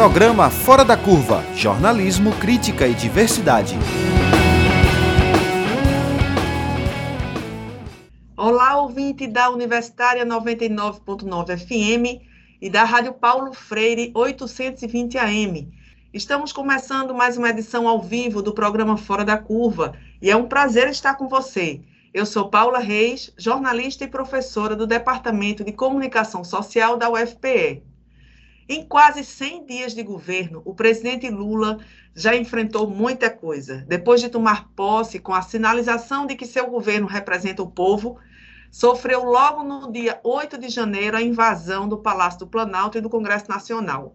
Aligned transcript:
Programa 0.00 0.48
Fora 0.48 0.82
da 0.82 0.96
Curva 0.96 1.44
Jornalismo, 1.54 2.32
Crítica 2.36 2.88
e 2.88 2.94
Diversidade. 2.94 3.76
Olá, 8.34 8.80
ouvinte 8.80 9.26
da 9.26 9.50
Universitária 9.50 10.24
99.9 10.24 11.58
FM 11.58 12.24
e 12.62 12.70
da 12.70 12.82
Rádio 12.82 13.12
Paulo 13.12 13.52
Freire 13.52 14.10
820 14.14 15.18
AM. 15.18 15.70
Estamos 16.14 16.50
começando 16.50 17.12
mais 17.12 17.36
uma 17.36 17.50
edição 17.50 17.86
ao 17.86 18.00
vivo 18.00 18.40
do 18.40 18.54
programa 18.54 18.96
Fora 18.96 19.22
da 19.22 19.36
Curva 19.36 19.92
e 20.22 20.30
é 20.30 20.34
um 20.34 20.48
prazer 20.48 20.88
estar 20.88 21.14
com 21.14 21.28
você. 21.28 21.82
Eu 22.14 22.24
sou 22.24 22.48
Paula 22.48 22.78
Reis, 22.78 23.34
jornalista 23.36 24.02
e 24.02 24.08
professora 24.08 24.74
do 24.74 24.86
Departamento 24.86 25.62
de 25.62 25.72
Comunicação 25.72 26.42
Social 26.42 26.96
da 26.96 27.10
UFPE. 27.10 27.89
Em 28.72 28.84
quase 28.84 29.24
100 29.24 29.66
dias 29.66 29.94
de 29.96 30.02
governo, 30.04 30.62
o 30.64 30.72
presidente 30.72 31.28
Lula 31.28 31.80
já 32.14 32.36
enfrentou 32.36 32.88
muita 32.88 33.28
coisa. 33.28 33.84
Depois 33.88 34.20
de 34.20 34.28
tomar 34.28 34.68
posse 34.76 35.18
com 35.18 35.34
a 35.34 35.42
sinalização 35.42 36.24
de 36.24 36.36
que 36.36 36.46
seu 36.46 36.68
governo 36.70 37.08
representa 37.08 37.64
o 37.64 37.68
povo, 37.68 38.20
sofreu 38.70 39.24
logo 39.24 39.64
no 39.64 39.90
dia 39.90 40.20
8 40.22 40.56
de 40.56 40.68
janeiro 40.68 41.16
a 41.16 41.20
invasão 41.20 41.88
do 41.88 41.98
Palácio 41.98 42.38
do 42.38 42.46
Planalto 42.46 42.96
e 42.96 43.00
do 43.00 43.10
Congresso 43.10 43.48
Nacional. 43.48 44.14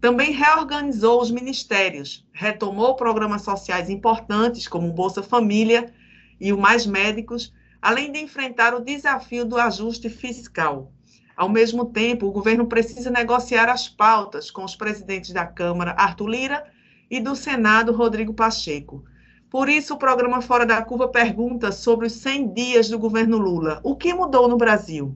Também 0.00 0.32
reorganizou 0.32 1.20
os 1.20 1.30
ministérios, 1.30 2.26
retomou 2.32 2.96
programas 2.96 3.42
sociais 3.42 3.90
importantes 3.90 4.66
como 4.66 4.90
Bolsa 4.90 5.22
Família 5.22 5.92
e 6.40 6.50
o 6.50 6.56
Mais 6.56 6.86
Médicos, 6.86 7.52
além 7.82 8.10
de 8.10 8.20
enfrentar 8.20 8.74
o 8.74 8.82
desafio 8.82 9.44
do 9.44 9.58
ajuste 9.58 10.08
fiscal. 10.08 10.90
Ao 11.36 11.48
mesmo 11.48 11.86
tempo, 11.86 12.26
o 12.26 12.32
governo 12.32 12.66
precisa 12.66 13.10
negociar 13.10 13.68
as 13.68 13.88
pautas 13.88 14.50
com 14.50 14.64
os 14.64 14.76
presidentes 14.76 15.32
da 15.32 15.46
Câmara, 15.46 15.94
Arthur 15.98 16.28
Lira, 16.28 16.64
e 17.10 17.20
do 17.20 17.36
Senado, 17.36 17.92
Rodrigo 17.92 18.32
Pacheco. 18.32 19.04
Por 19.50 19.68
isso, 19.68 19.94
o 19.94 19.98
programa 19.98 20.40
Fora 20.40 20.64
da 20.64 20.80
Curva 20.80 21.08
pergunta 21.08 21.70
sobre 21.70 22.06
os 22.06 22.14
100 22.14 22.54
dias 22.54 22.88
do 22.88 22.98
governo 22.98 23.36
Lula. 23.36 23.80
O 23.82 23.94
que 23.94 24.14
mudou 24.14 24.48
no 24.48 24.56
Brasil? 24.56 25.14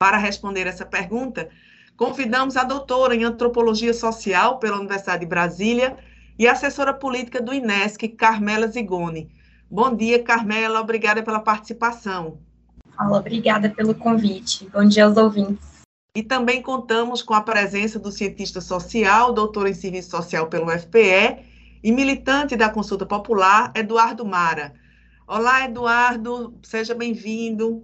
Para 0.00 0.16
responder 0.16 0.66
essa 0.66 0.84
pergunta, 0.84 1.48
convidamos 1.96 2.56
a 2.56 2.64
doutora 2.64 3.14
em 3.14 3.22
Antropologia 3.22 3.94
Social 3.94 4.58
pela 4.58 4.78
Universidade 4.78 5.20
de 5.20 5.26
Brasília 5.26 5.96
e 6.36 6.48
assessora 6.48 6.92
política 6.92 7.40
do 7.40 7.54
INESC, 7.54 8.08
Carmela 8.08 8.66
Zigoni. 8.66 9.30
Bom 9.70 9.94
dia, 9.94 10.20
Carmela. 10.22 10.80
Obrigada 10.80 11.22
pela 11.22 11.38
participação. 11.38 12.40
Fala, 13.00 13.18
obrigada 13.18 13.70
pelo 13.70 13.94
convite. 13.94 14.68
Bom 14.68 14.84
dia 14.84 15.06
aos 15.06 15.16
ouvintes. 15.16 15.66
E 16.14 16.22
também 16.22 16.60
contamos 16.60 17.22
com 17.22 17.32
a 17.32 17.40
presença 17.40 17.98
do 17.98 18.12
cientista 18.12 18.60
social, 18.60 19.32
doutor 19.32 19.66
em 19.66 19.72
serviço 19.72 20.10
social 20.10 20.48
pelo 20.48 20.68
FPE 20.68 21.38
e 21.82 21.90
militante 21.90 22.56
da 22.56 22.68
Consulta 22.68 23.06
Popular, 23.06 23.72
Eduardo 23.74 24.26
Mara. 24.26 24.74
Olá, 25.26 25.64
Eduardo, 25.64 26.52
seja 26.62 26.94
bem-vindo. 26.94 27.82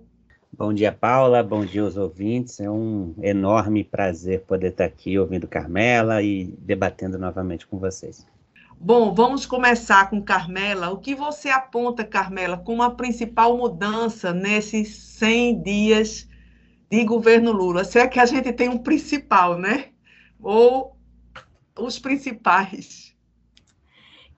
Bom 0.52 0.74
dia, 0.74 0.92
Paula. 0.92 1.42
Bom 1.42 1.64
dia 1.64 1.80
aos 1.80 1.96
ouvintes. 1.96 2.60
É 2.60 2.70
um 2.70 3.14
enorme 3.22 3.84
prazer 3.84 4.42
poder 4.42 4.68
estar 4.68 4.84
aqui 4.84 5.18
ouvindo 5.18 5.48
Carmela 5.48 6.22
e 6.22 6.44
debatendo 6.58 7.18
novamente 7.18 7.66
com 7.66 7.78
vocês. 7.78 8.26
Bom, 8.78 9.14
vamos 9.14 9.46
começar 9.46 10.10
com 10.10 10.22
Carmela. 10.22 10.90
O 10.90 10.98
que 10.98 11.14
você 11.14 11.48
aponta, 11.48 12.04
Carmela, 12.04 12.58
como 12.58 12.82
a 12.82 12.90
principal 12.90 13.56
mudança 13.56 14.32
nesses 14.32 14.94
100 14.96 15.62
dias 15.62 16.28
de 16.90 17.02
governo 17.04 17.52
Lula? 17.52 17.84
Se 17.84 17.98
é 17.98 18.06
que 18.06 18.20
a 18.20 18.26
gente 18.26 18.52
tem 18.52 18.68
um 18.68 18.78
principal, 18.78 19.58
né? 19.58 19.86
Ou 20.40 20.94
os 21.76 21.98
principais? 21.98 23.16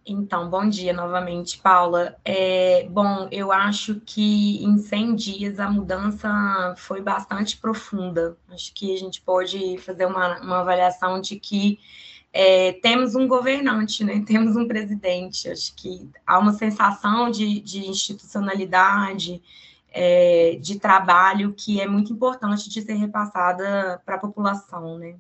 Então, 0.07 0.49
bom 0.49 0.67
dia 0.67 0.93
novamente, 0.93 1.59
Paula. 1.59 2.17
É, 2.25 2.89
bom, 2.89 3.29
eu 3.31 3.53
acho 3.53 4.01
que 4.07 4.65
em 4.65 4.79
100 4.79 5.15
dias 5.17 5.61
a 5.61 5.69
mudança 5.69 6.75
foi 6.79 7.03
bastante 7.03 7.59
profunda. 7.59 8.39
Acho 8.49 8.73
que 8.73 8.95
a 8.95 8.97
gente 8.97 9.21
pode 9.21 9.77
fazer 9.79 10.07
uma, 10.07 10.41
uma 10.41 10.61
avaliação 10.61 11.21
de 11.21 11.39
que 11.39 11.79
é, 12.33 12.73
temos 12.73 13.15
um 13.15 13.27
governante, 13.27 14.05
né? 14.05 14.23
temos 14.27 14.57
um 14.57 14.67
presidente. 14.67 15.49
Acho 15.49 15.75
que 15.75 16.09
há 16.27 16.39
uma 16.39 16.53
sensação 16.53 17.31
de, 17.31 17.61
de 17.61 17.87
institucionalidade, 17.87 19.43
é, 19.91 20.59
de 20.61 20.79
trabalho 20.79 21.55
que 21.55 21.81
é 21.81 21.87
muito 21.87 22.13
importante 22.13 22.69
de 22.69 22.83
ser 22.83 22.95
repassada 22.95 24.01
para 24.05 24.17
a 24.17 24.21
população. 24.21 24.99
Né? 24.99 25.17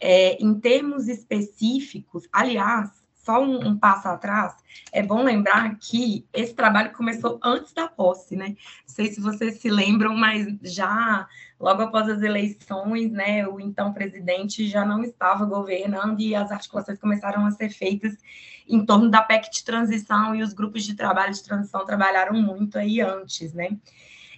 É, 0.00 0.42
em 0.42 0.54
termos 0.54 1.08
específicos, 1.08 2.28
aliás, 2.32 2.90
só 3.28 3.42
um, 3.42 3.68
um, 3.68 3.78
passo 3.78 4.08
atrás, 4.08 4.54
é 4.90 5.02
bom 5.02 5.22
lembrar 5.22 5.76
que 5.78 6.26
esse 6.32 6.54
trabalho 6.54 6.94
começou 6.94 7.38
antes 7.42 7.74
da 7.74 7.86
posse, 7.86 8.34
né? 8.34 8.48
Não 8.48 8.94
sei 8.94 9.12
se 9.12 9.20
vocês 9.20 9.60
se 9.60 9.68
lembram, 9.68 10.16
mas 10.16 10.46
já 10.62 11.28
logo 11.58 11.82
após 11.82 12.08
as 12.08 12.22
eleições, 12.22 13.10
né, 13.10 13.46
o 13.46 13.58
então 13.60 13.92
presidente 13.92 14.68
já 14.68 14.84
não 14.84 15.02
estava 15.02 15.44
governando 15.44 16.20
e 16.20 16.34
as 16.34 16.50
articulações 16.50 16.98
começaram 16.98 17.44
a 17.44 17.50
ser 17.50 17.70
feitas 17.70 18.16
em 18.68 18.84
torno 18.84 19.10
da 19.10 19.22
PEC 19.22 19.50
de 19.50 19.64
transição 19.64 20.34
e 20.34 20.42
os 20.42 20.52
grupos 20.52 20.84
de 20.84 20.94
trabalho 20.94 21.32
de 21.32 21.42
transição 21.42 21.84
trabalharam 21.84 22.34
muito 22.40 22.78
aí 22.78 23.00
antes, 23.00 23.52
né? 23.52 23.76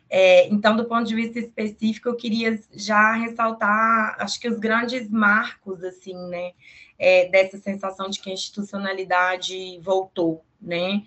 É, 0.09 0.49
então, 0.49 0.77
do 0.77 0.87
ponto 0.87 1.07
de 1.07 1.15
vista 1.15 1.39
específico, 1.39 2.09
eu 2.09 2.17
queria 2.17 2.59
já 2.73 3.13
ressaltar, 3.13 4.17
acho 4.19 4.41
que 4.41 4.49
os 4.49 4.59
grandes 4.59 5.09
marcos, 5.09 5.85
assim, 5.85 6.15
né, 6.29 6.51
é, 6.99 7.29
dessa 7.29 7.59
sensação 7.59 8.11
de 8.11 8.21
que 8.21 8.29
a 8.29 8.33
institucionalidade 8.33 9.79
voltou, 9.81 10.45
né? 10.61 11.03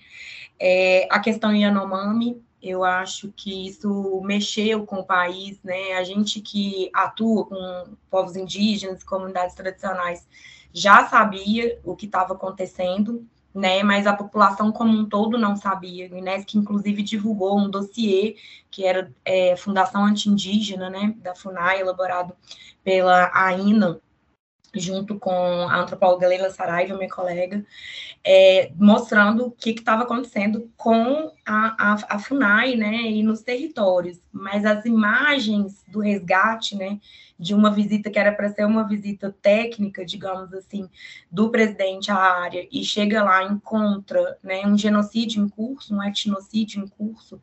É, 0.58 1.06
a 1.12 1.20
questão 1.20 1.54
Yanomami, 1.54 2.42
eu 2.64 2.82
acho 2.86 3.30
que 3.36 3.68
isso 3.68 4.22
mexeu 4.24 4.86
com 4.86 5.02
o 5.02 5.06
país, 5.06 5.62
né? 5.62 5.94
A 5.98 6.04
gente 6.06 6.40
que 6.40 6.90
atua 6.94 7.46
com 7.46 7.98
povos 8.10 8.38
indígenas, 8.38 9.04
comunidades 9.04 9.54
tradicionais, 9.54 10.26
já 10.72 11.06
sabia 11.08 11.78
o 11.84 11.94
que 11.94 12.06
estava 12.06 12.34
acontecendo, 12.34 13.28
né? 13.54 13.84
Mas 13.84 14.08
a 14.08 14.16
população 14.16 14.72
como 14.72 14.98
um 14.98 15.06
todo 15.06 15.38
não 15.38 15.58
sabia. 15.58 16.10
O 16.10 16.18
Inesc, 16.18 16.58
inclusive, 16.58 17.04
divulgou 17.04 17.60
um 17.60 17.70
dossiê 17.70 18.38
que 18.72 18.86
era 18.86 19.12
é, 19.26 19.58
Fundação 19.58 20.06
Anti-Indígena, 20.06 20.90
né? 20.90 21.14
Da 21.18 21.36
FUNAI, 21.36 21.82
elaborado 21.82 22.34
pela 22.82 23.30
AINA, 23.34 24.00
junto 24.76 25.20
com 25.20 25.32
a 25.32 25.80
antropóloga 25.80 26.28
Leila 26.28 26.50
Saraiva, 26.50 26.98
minha 26.98 27.10
colega, 27.10 27.64
é, 28.24 28.72
mostrando 28.76 29.48
o 29.48 29.52
que 29.52 29.72
estava 29.72 30.04
acontecendo 30.04 30.72
com 30.76 31.32
a, 31.46 31.94
a, 31.94 32.16
a, 32.16 32.20
FUNAI, 32.20 32.76
né, 32.76 32.94
e 33.02 33.22
nos 33.22 33.42
territórios. 33.42 34.20
Mas 34.32 34.66
as 34.66 34.86
imagens 34.86 35.84
do 35.88 36.00
resgate, 36.00 36.76
né, 36.76 37.00
de 37.38 37.54
uma 37.54 37.70
visita 37.70 38.10
que 38.10 38.18
era 38.18 38.32
para 38.32 38.50
ser 38.50 38.66
uma 38.66 38.88
visita 38.88 39.36
técnica, 39.42 40.06
digamos 40.06 40.54
assim, 40.54 40.90
do 41.30 41.50
presidente 41.50 42.12
à 42.12 42.16
área, 42.16 42.68
e 42.72 42.84
chega 42.84 43.24
lá 43.24 43.44
encontra 43.44 44.38
né, 44.42 44.66
um 44.66 44.78
genocídio 44.78 45.44
em 45.44 45.50
curso, 45.50 45.94
um 45.94 46.02
etnocídio 46.02 46.82
em 46.82 46.88
curso, 46.88 47.42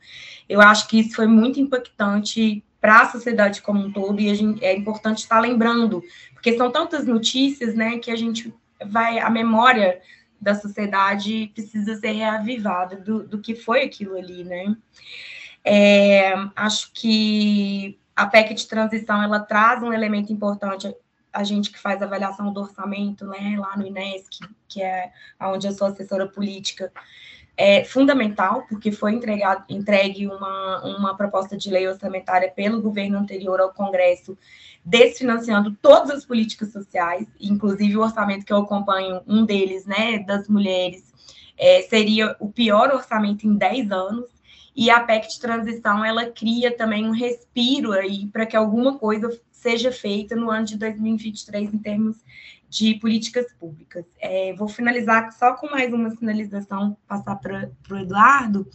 eu 0.48 0.60
acho 0.60 0.88
que 0.88 1.00
isso 1.00 1.14
foi 1.14 1.26
muito 1.26 1.60
impactante 1.60 2.64
para 2.80 3.02
a 3.02 3.10
sociedade 3.10 3.60
como 3.60 3.80
um 3.80 3.92
todo, 3.92 4.20
e 4.20 4.34
gente, 4.34 4.64
é 4.64 4.74
importante 4.74 5.18
estar 5.18 5.38
lembrando, 5.38 6.02
porque 6.32 6.56
são 6.56 6.70
tantas 6.70 7.06
notícias, 7.06 7.74
né, 7.74 7.98
que 7.98 8.10
a 8.10 8.16
gente 8.16 8.54
vai, 8.86 9.18
a 9.18 9.28
memória 9.28 10.00
da 10.40 10.54
sociedade 10.54 11.50
precisa 11.54 11.96
ser 11.96 12.12
reavivada 12.12 12.96
do, 12.96 13.24
do 13.26 13.38
que 13.38 13.54
foi 13.54 13.82
aquilo 13.82 14.16
ali, 14.16 14.44
né. 14.44 14.74
É, 15.62 16.32
acho 16.56 16.90
que 16.94 17.98
a 18.16 18.26
PEC 18.26 18.54
de 18.54 18.66
transição, 18.66 19.22
ela 19.22 19.40
traz 19.40 19.82
um 19.82 19.92
elemento 19.92 20.32
importante, 20.32 20.94
a 21.32 21.44
gente 21.44 21.70
que 21.70 21.78
faz 21.78 22.02
avaliação 22.02 22.52
do 22.52 22.60
orçamento, 22.60 23.26
né, 23.26 23.56
lá 23.58 23.76
no 23.76 23.86
INESC, 23.86 24.40
que 24.66 24.82
é 24.82 25.12
onde 25.40 25.66
eu 25.66 25.72
sou 25.72 25.88
assessora 25.88 26.26
política, 26.26 26.90
é 27.62 27.84
fundamental, 27.84 28.64
porque 28.66 28.90
foi 28.90 29.12
entregado, 29.12 29.64
entregue 29.68 30.26
uma, 30.26 30.82
uma 30.96 31.14
proposta 31.14 31.58
de 31.58 31.68
lei 31.68 31.86
orçamentária 31.86 32.50
pelo 32.50 32.80
governo 32.80 33.18
anterior 33.18 33.60
ao 33.60 33.74
Congresso, 33.74 34.36
desfinanciando 34.82 35.76
todas 35.82 36.10
as 36.10 36.24
políticas 36.24 36.72
sociais, 36.72 37.26
inclusive 37.38 37.98
o 37.98 38.00
orçamento 38.00 38.46
que 38.46 38.52
eu 38.52 38.56
acompanho, 38.56 39.20
um 39.26 39.44
deles, 39.44 39.84
né, 39.84 40.20
das 40.20 40.48
mulheres, 40.48 41.12
é, 41.58 41.82
seria 41.82 42.34
o 42.40 42.50
pior 42.50 42.94
orçamento 42.94 43.46
em 43.46 43.54
10 43.54 43.92
anos, 43.92 44.30
e 44.74 44.88
a 44.88 45.00
PEC 45.00 45.28
de 45.28 45.40
transição, 45.40 46.02
ela 46.02 46.30
cria 46.30 46.74
também 46.74 47.06
um 47.06 47.12
respiro 47.12 47.92
aí 47.92 48.26
para 48.28 48.46
que 48.46 48.56
alguma 48.56 48.96
coisa 48.96 49.38
seja 49.50 49.92
feita 49.92 50.34
no 50.34 50.50
ano 50.50 50.64
de 50.64 50.78
2023 50.78 51.74
em 51.74 51.78
termos 51.78 52.16
de 52.70 52.94
políticas 52.94 53.52
públicas. 53.54 54.06
É, 54.20 54.54
vou 54.54 54.68
finalizar 54.68 55.32
só 55.32 55.54
com 55.54 55.68
mais 55.68 55.92
uma 55.92 56.10
finalização, 56.12 56.96
passar 57.06 57.34
para 57.36 57.68
o 57.90 57.96
Eduardo, 57.96 58.66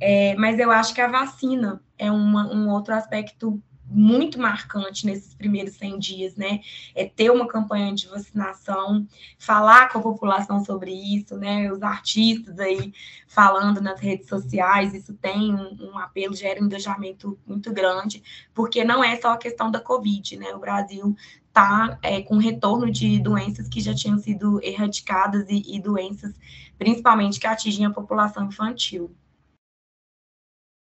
é, 0.00 0.34
mas 0.36 0.58
eu 0.58 0.70
acho 0.70 0.94
que 0.94 1.00
a 1.00 1.08
vacina 1.08 1.80
é 1.98 2.10
uma, 2.10 2.52
um 2.52 2.70
outro 2.70 2.94
aspecto 2.94 3.62
muito 3.94 4.38
marcante 4.38 5.06
nesses 5.06 5.34
primeiros 5.34 5.74
100 5.76 5.98
dias, 5.98 6.36
né? 6.36 6.60
É 6.94 7.04
ter 7.04 7.30
uma 7.30 7.46
campanha 7.46 7.94
de 7.94 8.08
vacinação, 8.08 9.06
falar 9.38 9.88
com 9.90 9.98
a 9.98 10.02
população 10.02 10.64
sobre 10.64 10.92
isso, 10.92 11.36
né? 11.36 11.70
Os 11.70 11.82
artistas 11.82 12.58
aí 12.58 12.92
falando 13.28 13.80
nas 13.80 14.00
redes 14.00 14.28
sociais, 14.28 14.94
isso 14.94 15.14
tem 15.14 15.54
um, 15.54 15.92
um 15.92 15.98
apelo, 15.98 16.34
gera 16.34 16.60
um 16.60 16.66
engajamento 16.66 17.38
muito 17.46 17.72
grande, 17.72 18.22
porque 18.52 18.84
não 18.84 19.02
é 19.02 19.16
só 19.16 19.32
a 19.32 19.38
questão 19.38 19.70
da 19.70 19.80
Covid, 19.80 20.36
né? 20.36 20.54
O 20.54 20.58
Brasil 20.58 21.16
está 21.48 21.98
é, 22.02 22.20
com 22.20 22.36
retorno 22.36 22.90
de 22.90 23.20
doenças 23.20 23.68
que 23.68 23.80
já 23.80 23.94
tinham 23.94 24.18
sido 24.18 24.60
erradicadas 24.62 25.46
e, 25.48 25.62
e 25.76 25.80
doenças, 25.80 26.34
principalmente, 26.76 27.38
que 27.38 27.46
atingem 27.46 27.86
a 27.86 27.90
população 27.90 28.46
infantil. 28.46 29.14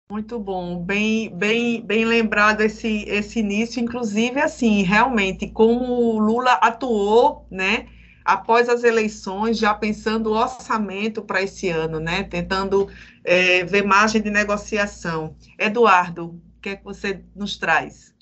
Muito 0.10 0.40
bom, 0.40 0.82
bem, 0.82 1.30
bem, 1.36 1.82
bem 1.82 2.06
lembrado 2.06 2.62
esse, 2.62 3.04
esse 3.10 3.40
início, 3.40 3.82
inclusive, 3.82 4.40
assim, 4.40 4.82
realmente, 4.82 5.50
como 5.50 5.84
o 5.84 6.18
Lula 6.18 6.54
atuou, 6.54 7.46
né, 7.52 7.90
após 8.24 8.70
as 8.70 8.86
eleições, 8.86 9.60
já 9.60 9.74
pensando 9.74 10.28
o 10.28 10.38
orçamento 10.38 11.22
para 11.22 11.42
esse 11.42 11.68
ano, 11.68 12.00
né, 12.00 12.24
tentando 12.24 12.88
é, 13.22 13.66
ver 13.66 13.84
margem 13.84 14.22
de 14.22 14.30
negociação. 14.30 15.36
Eduardo, 15.60 16.28
o 16.58 16.62
que 16.62 16.70
é 16.70 16.76
que 16.78 16.86
você 16.86 17.22
nos 17.36 17.58
traz? 17.58 18.16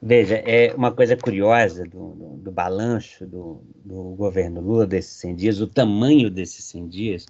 Veja, 0.00 0.36
é 0.36 0.74
uma 0.74 0.92
coisa 0.92 1.14
curiosa 1.14 1.84
do, 1.84 2.14
do, 2.14 2.36
do 2.38 2.50
balanço 2.50 3.26
do, 3.26 3.62
do 3.84 4.14
governo 4.16 4.62
Lula 4.62 4.86
desses 4.86 5.12
100 5.20 5.36
dias, 5.36 5.60
o 5.60 5.66
tamanho 5.66 6.30
desses 6.30 6.64
100 6.64 6.88
dias, 6.88 7.26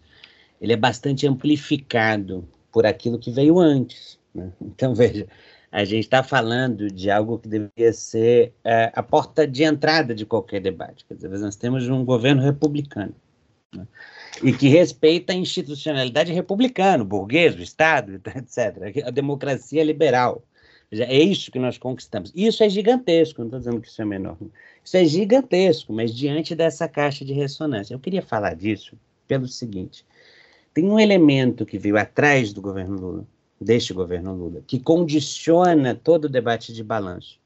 ele 0.60 0.72
é 0.72 0.76
bastante 0.76 1.26
amplificado 1.26 2.48
por 2.72 2.86
aquilo 2.86 3.18
que 3.18 3.30
veio 3.30 3.58
antes. 3.58 4.18
Né? 4.34 4.50
Então, 4.60 4.94
veja, 4.94 5.28
a 5.70 5.84
gente 5.84 6.04
está 6.04 6.22
falando 6.22 6.90
de 6.90 7.10
algo 7.10 7.38
que 7.38 7.48
deveria 7.48 7.92
ser 7.92 8.52
é, 8.64 8.90
a 8.94 9.02
porta 9.02 9.46
de 9.46 9.62
entrada 9.62 10.14
de 10.14 10.26
qualquer 10.26 10.60
debate. 10.60 11.04
Quer 11.06 11.14
dizer, 11.14 11.28
nós 11.38 11.56
temos 11.56 11.88
um 11.88 12.04
governo 12.04 12.42
republicano. 12.42 13.14
Né? 13.74 13.86
E 14.42 14.52
que 14.52 14.68
respeita 14.68 15.32
a 15.32 15.36
institucionalidade 15.36 16.32
republicana, 16.32 17.02
o 17.02 17.06
burguês, 17.06 17.54
o 17.54 17.62
Estado, 17.62 18.20
etc. 18.36 19.06
A 19.06 19.10
democracia 19.10 19.84
liberal. 19.84 20.42
É 20.90 21.18
isso 21.22 21.50
que 21.50 21.58
nós 21.58 21.78
conquistamos. 21.78 22.30
Isso 22.34 22.62
é 22.62 22.68
gigantesco, 22.68 23.40
não 23.40 23.46
estou 23.46 23.60
dizendo 23.60 23.80
que 23.80 23.88
isso 23.88 24.02
é 24.02 24.04
menor. 24.04 24.36
Isso 24.84 24.96
é 24.98 25.04
gigantesco, 25.06 25.90
mas 25.90 26.14
diante 26.14 26.54
dessa 26.54 26.86
caixa 26.86 27.24
de 27.24 27.32
ressonância. 27.32 27.94
Eu 27.94 27.98
queria 27.98 28.20
falar 28.20 28.54
disso 28.54 28.94
pelo 29.26 29.48
seguinte: 29.48 30.04
tem 30.74 30.84
um 30.84 30.98
elemento 30.98 31.66
que 31.66 31.78
veio 31.78 31.98
atrás 31.98 32.52
do 32.52 32.60
governo 32.60 32.98
Lula, 32.98 33.26
deste 33.60 33.92
governo 33.92 34.34
Lula, 34.34 34.62
que 34.66 34.80
condiciona 34.80 35.94
todo 35.94 36.24
o 36.24 36.28
debate 36.28 36.72
de 36.72 36.82
balanço, 36.82 37.38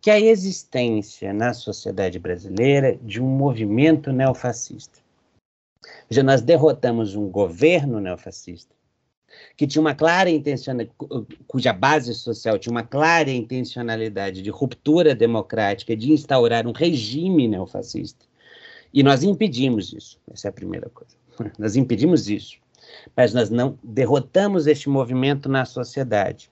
que 0.00 0.10
é 0.10 0.14
a 0.14 0.20
existência 0.20 1.32
na 1.32 1.54
sociedade 1.54 2.18
brasileira 2.18 2.98
de 3.02 3.22
um 3.22 3.26
movimento 3.26 4.12
neofascista. 4.12 5.00
Já 6.10 6.22
nós 6.22 6.42
derrotamos 6.42 7.14
um 7.14 7.28
governo 7.28 8.00
neofascista 8.00 8.74
que 9.56 9.66
tinha 9.66 9.80
uma 9.80 9.94
clara 9.94 10.30
intenção, 10.30 10.76
cuja 11.46 11.72
base 11.72 12.14
social 12.14 12.58
tinha 12.58 12.70
uma 12.70 12.82
clara 12.82 13.30
intencionalidade 13.30 14.42
de 14.42 14.50
ruptura 14.50 15.14
democrática, 15.14 15.96
de 15.96 16.12
instaurar 16.12 16.66
um 16.66 16.72
regime 16.72 17.48
neofascista. 17.48 18.26
E 18.92 19.02
nós 19.02 19.22
impedimos 19.22 19.92
isso. 19.92 20.20
Essa 20.30 20.48
é 20.48 20.50
a 20.50 20.52
primeira 20.52 20.88
coisa. 20.90 21.21
Nós 21.58 21.76
impedimos 21.76 22.28
isso, 22.28 22.58
mas 23.16 23.32
nós 23.32 23.50
não 23.50 23.78
derrotamos 23.82 24.66
este 24.66 24.88
movimento 24.88 25.48
na 25.48 25.64
sociedade. 25.64 26.50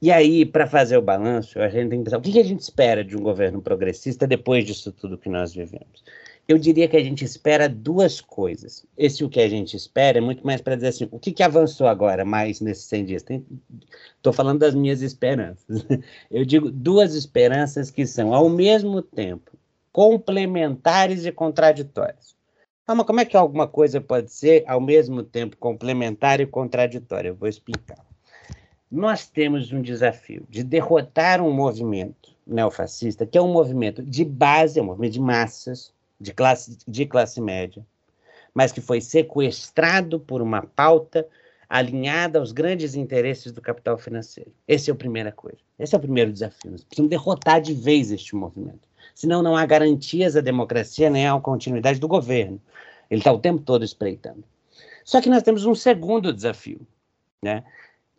E 0.00 0.12
aí, 0.12 0.44
para 0.44 0.66
fazer 0.66 0.98
o 0.98 1.02
balanço, 1.02 1.58
a 1.58 1.68
gente 1.68 1.88
tem 1.88 1.98
que 2.00 2.04
pensar 2.04 2.18
o 2.18 2.20
que 2.20 2.38
a 2.38 2.44
gente 2.44 2.60
espera 2.60 3.02
de 3.02 3.16
um 3.16 3.22
governo 3.22 3.62
progressista 3.62 4.26
depois 4.26 4.64
disso 4.64 4.92
tudo 4.92 5.16
que 5.16 5.28
nós 5.28 5.54
vivemos. 5.54 6.04
Eu 6.46 6.58
diria 6.58 6.86
que 6.86 6.96
a 6.96 7.02
gente 7.02 7.24
espera 7.24 7.68
duas 7.68 8.20
coisas. 8.20 8.86
Esse 8.96 9.24
o 9.24 9.28
que 9.28 9.40
a 9.40 9.48
gente 9.48 9.76
espera 9.76 10.18
é 10.18 10.20
muito 10.20 10.46
mais 10.46 10.60
para 10.60 10.76
dizer 10.76 10.88
assim, 10.88 11.08
o 11.10 11.18
que, 11.18 11.32
que 11.32 11.42
avançou 11.42 11.88
agora 11.88 12.24
mais 12.24 12.60
nesses 12.60 12.84
100 12.84 13.04
dias? 13.04 13.24
Estou 14.16 14.32
falando 14.32 14.60
das 14.60 14.74
minhas 14.74 15.02
esperanças. 15.02 15.84
Eu 16.30 16.44
digo 16.44 16.70
duas 16.70 17.14
esperanças 17.14 17.90
que 17.90 18.06
são, 18.06 18.32
ao 18.32 18.48
mesmo 18.48 19.02
tempo, 19.02 19.58
complementares 19.90 21.26
e 21.26 21.32
contraditórias. 21.32 22.35
Ah, 22.88 22.94
mas 22.94 23.04
como 23.04 23.18
é 23.18 23.24
que 23.24 23.36
alguma 23.36 23.66
coisa 23.66 24.00
pode 24.00 24.32
ser 24.32 24.62
ao 24.64 24.80
mesmo 24.80 25.20
tempo 25.20 25.56
complementar 25.56 26.40
e 26.40 26.46
contraditória? 26.46 27.30
Eu 27.30 27.34
vou 27.34 27.48
explicar. 27.48 27.98
Nós 28.88 29.26
temos 29.26 29.72
um 29.72 29.82
desafio 29.82 30.46
de 30.48 30.62
derrotar 30.62 31.40
um 31.42 31.52
movimento 31.52 32.30
neofascista, 32.46 33.26
que 33.26 33.36
é 33.36 33.42
um 33.42 33.52
movimento 33.52 34.04
de 34.04 34.24
base, 34.24 34.78
é 34.78 34.82
um 34.82 34.86
movimento 34.86 35.14
de 35.14 35.20
massas, 35.20 35.92
de 36.20 36.32
classe, 36.32 36.78
de 36.86 37.04
classe 37.06 37.40
média, 37.40 37.84
mas 38.54 38.70
que 38.70 38.80
foi 38.80 39.00
sequestrado 39.00 40.20
por 40.20 40.40
uma 40.40 40.62
pauta 40.62 41.26
alinhada 41.68 42.38
aos 42.38 42.52
grandes 42.52 42.94
interesses 42.94 43.50
do 43.50 43.60
capital 43.60 43.98
financeiro. 43.98 44.52
Essa 44.68 44.92
é 44.92 44.94
a 44.94 44.96
primeira 44.96 45.32
coisa. 45.32 45.58
Esse 45.76 45.96
é 45.96 45.98
o 45.98 46.00
primeiro 46.00 46.32
desafio. 46.32 46.70
Nós 46.70 46.84
precisamos 46.84 47.10
derrotar 47.10 47.60
de 47.60 47.74
vez 47.74 48.12
este 48.12 48.36
movimento. 48.36 48.88
Senão 49.14 49.42
não 49.42 49.56
há 49.56 49.64
garantias 49.64 50.36
à 50.36 50.40
democracia 50.40 51.10
nem 51.10 51.26
à 51.26 51.40
continuidade 51.40 51.98
do 51.98 52.08
governo. 52.08 52.60
Ele 53.10 53.20
está 53.20 53.32
o 53.32 53.38
tempo 53.38 53.62
todo 53.62 53.84
espreitando. 53.84 54.44
Só 55.04 55.20
que 55.20 55.28
nós 55.28 55.42
temos 55.42 55.64
um 55.64 55.74
segundo 55.74 56.32
desafio, 56.32 56.86
né? 57.42 57.64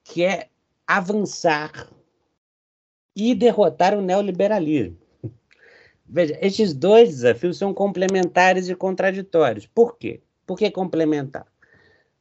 que 0.04 0.24
é 0.24 0.48
avançar 0.86 1.90
e 3.16 3.36
derrotar 3.36 3.94
o 3.94 4.02
neoliberalismo. 4.02 4.98
Veja, 6.08 6.38
esses 6.42 6.74
dois 6.74 7.10
desafios 7.10 7.58
são 7.58 7.74
complementares 7.74 8.70
e 8.70 8.76
contraditórios. 8.76 9.68
Por 9.68 9.98
quê? 9.98 10.22
Por 10.46 10.58
que 10.58 10.72
complementar? 10.72 11.46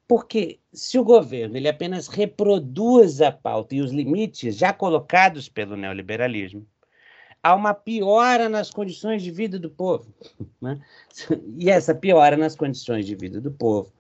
Porque 0.09 0.59
se 0.73 0.99
o 0.99 1.05
governo 1.05 1.57
ele 1.57 1.69
apenas 1.69 2.09
reproduz 2.09 3.21
a 3.21 3.31
pauta 3.31 3.75
e 3.75 3.81
os 3.81 3.93
limites 3.93 4.57
já 4.57 4.73
colocados 4.73 5.49
pelo 5.49 5.77
neoliberalismo, 5.77 6.67
há 7.43 7.55
uma 7.55 7.75
piora 7.75 8.49
nas 8.49 8.71
condições 8.71 9.23
de 9.23 9.31
vida 9.31 9.59
do 9.59 9.71
povo. 9.71 10.06
Né? 10.61 10.81
E 11.56 11.71
essa 11.71 11.94
piora 11.94 12.37
nas 12.37 12.56
condições 12.56 13.06
de 13.06 13.15
vida 13.15 13.41
do 13.41 13.50
povo 13.50 13.93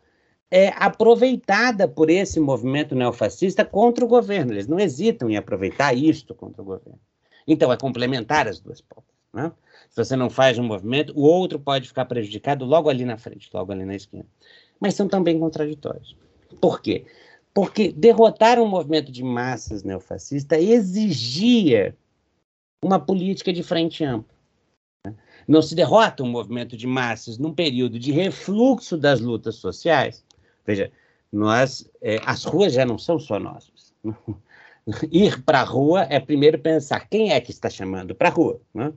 é 0.50 0.68
aproveitada 0.76 1.88
por 1.88 2.08
esse 2.08 2.38
movimento 2.38 2.94
neofascista 2.94 3.64
contra 3.64 4.04
o 4.04 4.08
governo. 4.08 4.52
Eles 4.52 4.66
não 4.66 4.78
hesitam 4.78 5.28
em 5.28 5.36
aproveitar 5.36 5.92
isto 5.94 6.34
contra 6.34 6.62
o 6.62 6.64
governo. 6.64 7.00
Então, 7.46 7.72
é 7.72 7.76
complementar 7.76 8.48
as 8.48 8.58
duas 8.58 8.80
pautas. 8.80 9.14
Né? 9.32 9.52
Se 9.90 9.96
você 9.96 10.16
não 10.16 10.30
faz 10.30 10.58
um 10.58 10.64
movimento, 10.64 11.12
o 11.16 11.22
outro 11.22 11.58
pode 11.58 11.88
ficar 11.88 12.04
prejudicado 12.04 12.64
logo 12.64 12.88
ali 12.88 13.04
na 13.04 13.18
frente, 13.18 13.50
logo 13.52 13.72
ali 13.72 13.84
na 13.84 13.94
esquina. 13.94 14.24
Mas 14.80 14.94
são 14.94 15.08
também 15.08 15.38
contraditórios. 15.38 16.16
Por 16.60 16.80
quê? 16.80 17.04
Porque 17.52 17.92
derrotar 17.92 18.58
um 18.58 18.66
movimento 18.66 19.10
de 19.10 19.22
massas 19.22 19.82
neofascista 19.82 20.58
exigia 20.58 21.96
uma 22.86 23.00
política 23.00 23.52
de 23.52 23.62
frente 23.62 24.04
ampla. 24.04 24.34
Né? 25.04 25.14
Não 25.46 25.60
se 25.60 25.74
derrota 25.74 26.22
um 26.22 26.28
movimento 26.28 26.76
de 26.76 26.86
massas 26.86 27.38
num 27.38 27.52
período 27.52 27.98
de 27.98 28.12
refluxo 28.12 28.96
das 28.96 29.20
lutas 29.20 29.56
sociais. 29.56 30.24
Veja, 30.64 30.90
nós, 31.32 31.88
é, 32.00 32.20
as 32.24 32.44
ruas 32.44 32.72
já 32.72 32.84
não 32.84 32.98
são 32.98 33.18
só 33.18 33.38
nossas. 33.38 33.92
Ir 35.10 35.42
para 35.42 35.60
a 35.60 35.64
rua 35.64 36.06
é 36.08 36.20
primeiro 36.20 36.58
pensar 36.60 37.08
quem 37.08 37.32
é 37.32 37.40
que 37.40 37.50
está 37.50 37.68
chamando 37.68 38.14
para 38.14 38.28
a 38.28 38.32
rua. 38.32 38.60
Né? 38.72 38.92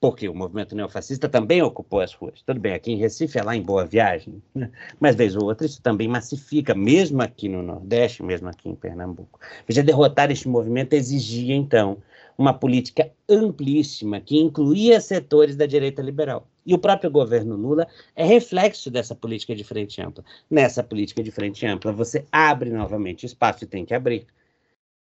porque 0.00 0.28
o 0.28 0.34
movimento 0.34 0.74
neofascista 0.74 1.28
também 1.28 1.60
ocupou 1.60 2.00
as 2.00 2.14
ruas. 2.14 2.40
Tudo 2.42 2.58
bem, 2.58 2.72
aqui 2.72 2.90
em 2.90 2.96
Recife 2.96 3.38
é 3.38 3.42
lá 3.42 3.54
em 3.54 3.60
Boa 3.60 3.84
Viagem, 3.84 4.42
né? 4.54 4.70
mas 4.98 5.14
vez 5.14 5.36
ou 5.36 5.44
outra 5.44 5.66
isso 5.66 5.82
também 5.82 6.08
massifica, 6.08 6.74
mesmo 6.74 7.20
aqui 7.20 7.48
no 7.48 7.62
Nordeste, 7.62 8.22
mesmo 8.22 8.48
aqui 8.48 8.70
em 8.70 8.74
Pernambuco. 8.74 9.38
Veja, 9.68 9.82
derrotar 9.82 10.30
este 10.30 10.48
movimento 10.48 10.94
exigia, 10.94 11.54
então, 11.54 11.98
uma 12.40 12.54
política 12.54 13.12
amplíssima 13.28 14.18
que 14.18 14.38
incluía 14.38 14.98
setores 14.98 15.56
da 15.56 15.66
direita 15.66 16.00
liberal. 16.00 16.48
E 16.64 16.72
o 16.72 16.78
próprio 16.78 17.10
governo 17.10 17.54
Lula 17.54 17.86
é 18.16 18.24
reflexo 18.24 18.90
dessa 18.90 19.14
política 19.14 19.54
de 19.54 19.62
frente 19.62 20.00
ampla. 20.00 20.24
Nessa 20.48 20.82
política 20.82 21.22
de 21.22 21.30
frente 21.30 21.66
ampla, 21.66 21.92
você 21.92 22.24
abre 22.32 22.70
novamente 22.70 23.26
espaço 23.26 23.64
e 23.64 23.66
tem 23.66 23.84
que 23.84 23.92
abrir 23.92 24.26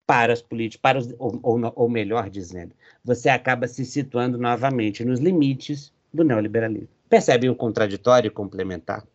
para 0.07 0.33
os 0.33 0.41
políticos, 0.41 0.81
para 0.81 0.97
os, 0.97 1.13
ou, 1.19 1.39
ou, 1.43 1.73
ou, 1.75 1.87
melhor 1.87 2.27
dizendo, 2.27 2.73
você 3.05 3.29
acaba 3.29 3.67
se 3.67 3.85
situando 3.85 4.39
novamente 4.39 5.05
nos 5.05 5.19
limites 5.19 5.93
do 6.11 6.23
neoliberalismo. 6.23 6.89
Percebem 7.07 7.51
o 7.51 7.55
contraditório 7.55 8.31
complementar? 8.31 9.05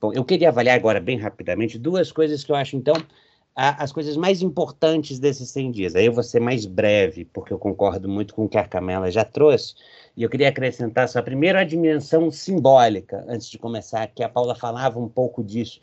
Bom, 0.00 0.14
eu 0.14 0.24
queria 0.24 0.48
avaliar 0.48 0.76
agora, 0.76 0.98
bem 0.98 1.18
rapidamente, 1.18 1.78
duas 1.78 2.10
coisas 2.10 2.42
que 2.42 2.52
eu 2.52 2.56
acho, 2.56 2.74
então, 2.74 2.94
as 3.62 3.92
coisas 3.92 4.16
mais 4.16 4.40
importantes 4.40 5.18
desses 5.18 5.50
100 5.50 5.70
dias. 5.70 5.94
Aí 5.94 6.06
eu 6.06 6.12
vou 6.14 6.22
ser 6.22 6.40
mais 6.40 6.64
breve, 6.64 7.26
porque 7.26 7.52
eu 7.52 7.58
concordo 7.58 8.08
muito 8.08 8.34
com 8.34 8.46
o 8.46 8.48
que 8.48 8.56
a 8.56 8.66
Camela 8.66 9.10
já 9.10 9.22
trouxe, 9.22 9.74
e 10.16 10.22
eu 10.22 10.30
queria 10.30 10.48
acrescentar 10.48 11.06
só 11.10 11.20
primeiro 11.20 11.58
a 11.58 11.64
dimensão 11.64 12.30
simbólica, 12.30 13.22
antes 13.28 13.50
de 13.50 13.58
começar, 13.58 14.06
que 14.06 14.22
a 14.22 14.30
Paula 14.30 14.54
falava 14.54 14.98
um 14.98 15.08
pouco 15.08 15.44
disso. 15.44 15.80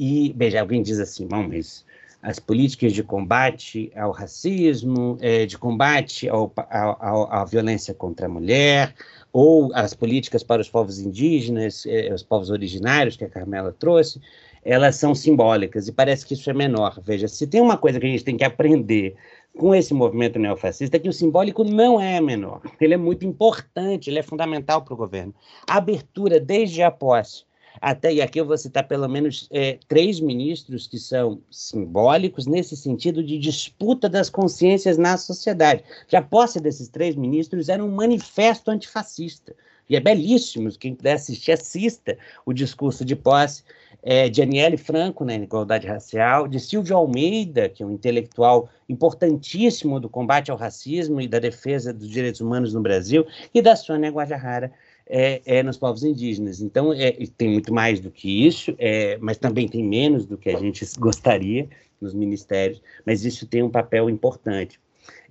E, 0.00 0.32
veja, 0.34 0.60
alguém 0.60 0.80
diz 0.82 0.98
assim, 0.98 1.26
bom, 1.26 1.46
mas 1.46 1.84
as 2.22 2.38
políticas 2.38 2.94
de 2.94 3.02
combate 3.02 3.92
ao 3.94 4.10
racismo, 4.10 5.18
é, 5.20 5.44
de 5.44 5.58
combate 5.58 6.28
ao, 6.30 6.50
ao, 6.56 7.32
à 7.32 7.44
violência 7.44 7.92
contra 7.92 8.24
a 8.26 8.28
mulher, 8.28 8.94
ou 9.32 9.70
as 9.74 9.92
políticas 9.92 10.42
para 10.42 10.62
os 10.62 10.68
povos 10.70 10.98
indígenas, 10.98 11.84
é, 11.86 12.12
os 12.12 12.22
povos 12.22 12.48
originários 12.48 13.16
que 13.16 13.24
a 13.24 13.28
Carmela 13.28 13.74
trouxe, 13.78 14.18
elas 14.64 14.96
são 14.96 15.14
simbólicas 15.14 15.88
e 15.88 15.92
parece 15.92 16.26
que 16.26 16.34
isso 16.34 16.48
é 16.50 16.54
menor. 16.54 17.00
Veja, 17.02 17.28
se 17.28 17.46
tem 17.46 17.60
uma 17.60 17.76
coisa 17.76 17.98
que 17.98 18.06
a 18.06 18.10
gente 18.10 18.24
tem 18.24 18.36
que 18.36 18.44
aprender 18.44 19.16
com 19.56 19.74
esse 19.74 19.92
movimento 19.92 20.38
neofascista 20.38 20.96
é 20.96 21.00
que 21.00 21.08
o 21.08 21.12
simbólico 21.12 21.64
não 21.64 22.00
é 22.00 22.20
menor. 22.20 22.60
Ele 22.80 22.94
é 22.94 22.96
muito 22.96 23.26
importante, 23.26 24.08
ele 24.08 24.18
é 24.18 24.22
fundamental 24.22 24.82
para 24.82 24.94
o 24.94 24.96
governo. 24.96 25.34
A 25.68 25.76
abertura 25.76 26.38
desde 26.38 26.82
a 26.82 26.90
posse 26.90 27.48
até, 27.80 28.12
e 28.12 28.20
aqui 28.20 28.40
eu 28.40 28.46
vou 28.46 28.58
citar 28.58 28.86
pelo 28.86 29.08
menos 29.08 29.48
é, 29.52 29.78
três 29.86 30.20
ministros 30.20 30.86
que 30.86 30.98
são 30.98 31.40
simbólicos 31.50 32.46
nesse 32.46 32.76
sentido 32.76 33.22
de 33.22 33.38
disputa 33.38 34.08
das 34.08 34.28
consciências 34.28 34.98
na 34.98 35.16
sociedade. 35.16 35.84
Já 36.08 36.18
a 36.18 36.22
posse 36.22 36.60
desses 36.60 36.88
três 36.88 37.14
ministros 37.14 37.68
era 37.68 37.84
um 37.84 37.90
manifesto 37.90 38.70
antifascista. 38.70 39.54
E 39.88 39.96
é 39.96 40.00
belíssimo, 40.00 40.70
quem 40.78 40.94
puder 40.94 41.14
assistir, 41.14 41.52
assista 41.52 42.18
o 42.44 42.52
discurso 42.52 43.04
de 43.04 43.16
posse 43.16 43.62
é, 44.02 44.28
de 44.28 44.42
Aniele 44.42 44.76
Franco, 44.76 45.24
na 45.24 45.36
né, 45.36 45.44
igualdade 45.44 45.86
racial, 45.86 46.46
de 46.46 46.60
Silvio 46.60 46.96
Almeida, 46.96 47.68
que 47.68 47.82
é 47.82 47.86
um 47.86 47.90
intelectual 47.90 48.68
importantíssimo 48.88 49.98
do 49.98 50.08
combate 50.08 50.50
ao 50.50 50.56
racismo 50.56 51.20
e 51.20 51.28
da 51.28 51.38
defesa 51.38 51.92
dos 51.92 52.08
direitos 52.08 52.40
humanos 52.40 52.72
no 52.72 52.80
Brasil, 52.80 53.26
e 53.52 53.60
da 53.60 53.74
Sônia 53.74 54.10
Guajajara, 54.10 54.72
é, 55.08 55.40
é, 55.46 55.62
nos 55.62 55.78
povos 55.78 56.04
indígenas. 56.04 56.60
Então, 56.60 56.92
é, 56.92 57.12
tem 57.36 57.50
muito 57.50 57.72
mais 57.72 57.98
do 57.98 58.10
que 58.10 58.46
isso, 58.46 58.74
é, 58.78 59.16
mas 59.18 59.38
também 59.38 59.66
tem 59.66 59.82
menos 59.82 60.26
do 60.26 60.36
que 60.36 60.50
a 60.50 60.58
gente 60.58 60.86
gostaria 60.98 61.68
nos 62.00 62.14
ministérios, 62.14 62.82
mas 63.04 63.24
isso 63.24 63.46
tem 63.46 63.62
um 63.62 63.70
papel 63.70 64.08
importante. 64.08 64.78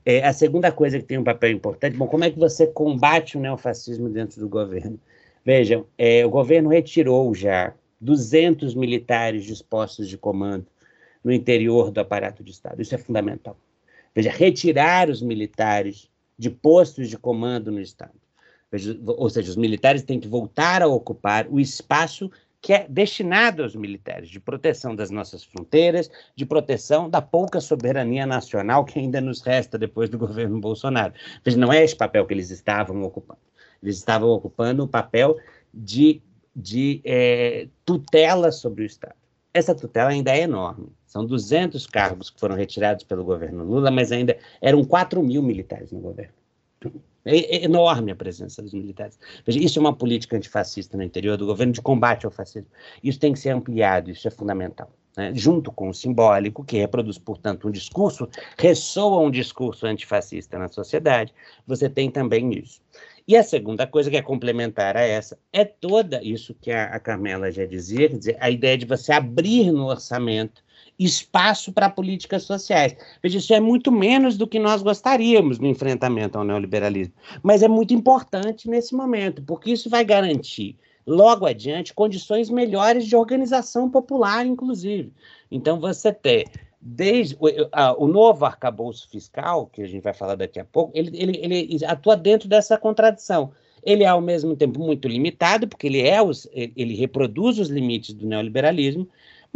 É, 0.09 0.25
a 0.25 0.31
segunda 0.31 0.71
coisa 0.71 0.97
que 0.99 1.03
tem 1.03 1.17
um 1.17 1.23
papel 1.25 1.51
importante, 1.51 1.97
bom, 1.97 2.07
como 2.07 2.23
é 2.23 2.31
que 2.31 2.39
você 2.39 2.65
combate 2.65 3.37
o 3.37 3.41
neofascismo 3.41 4.07
dentro 4.07 4.39
do 4.39 4.47
governo? 4.47 4.97
Vejam, 5.43 5.85
é, 5.97 6.25
o 6.25 6.29
governo 6.29 6.69
retirou 6.69 7.35
já 7.35 7.73
200 7.99 8.73
militares 8.73 9.43
dispostos 9.43 10.07
de 10.07 10.17
comando 10.17 10.65
no 11.21 11.29
interior 11.29 11.91
do 11.91 11.99
aparato 11.99 12.41
de 12.41 12.51
Estado. 12.51 12.81
Isso 12.81 12.95
é 12.95 12.97
fundamental. 12.97 13.57
Veja, 14.15 14.31
retirar 14.31 15.09
os 15.09 15.21
militares 15.21 16.09
de 16.39 16.49
postos 16.49 17.09
de 17.09 17.17
comando 17.17 17.69
no 17.69 17.81
Estado 17.81 18.13
ou 19.05 19.29
seja, 19.29 19.49
os 19.49 19.55
militares 19.55 20.03
têm 20.03 20.19
que 20.19 20.27
voltar 20.27 20.81
a 20.81 20.87
ocupar 20.87 21.47
o 21.49 21.59
espaço 21.59 22.29
que 22.61 22.73
é 22.73 22.87
destinado 22.89 23.63
aos 23.63 23.75
militares, 23.75 24.29
de 24.29 24.39
proteção 24.39 24.95
das 24.95 25.09
nossas 25.09 25.43
fronteiras, 25.43 26.09
de 26.35 26.45
proteção 26.45 27.09
da 27.09 27.21
pouca 27.21 27.61
soberania 27.61 28.25
nacional 28.25 28.83
que 28.83 28.99
ainda 28.99 29.21
nos 29.21 29.41
resta 29.41 29.77
depois 29.77 30.09
do 30.09 30.17
governo 30.19 30.59
Bolsonaro. 30.59 31.13
Veja, 31.43 31.57
não 31.57 31.71
é 31.71 31.83
esse 31.83 31.95
papel 31.95 32.25
que 32.25 32.33
eles 32.33 32.49
estavam 32.49 33.01
ocupando. 33.03 33.39
Eles 33.81 33.97
estavam 33.97 34.29
ocupando 34.29 34.83
o 34.83 34.87
papel 34.87 35.37
de, 35.73 36.21
de 36.55 37.01
é, 37.05 37.67
tutela 37.85 38.51
sobre 38.51 38.83
o 38.83 38.85
Estado. 38.85 39.15
Essa 39.53 39.73
tutela 39.73 40.09
ainda 40.09 40.35
é 40.35 40.41
enorme. 40.41 40.91
São 41.05 41.25
200 41.25 41.87
cargos 41.87 42.29
que 42.29 42.39
foram 42.39 42.55
retirados 42.55 43.03
pelo 43.03 43.23
governo 43.23 43.63
Lula, 43.63 43.89
mas 43.89 44.11
ainda 44.11 44.37
eram 44.61 44.83
4 44.83 45.23
mil 45.23 45.41
militares 45.41 45.91
no 45.91 45.99
governo. 45.99 46.33
É, 47.27 47.57
é 47.57 47.63
enorme 47.65 48.11
a 48.11 48.15
presença 48.15 48.61
dos 48.61 48.73
militares. 48.73 49.19
Veja, 49.45 49.59
isso 49.59 49.77
é 49.77 49.81
uma 49.81 49.95
política 49.95 50.37
antifascista 50.37 50.97
no 50.97 51.03
interior 51.03 51.37
do 51.37 51.45
governo 51.45 51.73
de 51.73 51.81
combate 51.81 52.25
ao 52.25 52.31
fascismo. 52.31 52.69
Isso 53.03 53.19
tem 53.19 53.33
que 53.33 53.39
ser 53.39 53.49
ampliado, 53.49 54.09
isso 54.09 54.27
é 54.27 54.31
fundamental. 54.31 54.91
Né? 55.17 55.31
Junto 55.33 55.71
com 55.71 55.89
o 55.89 55.93
simbólico, 55.93 56.63
que 56.63 56.77
reproduz, 56.77 57.17
portanto, 57.17 57.67
um 57.67 57.71
discurso, 57.71 58.29
ressoa 58.57 59.19
um 59.19 59.31
discurso 59.31 59.87
antifascista 59.87 60.59
na 60.59 60.67
sociedade, 60.67 61.33
você 61.65 61.89
tem 61.89 62.09
também 62.09 62.51
isso. 62.57 62.81
E 63.27 63.35
a 63.35 63.43
segunda 63.43 63.85
coisa 63.85 64.09
que 64.09 64.15
é 64.15 64.21
complementar 64.21 64.95
a 64.95 65.01
essa 65.01 65.37
é 65.51 65.65
toda 65.65 66.23
isso 66.23 66.55
que 66.61 66.71
a, 66.71 66.97
Carmela 66.97 67.51
já 67.51 67.65
dizia, 67.65 68.07
dizer, 68.07 68.37
a 68.39 68.49
ideia 68.49 68.77
de 68.77 68.85
você 68.85 69.11
abrir 69.11 69.69
no 69.69 69.87
orçamento 69.87 70.63
espaço 70.97 71.71
para 71.71 71.89
políticas 71.89 72.43
sociais. 72.43 72.95
Veja, 73.21 73.37
isso 73.37 73.53
é 73.53 73.59
muito 73.59 73.91
menos 73.91 74.37
do 74.37 74.47
que 74.47 74.57
nós 74.57 74.81
gostaríamos 74.81 75.59
no 75.59 75.67
enfrentamento 75.67 76.37
ao 76.37 76.43
neoliberalismo, 76.43 77.13
mas 77.43 77.61
é 77.61 77.67
muito 77.67 77.93
importante 77.93 78.69
nesse 78.69 78.95
momento, 78.95 79.41
porque 79.43 79.71
isso 79.71 79.89
vai 79.89 80.03
garantir 80.03 80.77
logo 81.05 81.45
adiante 81.45 81.93
condições 81.93 82.49
melhores 82.49 83.05
de 83.05 83.15
organização 83.15 83.89
popular, 83.89 84.45
inclusive. 84.45 85.13
Então, 85.49 85.79
você 85.79 86.11
ter 86.11 86.47
desde 86.81 87.35
o, 87.39 87.47
o, 88.03 88.07
novo 88.07 88.45
arcabouço 88.45 89.09
fiscal, 89.09 89.67
que 89.67 89.81
a 89.81 89.87
gente 89.87 90.03
vai 90.03 90.13
falar 90.13 90.35
daqui 90.35 90.59
a 90.59 90.65
pouco, 90.65 90.91
ele, 90.95 91.11
ele, 91.13 91.37
ele 91.43 91.85
atua 91.85 92.15
dentro 92.15 92.47
dessa 92.47 92.77
contradição. 92.77 93.51
Ele 93.83 94.03
é, 94.03 94.07
ao 94.07 94.21
mesmo 94.21 94.55
tempo, 94.55 94.79
muito 94.79 95.07
limitado, 95.07 95.67
porque 95.67 95.87
ele, 95.87 96.01
é 96.01 96.21
os, 96.21 96.47
ele 96.53 96.95
reproduz 96.95 97.57
os 97.57 97.69
limites 97.69 98.13
do 98.13 98.27
neoliberalismo, 98.27 99.07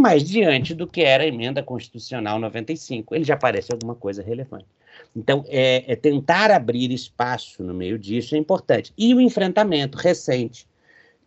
mas 0.02 0.24
diante 0.24 0.74
do 0.74 0.88
que 0.88 1.02
era 1.02 1.24
a 1.24 1.28
emenda 1.28 1.62
constitucional 1.62 2.40
95, 2.40 3.14
ele 3.14 3.24
já 3.24 3.38
parece 3.38 3.72
alguma 3.72 3.94
coisa 3.94 4.24
relevante. 4.24 4.66
Então, 5.16 5.46
é, 5.48 5.92
é 5.92 5.96
tentar 5.96 6.50
abrir 6.50 6.92
espaço 6.92 7.64
no 7.64 7.74
meio 7.74 8.00
disso 8.00 8.36
é 8.36 8.38
importante. 8.38 8.92
E 8.98 9.14
o 9.14 9.22
enfrentamento 9.22 9.98
recente 9.98 10.68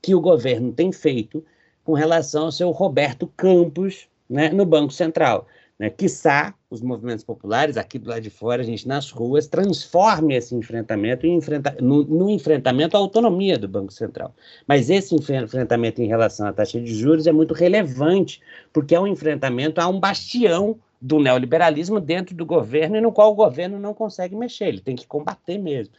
que 0.03 0.15
o 0.15 0.21
governo 0.21 0.73
tem 0.73 0.91
feito 0.91 1.45
com 1.85 1.93
relação 1.93 2.47
ao 2.47 2.53
seu 2.53 2.71
Roberto 2.73 3.27
Campos 3.37 4.09
né, 4.29 4.49
no 4.49 4.67
Banco 4.67 4.93
Central 4.93 5.47
né, 5.79 5.91
quiçá 5.91 6.55
os 6.71 6.81
movimentos 6.81 7.25
populares, 7.25 7.77
aqui 7.77 7.99
do 7.99 8.09
lado 8.09 8.21
de 8.21 8.31
fora, 8.31 8.63
a 8.63 8.65
gente 8.65 8.87
nas 8.87 9.11
ruas, 9.11 9.47
transforme 9.47 10.35
esse 10.35 10.55
enfrentamento 10.55 11.27
em 11.27 11.37
enfrenta 11.37 11.77
no, 11.81 12.05
no, 12.05 12.31
enfrentamento 12.31 12.97
à 12.97 13.01
autonomia 13.01 13.59
do 13.59 13.69
Banco 13.69 13.93
Central. 13.93 14.35
Mas 14.67 14.91
esse 14.91 15.15
enfrentamento 15.15 16.01
em 16.01 16.07
relação 16.07 16.47
à 16.47 16.53
taxa 16.53 16.81
de 16.81 16.95
juros 16.95 17.27
é 17.27 17.33
muito 17.33 17.55
relevante, 17.55 18.41
porque 18.73 18.95
é 18.95 19.01
um 19.01 19.07
enfrentamento 19.07 19.81
a 19.81 19.89
um 19.89 19.99
bastião 19.99 20.79
do 21.01 21.21
neoliberalismo 21.21 22.01
dentro 22.01 22.35
do 22.35 22.47
governo 22.47 22.97
e 22.97 23.01
no 23.01 23.13
qual 23.13 23.31
o 23.31 23.35
governo 23.35 23.79
não 23.79 23.93
consegue 23.93 24.35
mexer, 24.35 24.69
ele 24.69 24.81
tem 24.81 24.97
que 24.97 25.07
combater 25.07 25.59
mesmo. 25.59 25.93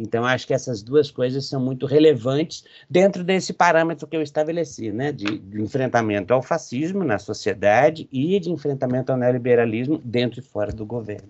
Então, 0.00 0.24
acho 0.24 0.46
que 0.46 0.54
essas 0.54 0.82
duas 0.82 1.10
coisas 1.10 1.44
são 1.44 1.60
muito 1.60 1.84
relevantes 1.84 2.64
dentro 2.88 3.22
desse 3.22 3.52
parâmetro 3.52 4.06
que 4.06 4.16
eu 4.16 4.22
estabeleci, 4.22 4.90
né, 4.90 5.12
de, 5.12 5.38
de 5.38 5.60
enfrentamento 5.60 6.32
ao 6.32 6.40
fascismo 6.40 7.04
na 7.04 7.18
sociedade 7.18 8.08
e 8.10 8.40
de 8.40 8.50
enfrentamento 8.50 9.12
ao 9.12 9.18
neoliberalismo 9.18 10.00
dentro 10.02 10.40
e 10.40 10.42
fora 10.42 10.72
do 10.72 10.86
governo. 10.86 11.28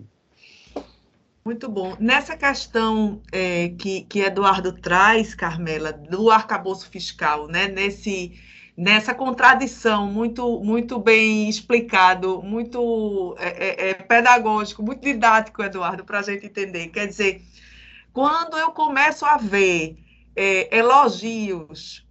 Muito 1.43 1.67
bom. 1.67 1.97
Nessa 1.99 2.37
questão 2.37 3.19
é, 3.29 3.69
que, 3.77 4.03
que 4.03 4.19
Eduardo 4.19 4.71
traz, 4.71 5.35
Carmela, 5.35 5.91
do 5.91 6.31
arcabouço 6.31 6.89
fiscal, 6.89 7.47
né, 7.47 7.67
nesse, 7.67 8.31
nessa 8.77 9.13
contradição 9.13 10.07
muito, 10.07 10.61
muito 10.61 10.97
bem 10.97 11.49
explicado, 11.49 12.41
muito 12.41 13.35
é, 13.37 13.87
é, 13.87 13.89
é 13.89 13.93
pedagógico, 13.95 14.81
muito 14.81 15.01
didático, 15.01 15.61
Eduardo, 15.61 16.05
para 16.05 16.19
a 16.19 16.23
gente 16.23 16.45
entender. 16.45 16.87
Quer 16.87 17.07
dizer, 17.07 17.41
quando 18.13 18.57
eu 18.57 18.71
começo 18.71 19.25
a 19.25 19.37
ver 19.37 19.97
é, 20.35 20.75
elogios 20.77 22.05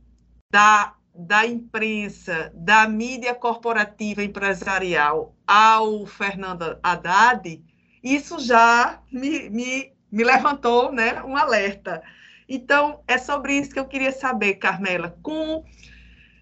da, 0.50 0.94
da 1.14 1.46
imprensa, 1.46 2.50
da 2.54 2.88
mídia 2.88 3.34
corporativa 3.34 4.22
empresarial 4.22 5.34
ao 5.46 6.06
Fernando 6.06 6.78
Haddad, 6.82 7.62
isso 8.02 8.38
já 8.38 9.00
me, 9.12 9.50
me, 9.50 9.92
me 10.10 10.24
levantou 10.24 10.90
né, 10.90 11.22
um 11.22 11.36
alerta. 11.36 12.02
Então, 12.48 13.00
é 13.06 13.16
sobre 13.16 13.54
isso 13.58 13.70
que 13.70 13.78
eu 13.78 13.84
queria 13.84 14.10
saber, 14.10 14.54
Carmela. 14.54 15.16
Como 15.22 15.64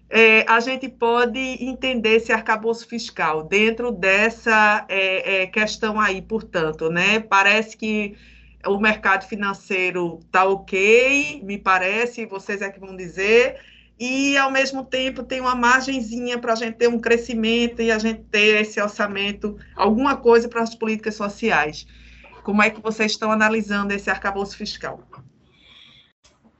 é, 0.09 0.43
a 0.49 0.59
gente 0.59 0.89
pode 0.89 1.39
entender 1.39 2.15
esse 2.15 2.31
arcabouço 2.31 2.87
fiscal 2.87 3.43
dentro 3.43 3.91
dessa 3.91 4.85
é, 4.89 5.43
é, 5.43 5.47
questão 5.47 5.99
aí, 5.99 6.21
portanto, 6.21 6.89
né? 6.89 7.19
Parece 7.19 7.77
que 7.77 8.17
o 8.65 8.77
mercado 8.79 9.25
financeiro 9.25 10.19
está 10.25 10.45
ok, 10.45 11.41
me 11.43 11.57
parece, 11.57 12.25
vocês 12.25 12.61
é 12.61 12.69
que 12.69 12.79
vão 12.79 12.95
dizer, 12.95 13.59
e 13.99 14.37
ao 14.37 14.51
mesmo 14.51 14.83
tempo 14.83 15.23
tem 15.23 15.41
uma 15.41 15.55
margenzinha 15.55 16.37
para 16.37 16.53
a 16.53 16.55
gente 16.55 16.75
ter 16.75 16.87
um 16.87 16.99
crescimento 16.99 17.81
e 17.81 17.91
a 17.91 17.99
gente 17.99 18.21
ter 18.23 18.61
esse 18.61 18.81
orçamento, 18.81 19.57
alguma 19.75 20.15
coisa 20.15 20.47
para 20.47 20.61
as 20.61 20.73
políticas 20.73 21.15
sociais. 21.15 21.85
Como 22.43 22.63
é 22.63 22.69
que 22.69 22.81
vocês 22.81 23.11
estão 23.11 23.31
analisando 23.31 23.93
esse 23.93 24.09
arcabouço 24.09 24.55
fiscal? 24.55 25.01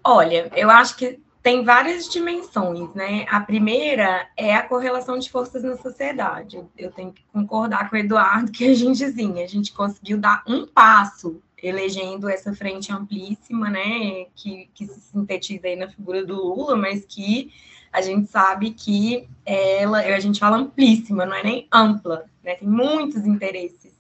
Olha, 0.04 0.52
eu 0.56 0.70
acho 0.70 0.98
que 0.98 1.20
tem 1.42 1.64
várias 1.64 2.10
dimensões, 2.10 2.94
né? 2.94 3.26
A 3.30 3.40
primeira 3.40 4.28
é 4.36 4.54
a 4.54 4.64
correlação 4.64 5.18
de 5.18 5.30
forças 5.32 5.64
na 5.64 5.78
sociedade. 5.78 6.62
Eu 6.78 6.92
tenho 6.92 7.14
que 7.14 7.24
concordar 7.32 7.90
com 7.90 7.96
o 7.96 8.00
Eduardo 8.00 8.52
que 8.52 8.70
a 8.70 8.74
gente 8.74 8.98
dizia, 8.98 9.44
a 9.44 9.48
gente 9.48 9.72
conseguiu 9.72 10.18
dar 10.18 10.44
um 10.46 10.68
passo 10.68 11.42
elegendo 11.62 12.30
essa 12.30 12.54
frente 12.54 12.92
amplíssima, 12.92 13.70
né, 13.70 14.26
que, 14.36 14.70
que 14.74 14.86
se 14.86 15.00
sintetiza 15.02 15.68
aí 15.68 15.76
na 15.76 15.90
figura 15.90 16.26
do 16.26 16.36
Lula, 16.36 16.76
mas 16.76 17.06
que 17.06 17.52
a 17.92 18.02
gente 18.02 18.30
sabe 18.30 18.72
que 18.72 19.28
ela, 19.46 20.00
a 20.00 20.20
gente 20.20 20.40
fala 20.40 20.58
amplíssima, 20.58 21.26
não 21.26 21.36
é 21.36 21.44
nem 21.44 21.68
ampla, 21.72 22.26
né? 22.44 22.56
Tem 22.56 22.68
muitos 22.68 23.26
interesses 23.26 23.94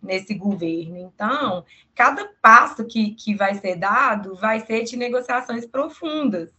nesse 0.00 0.34
governo. 0.34 0.96
Então, 0.96 1.64
cada 1.94 2.30
passo 2.40 2.84
que, 2.84 3.12
que 3.14 3.34
vai 3.34 3.54
ser 3.56 3.76
dado 3.76 4.36
vai 4.36 4.60
ser 4.60 4.84
de 4.84 4.96
negociações 4.96 5.66
profundas, 5.66 6.50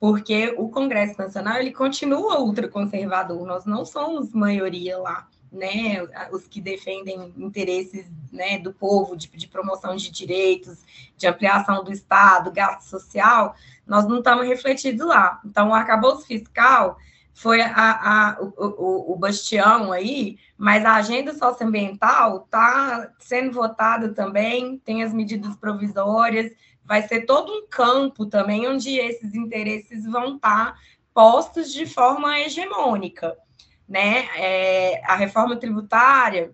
porque 0.00 0.54
o 0.56 0.68
Congresso 0.68 1.18
Nacional 1.18 1.58
ele 1.58 1.70
continua 1.70 2.40
ultraconservador, 2.40 3.46
nós 3.46 3.64
não 3.64 3.84
somos 3.84 4.32
maioria 4.32 4.98
lá 4.98 5.28
né, 5.52 6.02
os 6.32 6.48
que 6.48 6.60
defendem 6.60 7.32
interesses 7.36 8.06
né, 8.32 8.58
do 8.58 8.72
povo, 8.72 9.14
de, 9.14 9.28
de, 9.28 9.46
promoção 9.46 9.94
de 9.94 10.10
direitos, 10.10 10.78
de 11.16 11.26
ampliação 11.26 11.84
do 11.84 11.92
Estado, 11.92 12.50
gasto 12.50 12.88
social, 12.88 13.54
nós 13.86 14.06
não 14.06 14.18
estamos 14.18 14.46
refletidos 14.46 15.06
lá. 15.06 15.40
Então, 15.44 15.68
o 15.68 15.74
arcabouço 15.74 16.26
fiscal 16.26 16.96
foi 17.34 17.60
a, 17.60 17.70
a, 17.74 18.40
o, 18.40 19.12
o, 19.12 19.16
bastião 19.16 19.92
aí, 19.92 20.38
mas 20.56 20.84
a 20.84 20.94
agenda 20.94 21.34
socioambiental 21.34 22.44
está 22.44 23.10
sendo 23.18 23.52
votada 23.52 24.12
também, 24.14 24.78
tem 24.78 25.02
as 25.02 25.12
medidas 25.12 25.54
provisórias, 25.56 26.50
vai 26.84 27.06
ser 27.06 27.26
todo 27.26 27.52
um 27.52 27.66
campo 27.68 28.26
também 28.26 28.66
onde 28.68 28.96
esses 28.98 29.34
interesses 29.34 30.04
vão 30.04 30.36
estar 30.36 30.72
tá 30.72 30.78
postos 31.14 31.72
de 31.72 31.86
forma 31.86 32.38
hegemônica 32.40 33.36
né? 33.88 34.28
É, 34.36 35.02
a 35.04 35.14
reforma 35.16 35.56
tributária, 35.56 36.52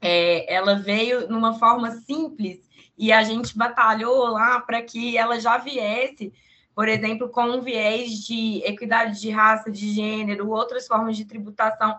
é, 0.00 0.52
ela 0.52 0.76
veio 0.76 1.28
numa 1.28 1.58
forma 1.58 1.90
simples 1.90 2.70
e 2.96 3.12
a 3.12 3.22
gente 3.22 3.56
batalhou 3.56 4.28
lá 4.28 4.60
para 4.60 4.82
que 4.82 5.16
ela 5.16 5.40
já 5.40 5.58
viesse, 5.58 6.32
por 6.74 6.88
exemplo, 6.88 7.28
com 7.28 7.44
um 7.44 7.60
viés 7.60 8.24
de 8.26 8.62
equidade 8.64 9.20
de 9.20 9.30
raça, 9.30 9.70
de 9.70 9.92
gênero, 9.92 10.50
outras 10.50 10.86
formas 10.86 11.16
de 11.16 11.24
tributação. 11.24 11.96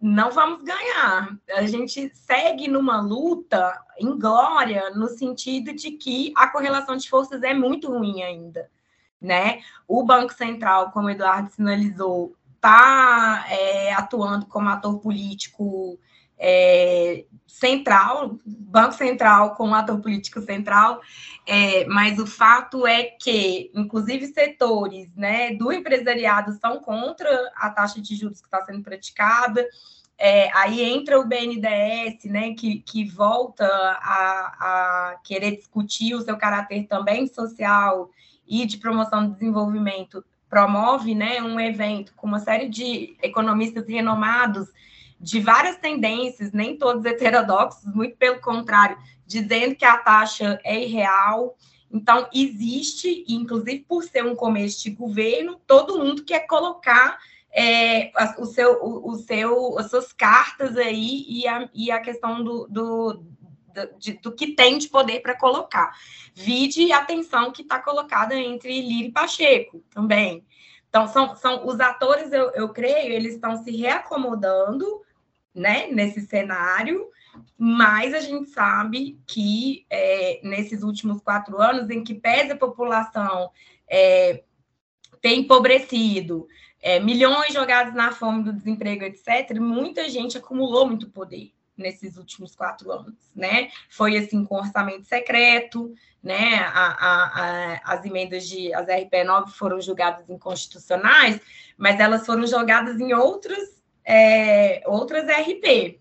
Não 0.00 0.32
vamos 0.32 0.62
ganhar. 0.64 1.36
A 1.54 1.64
gente 1.66 2.10
segue 2.14 2.66
numa 2.66 3.00
luta 3.00 3.80
em 3.98 4.18
glória, 4.18 4.90
no 4.90 5.08
sentido 5.08 5.72
de 5.72 5.92
que 5.92 6.32
a 6.36 6.48
correlação 6.48 6.96
de 6.96 7.08
forças 7.08 7.42
é 7.42 7.54
muito 7.54 7.88
ruim 7.88 8.22
ainda. 8.22 8.68
Né? 9.20 9.60
O 9.86 10.02
Banco 10.04 10.34
Central, 10.34 10.90
como 10.90 11.06
o 11.06 11.10
Eduardo 11.10 11.50
sinalizou, 11.50 12.34
está 12.62 13.44
é, 13.50 13.92
atuando 13.92 14.46
como 14.46 14.68
ator 14.68 15.00
político 15.00 15.98
é, 16.38 17.24
central, 17.48 18.38
Banco 18.46 18.94
Central 18.94 19.56
como 19.56 19.74
ator 19.74 20.00
político 20.00 20.40
central, 20.40 21.00
é, 21.44 21.84
mas 21.86 22.20
o 22.20 22.26
fato 22.26 22.86
é 22.86 23.02
que, 23.02 23.70
inclusive, 23.74 24.28
setores 24.28 25.12
né, 25.16 25.54
do 25.54 25.72
empresariado 25.72 26.52
são 26.60 26.78
contra 26.78 27.28
a 27.56 27.68
taxa 27.68 28.00
de 28.00 28.14
juros 28.14 28.40
que 28.40 28.46
está 28.46 28.64
sendo 28.64 28.82
praticada. 28.82 29.66
É, 30.16 30.48
aí 30.56 30.82
entra 30.82 31.18
o 31.18 31.26
BNDES, 31.26 32.24
né, 32.26 32.54
que, 32.54 32.78
que 32.80 33.04
volta 33.04 33.66
a, 33.66 35.10
a 35.10 35.16
querer 35.24 35.56
discutir 35.56 36.14
o 36.14 36.22
seu 36.22 36.36
caráter 36.36 36.86
também 36.86 37.26
social 37.26 38.08
e 38.46 38.64
de 38.66 38.78
promoção 38.78 39.26
do 39.26 39.32
desenvolvimento 39.32 40.24
promove 40.52 41.14
né, 41.14 41.40
um 41.40 41.58
evento 41.58 42.12
com 42.14 42.26
uma 42.26 42.38
série 42.38 42.68
de 42.68 43.16
economistas 43.22 43.88
renomados 43.88 44.68
de 45.18 45.40
várias 45.40 45.78
tendências, 45.78 46.52
nem 46.52 46.76
todos 46.76 47.06
heterodoxos, 47.06 47.94
muito 47.94 48.18
pelo 48.18 48.38
contrário, 48.38 48.98
dizendo 49.26 49.74
que 49.74 49.84
a 49.86 49.96
taxa 49.96 50.60
é 50.62 50.78
irreal. 50.78 51.56
Então, 51.90 52.28
existe, 52.34 53.24
inclusive 53.26 53.86
por 53.88 54.04
ser 54.04 54.26
um 54.26 54.36
começo 54.36 54.82
de 54.82 54.90
governo, 54.90 55.58
todo 55.66 55.98
mundo 55.98 56.22
quer 56.22 56.40
colocar 56.40 57.18
é, 57.50 58.12
o 58.36 58.44
seu, 58.44 58.74
o, 58.84 59.12
o, 59.12 59.14
seu, 59.16 59.78
as 59.78 59.88
suas 59.88 60.12
cartas 60.12 60.76
aí 60.76 61.24
e 61.28 61.48
a, 61.48 61.66
e 61.72 61.90
a 61.90 61.98
questão 61.98 62.44
do, 62.44 62.66
do, 62.68 63.24
do, 63.72 63.98
de, 63.98 64.12
do 64.14 64.32
que 64.32 64.54
tem 64.54 64.78
de 64.78 64.88
poder 64.88 65.20
para 65.20 65.38
colocar. 65.38 65.96
Vide 66.34 66.92
a 66.92 67.04
tensão 67.04 67.52
que 67.52 67.62
está 67.62 67.78
colocada 67.78 68.34
entre 68.34 68.80
Lira 68.80 69.08
e 69.08 69.12
Pacheco 69.12 69.82
também. 69.90 70.44
Então, 70.88 71.06
são, 71.08 71.34
são 71.36 71.66
os 71.66 71.80
atores, 71.80 72.32
eu, 72.32 72.50
eu 72.50 72.68
creio, 72.68 73.12
eles 73.12 73.34
estão 73.34 73.62
se 73.62 73.70
reacomodando 73.74 75.02
né, 75.54 75.86
nesse 75.86 76.20
cenário, 76.20 77.08
mas 77.56 78.12
a 78.12 78.20
gente 78.20 78.50
sabe 78.50 79.18
que 79.26 79.86
é, 79.88 80.40
nesses 80.42 80.82
últimos 80.82 81.22
quatro 81.22 81.60
anos, 81.60 81.88
em 81.88 82.04
que 82.04 82.14
pesa 82.14 82.54
a 82.54 82.58
população 82.58 83.50
é, 83.88 84.42
tem 85.20 85.40
empobrecido, 85.40 86.46
é, 86.80 87.00
milhões 87.00 87.54
jogados 87.54 87.94
na 87.94 88.12
fome 88.12 88.42
do 88.42 88.52
desemprego, 88.52 89.04
etc., 89.04 89.58
muita 89.58 90.08
gente 90.10 90.36
acumulou 90.36 90.86
muito 90.86 91.08
poder 91.10 91.52
nesses 91.82 92.16
últimos 92.16 92.54
quatro 92.54 92.90
anos, 92.90 93.14
né? 93.34 93.70
Foi 93.90 94.16
assim 94.16 94.44
com 94.44 94.56
orçamento 94.56 95.04
secreto, 95.04 95.92
né? 96.22 96.60
A, 96.60 96.86
a, 96.86 97.24
a, 97.74 97.80
as 97.94 98.04
emendas 98.04 98.48
de 98.48 98.72
as 98.72 98.86
RP9 98.86 99.48
foram 99.48 99.80
julgadas 99.80 100.30
inconstitucionais, 100.30 101.40
mas 101.76 102.00
elas 102.00 102.24
foram 102.24 102.46
jogadas 102.46 103.00
em 103.00 103.12
outras 103.12 103.82
é, 104.04 104.82
outras 104.86 105.24
RP. 105.24 106.00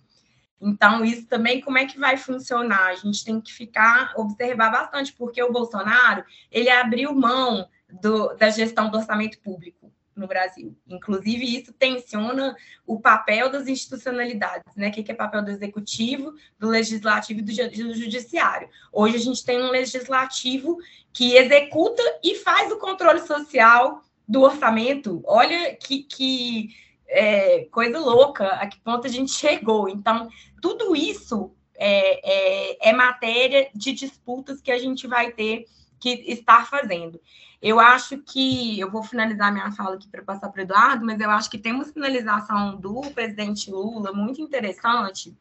Então, 0.61 1.03
isso 1.03 1.25
também, 1.25 1.59
como 1.59 1.79
é 1.79 1.87
que 1.87 1.99
vai 1.99 2.17
funcionar? 2.17 2.89
A 2.89 2.95
gente 2.95 3.25
tem 3.25 3.41
que 3.41 3.51
ficar, 3.51 4.13
observar 4.15 4.69
bastante, 4.69 5.11
porque 5.13 5.41
o 5.41 5.51
Bolsonaro, 5.51 6.23
ele 6.51 6.69
abriu 6.69 7.15
mão 7.15 7.67
do, 7.89 8.35
da 8.35 8.49
gestão 8.51 8.89
do 8.89 8.97
orçamento 8.97 9.39
público 9.39 9.91
no 10.15 10.27
Brasil. 10.27 10.75
Inclusive, 10.87 11.57
isso 11.57 11.73
tensiona 11.73 12.55
o 12.85 12.99
papel 12.99 13.49
das 13.49 13.67
institucionalidades, 13.67 14.75
né? 14.75 14.89
O 14.89 14.91
que 14.91 15.11
é 15.11 15.15
papel 15.15 15.43
do 15.43 15.51
executivo, 15.51 16.33
do 16.59 16.69
legislativo 16.69 17.39
e 17.39 17.43
do, 17.43 17.53
judiciário. 17.93 18.69
Hoje 18.91 19.15
a 19.15 19.19
gente 19.19 19.45
tem 19.45 19.61
um 19.61 19.71
legislativo 19.71 20.77
que 21.13 21.35
executa 21.35 22.03
e 22.23 22.35
faz 22.35 22.71
o 22.71 22.77
controle 22.77 23.19
social 23.21 24.03
do 24.27 24.41
orçamento. 24.41 25.21
Olha 25.25 25.75
que, 25.75 26.03
que 26.03 26.69
é, 27.07 27.65
coisa 27.71 27.99
louca, 27.99 28.47
a 28.47 28.67
que 28.67 28.79
ponto 28.79 29.07
a 29.07 29.09
gente 29.09 29.31
chegou. 29.31 29.89
Então, 29.89 30.29
tudo 30.61 30.95
isso 30.95 31.51
é, 31.75 32.79
é, 32.79 32.89
é 32.89 32.93
matéria 32.93 33.69
de 33.73 33.91
disputas 33.91 34.61
que 34.61 34.71
a 34.71 34.77
gente 34.77 35.07
vai 35.07 35.31
ter 35.31 35.65
que 36.01 36.09
estar 36.27 36.67
fazendo. 36.67 37.21
Eu 37.61 37.79
acho 37.79 38.17
que, 38.17 38.79
eu 38.79 38.89
vou 38.89 39.03
finalizar 39.03 39.53
minha 39.53 39.71
fala 39.71 39.95
aqui 39.95 40.07
para 40.09 40.23
passar 40.23 40.49
para 40.49 40.59
o 40.59 40.63
Eduardo, 40.63 41.05
mas 41.05 41.19
eu 41.19 41.29
acho 41.29 41.49
que 41.49 41.59
tem 41.59 41.71
uma 41.71 41.85
sinalização 41.85 42.75
do 42.75 43.01
presidente 43.11 43.69
Lula 43.69 44.11
muito 44.11 44.41
interessante, 44.41 45.33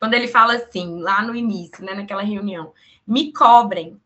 quando 0.00 0.14
ele 0.14 0.28
fala 0.28 0.54
assim, 0.54 0.98
lá 1.00 1.22
no 1.22 1.34
início, 1.34 1.84
né, 1.84 1.94
naquela 1.94 2.22
reunião, 2.22 2.72
me 3.06 3.32
cobrem, 3.32 4.00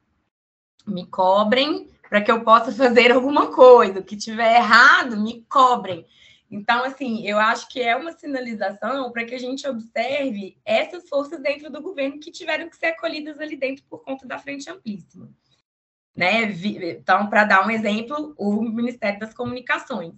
me 0.87 1.07
cobrem 1.07 1.89
para 2.09 2.21
que 2.21 2.31
eu 2.31 2.43
possa 2.43 2.73
fazer 2.73 3.13
alguma 3.13 3.49
coisa, 3.49 4.01
o 4.01 4.05
que 4.05 4.17
tiver 4.17 4.57
errado, 4.57 5.17
me 5.17 5.45
cobrem. 5.49 6.05
Então, 6.51 6.83
assim, 6.85 7.27
eu 7.27 7.39
acho 7.39 7.69
que 7.69 7.81
é 7.81 7.95
uma 7.95 8.13
sinalização 8.13 9.13
para 9.13 9.25
que 9.25 9.35
a 9.35 9.39
gente 9.39 9.69
observe 9.69 10.57
essas 10.65 11.09
forças 11.09 11.41
dentro 11.41 11.71
do 11.71 11.83
governo 11.83 12.19
que 12.19 12.31
tiveram 12.31 12.71
que 12.71 12.77
ser 12.77 12.87
acolhidas 12.87 13.39
ali 13.39 13.55
dentro 13.55 13.85
por 13.89 14.03
conta 14.03 14.27
da 14.27 14.39
frente 14.39 14.71
amplíssima. 14.71 15.31
Né? 16.17 16.45
Então, 16.45 17.29
para 17.29 17.45
dar 17.45 17.67
um 17.67 17.71
exemplo, 17.71 18.35
o 18.37 18.63
Ministério 18.63 19.21
das 19.21 19.35
Comunicações, 19.35 20.15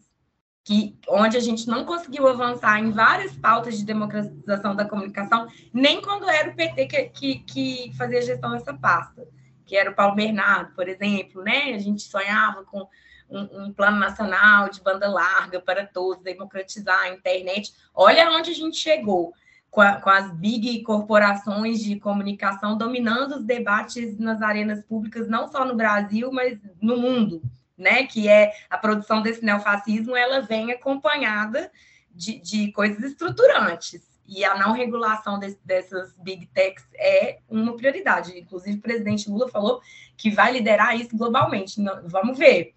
que 0.64 0.96
onde 1.08 1.36
a 1.36 1.40
gente 1.40 1.66
não 1.66 1.84
conseguiu 1.84 2.28
avançar 2.28 2.78
em 2.78 2.92
várias 2.92 3.36
pautas 3.36 3.76
de 3.76 3.84
democratização 3.84 4.76
da 4.76 4.84
comunicação, 4.84 5.48
nem 5.72 6.00
quando 6.00 6.28
era 6.28 6.50
o 6.50 6.54
PT 6.54 6.86
que, 6.86 7.04
que, 7.08 7.38
que 7.40 7.92
fazia 7.96 8.22
gestão 8.22 8.52
dessa 8.52 8.72
pasta, 8.72 9.26
que 9.66 9.76
era 9.76 9.90
o 9.90 9.94
Paulo 9.94 10.14
Bernardo, 10.14 10.74
por 10.74 10.88
exemplo, 10.88 11.42
né? 11.42 11.74
A 11.74 11.78
gente 11.78 12.02
sonhava 12.02 12.64
com 12.64 12.88
um, 13.30 13.64
um, 13.64 13.72
plano 13.72 13.98
nacional 13.98 14.68
de 14.68 14.80
banda 14.82 15.08
larga 15.08 15.60
para 15.60 15.86
todos, 15.86 16.22
democratizar 16.22 16.98
a 17.00 17.10
internet. 17.10 17.72
Olha 17.94 18.30
onde 18.30 18.50
a 18.50 18.54
gente 18.54 18.76
chegou 18.76 19.32
com, 19.70 19.80
a, 19.80 20.00
com, 20.00 20.10
as 20.10 20.32
big 20.32 20.82
corporações 20.82 21.80
de 21.80 21.98
comunicação 22.00 22.76
dominando 22.76 23.36
os 23.36 23.44
debates 23.44 24.18
nas 24.18 24.42
arenas 24.42 24.84
públicas, 24.84 25.28
não 25.28 25.48
só 25.48 25.64
no 25.64 25.76
Brasil, 25.76 26.30
mas 26.32 26.58
no 26.80 26.96
mundo, 26.96 27.40
né? 27.78 28.04
Que 28.04 28.28
é 28.28 28.52
a 28.68 28.76
produção 28.76 29.22
desse 29.22 29.44
neofascismo, 29.44 30.16
ela 30.16 30.40
vem 30.40 30.72
acompanhada 30.72 31.70
de, 32.12 32.38
de 32.40 32.72
coisas 32.72 33.02
estruturantes. 33.02 34.10
E 34.26 34.44
a 34.44 34.56
não 34.56 34.72
regulação 34.72 35.40
desse, 35.40 35.58
dessas 35.64 36.14
big 36.18 36.46
techs 36.46 36.86
é 36.94 37.40
uma 37.48 37.76
prioridade. 37.76 38.38
Inclusive, 38.38 38.78
o 38.78 38.82
presidente 38.82 39.28
Lula 39.28 39.48
falou 39.48 39.80
que 40.16 40.30
vai 40.30 40.52
liderar 40.52 40.94
isso 40.94 41.16
globalmente. 41.16 41.82
Vamos 42.04 42.38
ver. 42.38 42.72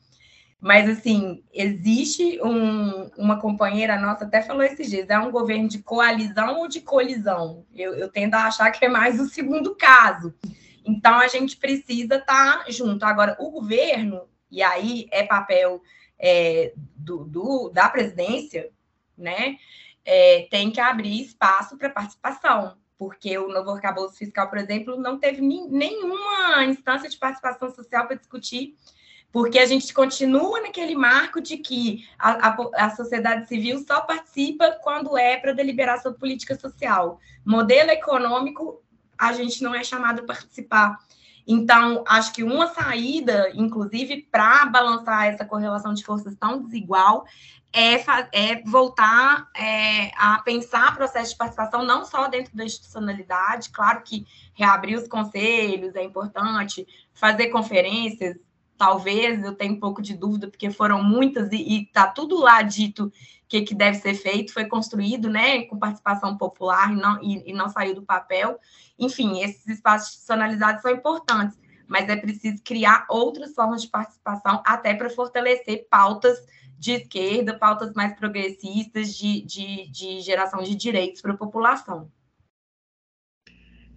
Mas, 0.63 0.89
assim, 0.89 1.43
existe 1.53 2.41
um, 2.41 3.11
uma 3.17 3.37
companheira 3.37 3.99
nossa, 3.99 4.23
até 4.23 4.41
falou 4.41 4.63
esses 4.63 4.89
dias, 4.89 5.09
é 5.09 5.19
um 5.19 5.29
governo 5.29 5.67
de 5.67 5.79
coalizão 5.79 6.59
ou 6.59 6.69
de 6.69 6.79
colisão? 6.79 7.65
Eu, 7.75 7.93
eu 7.95 8.07
tendo 8.07 8.35
a 8.35 8.45
achar 8.45 8.71
que 8.71 8.85
é 8.85 8.87
mais 8.87 9.19
o 9.19 9.27
segundo 9.27 9.75
caso. 9.75 10.33
Então, 10.85 11.15
a 11.15 11.27
gente 11.27 11.57
precisa 11.57 12.15
estar 12.15 12.63
tá 12.63 12.65
junto. 12.71 13.03
Agora, 13.03 13.35
o 13.41 13.51
governo, 13.51 14.21
e 14.49 14.63
aí 14.63 15.05
é 15.11 15.23
papel 15.23 15.81
é, 16.17 16.71
do, 16.95 17.25
do, 17.25 17.67
da 17.67 17.89
presidência, 17.89 18.69
né, 19.17 19.57
é, 20.05 20.47
tem 20.49 20.71
que 20.71 20.79
abrir 20.79 21.23
espaço 21.23 21.77
para 21.77 21.89
participação, 21.89 22.77
porque 22.97 23.37
o 23.37 23.49
novo 23.49 23.71
arcabouço 23.71 24.15
fiscal, 24.15 24.49
por 24.49 24.57
exemplo, 24.57 24.95
não 24.95 25.19
teve 25.19 25.41
nenhuma 25.41 26.63
instância 26.63 27.09
de 27.09 27.17
participação 27.17 27.69
social 27.69 28.07
para 28.07 28.15
discutir 28.15 28.77
porque 29.33 29.57
a 29.57 29.65
gente 29.65 29.91
continua 29.91 30.61
naquele 30.61 30.95
marco 30.95 31.41
de 31.41 31.57
que 31.57 32.07
a, 32.19 32.49
a, 32.49 32.85
a 32.85 32.89
sociedade 32.91 33.47
civil 33.47 33.83
só 33.85 34.01
participa 34.01 34.77
quando 34.83 35.17
é 35.17 35.37
para 35.37 35.53
deliberar 35.53 35.99
sobre 35.99 36.19
política 36.19 36.55
social. 36.55 37.19
Modelo 37.43 37.89
econômico, 37.89 38.79
a 39.17 39.33
gente 39.33 39.63
não 39.63 39.73
é 39.73 39.83
chamado 39.83 40.21
a 40.21 40.25
participar. 40.25 40.99
Então, 41.47 42.03
acho 42.07 42.31
que 42.31 42.43
uma 42.43 42.67
saída, 42.67 43.51
inclusive, 43.55 44.27
para 44.31 44.67
balançar 44.67 45.25
essa 45.25 45.43
correlação 45.43 45.95
de 45.95 46.05
forças 46.05 46.35
tão 46.35 46.61
desigual, 46.61 47.25
é, 47.73 47.95
é 48.31 48.61
voltar 48.63 49.49
é, 49.55 50.11
a 50.15 50.43
pensar 50.45 50.95
processo 50.95 51.31
de 51.31 51.37
participação 51.37 51.83
não 51.83 52.05
só 52.05 52.27
dentro 52.27 52.55
da 52.55 52.63
institucionalidade, 52.63 53.71
claro 53.71 54.03
que 54.03 54.27
reabrir 54.53 54.95
os 54.95 55.07
conselhos 55.07 55.95
é 55.95 56.03
importante, 56.03 56.87
fazer 57.15 57.47
conferências, 57.47 58.37
talvez, 58.77 59.43
eu 59.43 59.55
tenho 59.55 59.73
um 59.73 59.79
pouco 59.79 60.01
de 60.01 60.15
dúvida, 60.15 60.47
porque 60.47 60.69
foram 60.71 61.03
muitas 61.03 61.51
e 61.51 61.83
está 61.83 62.07
tudo 62.07 62.39
lá 62.39 62.61
dito 62.61 63.05
o 63.05 63.11
que, 63.47 63.61
que 63.61 63.75
deve 63.75 63.97
ser 63.97 64.15
feito, 64.15 64.53
foi 64.53 64.65
construído 64.65 65.29
né, 65.29 65.63
com 65.63 65.77
participação 65.77 66.37
popular 66.37 66.91
e 66.91 66.95
não, 66.95 67.21
e, 67.21 67.51
e 67.51 67.53
não 67.53 67.69
saiu 67.69 67.93
do 67.93 68.01
papel. 68.01 68.59
Enfim, 68.97 69.41
esses 69.41 69.67
espaços 69.67 70.09
institucionalizados 70.09 70.81
são 70.81 70.91
importantes, 70.91 71.57
mas 71.87 72.09
é 72.09 72.15
preciso 72.15 72.63
criar 72.63 73.05
outras 73.09 73.53
formas 73.53 73.81
de 73.81 73.89
participação, 73.89 74.61
até 74.65 74.93
para 74.93 75.09
fortalecer 75.09 75.87
pautas 75.89 76.37
de 76.77 76.93
esquerda, 76.93 77.57
pautas 77.57 77.93
mais 77.93 78.13
progressistas 78.15 79.13
de, 79.15 79.41
de, 79.41 79.89
de 79.89 80.21
geração 80.21 80.61
de 80.61 80.75
direitos 80.75 81.21
para 81.21 81.33
a 81.33 81.37
população. 81.37 82.11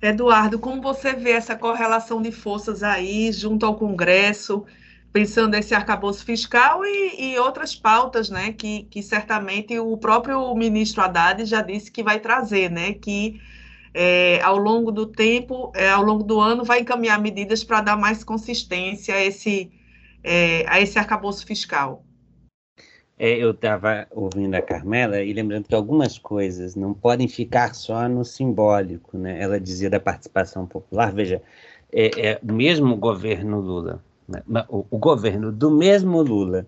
Eduardo, 0.00 0.59
como 0.59 0.82
você 0.82 1.14
vê 1.14 1.32
essa 1.32 1.56
correlação 1.56 2.20
de 2.20 2.30
forças 2.30 2.82
aí 2.82 3.32
junto 3.32 3.64
ao 3.64 3.76
Congresso, 3.76 4.64
pensando 5.12 5.52
nesse 5.52 5.74
arcabouço 5.74 6.24
fiscal 6.24 6.85
e, 6.85 7.32
e 7.32 7.38
outras 7.38 7.74
pautas, 7.74 8.28
né, 8.28 8.52
que, 8.52 8.85
que, 8.90 9.02
certamente 9.02 9.78
o 9.78 9.96
próprio 9.96 10.54
ministro 10.54 11.02
Haddad 11.02 11.44
já 11.46 11.62
disse 11.62 11.90
que 11.90 12.02
vai 12.02 12.20
trazer, 12.20 12.70
né, 12.70 12.92
que 12.92 13.40
é, 13.94 14.42
ao 14.42 14.59
longo 14.59 14.92
do 14.92 15.06
tempo, 15.06 15.72
é, 15.74 15.88
ao 15.88 16.02
longo 16.02 16.22
do 16.22 16.38
ano, 16.38 16.64
vai 16.64 16.80
encaminhar 16.80 17.18
medidas 17.18 17.64
para 17.64 17.80
dar 17.80 17.96
mais 17.96 18.22
consistência 18.22 19.14
a 19.14 19.24
esse, 19.24 19.72
é, 20.22 20.66
a 20.68 20.78
esse 20.78 20.98
arcabouço 20.98 21.46
fiscal. 21.46 22.05
É, 23.18 23.31
eu 23.38 23.52
estava 23.52 24.07
ouvindo 24.11 24.55
a 24.55 24.62
Carmela 24.62 25.22
e 25.22 25.33
lembrando 25.33 25.66
que 25.66 25.74
algumas 25.74 26.18
coisas 26.18 26.74
não 26.74 26.92
podem 26.92 27.26
ficar 27.26 27.74
só 27.74 28.07
no 28.09 28.24
simbólico, 28.24 29.16
né? 29.16 29.40
Ela 29.40 29.59
dizia 29.59 29.88
da 29.88 29.98
participação 29.98 30.66
popular, 30.66 31.12
veja, 31.14 31.42
é, 31.92 32.33
é 32.33 32.40
o 32.42 32.52
mesmo 32.52 32.94
governo 32.96 33.61
Lula, 33.61 34.05
né? 34.29 34.42
o, 34.68 34.85
o, 34.90 34.98
governo 34.98 35.50
do 35.50 35.70
mesmo 35.70 36.20
Lula 36.20 36.66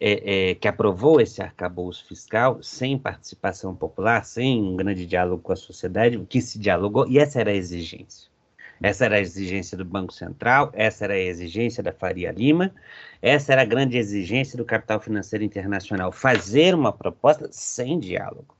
é, 0.00 0.50
é, 0.50 0.54
que 0.54 0.68
aprovou 0.68 1.20
esse 1.20 1.42
arcabouço 1.42 2.06
fiscal 2.06 2.62
sem 2.62 2.98
participação 2.98 3.74
popular, 3.74 4.24
sem 4.24 4.62
um 4.62 4.76
grande 4.76 5.06
diálogo 5.06 5.42
com 5.42 5.52
a 5.52 5.56
sociedade, 5.56 6.16
o 6.16 6.26
que 6.26 6.40
se 6.40 6.58
dialogou, 6.58 7.08
e 7.08 7.18
essa 7.18 7.40
era 7.40 7.50
a 7.50 7.54
exigência. 7.54 8.33
Essa 8.82 9.04
era 9.04 9.16
a 9.16 9.20
exigência 9.20 9.76
do 9.76 9.84
Banco 9.84 10.12
Central, 10.12 10.70
essa 10.74 11.04
era 11.04 11.14
a 11.14 11.18
exigência 11.18 11.82
da 11.82 11.92
Faria 11.92 12.30
Lima, 12.32 12.74
essa 13.22 13.52
era 13.52 13.62
a 13.62 13.64
grande 13.64 13.96
exigência 13.96 14.56
do 14.56 14.64
capital 14.64 15.00
financeiro 15.00 15.44
internacional, 15.44 16.10
fazer 16.12 16.74
uma 16.74 16.92
proposta 16.92 17.48
sem 17.50 17.98
diálogo. 17.98 18.56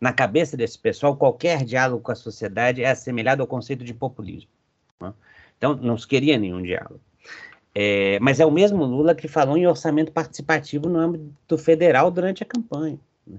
Na 0.00 0.12
cabeça 0.12 0.56
desse 0.56 0.78
pessoal, 0.78 1.16
qualquer 1.16 1.64
diálogo 1.64 2.02
com 2.02 2.12
a 2.12 2.16
sociedade 2.16 2.82
é 2.82 2.90
assemelhado 2.90 3.42
ao 3.42 3.48
conceito 3.48 3.84
de 3.84 3.94
populismo. 3.94 4.50
Né? 5.00 5.12
Então, 5.56 5.74
não 5.76 5.96
se 5.96 6.06
queria 6.06 6.36
nenhum 6.36 6.60
diálogo. 6.60 7.00
É, 7.74 8.18
mas 8.20 8.38
é 8.38 8.46
o 8.46 8.50
mesmo 8.50 8.84
Lula 8.84 9.14
que 9.14 9.26
falou 9.26 9.56
em 9.56 9.66
orçamento 9.66 10.12
participativo 10.12 10.88
no 10.88 10.98
âmbito 10.98 11.58
federal 11.58 12.10
durante 12.10 12.42
a 12.42 12.46
campanha. 12.46 12.98
Né? 13.26 13.38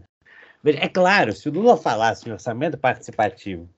É 0.63 0.89
claro, 0.89 1.33
se 1.33 1.47
o 1.47 1.51
Lula 1.51 1.77
falasse 1.77 2.27
em 2.27 2.31
orçamento 2.31 2.77
participativo 2.77 3.69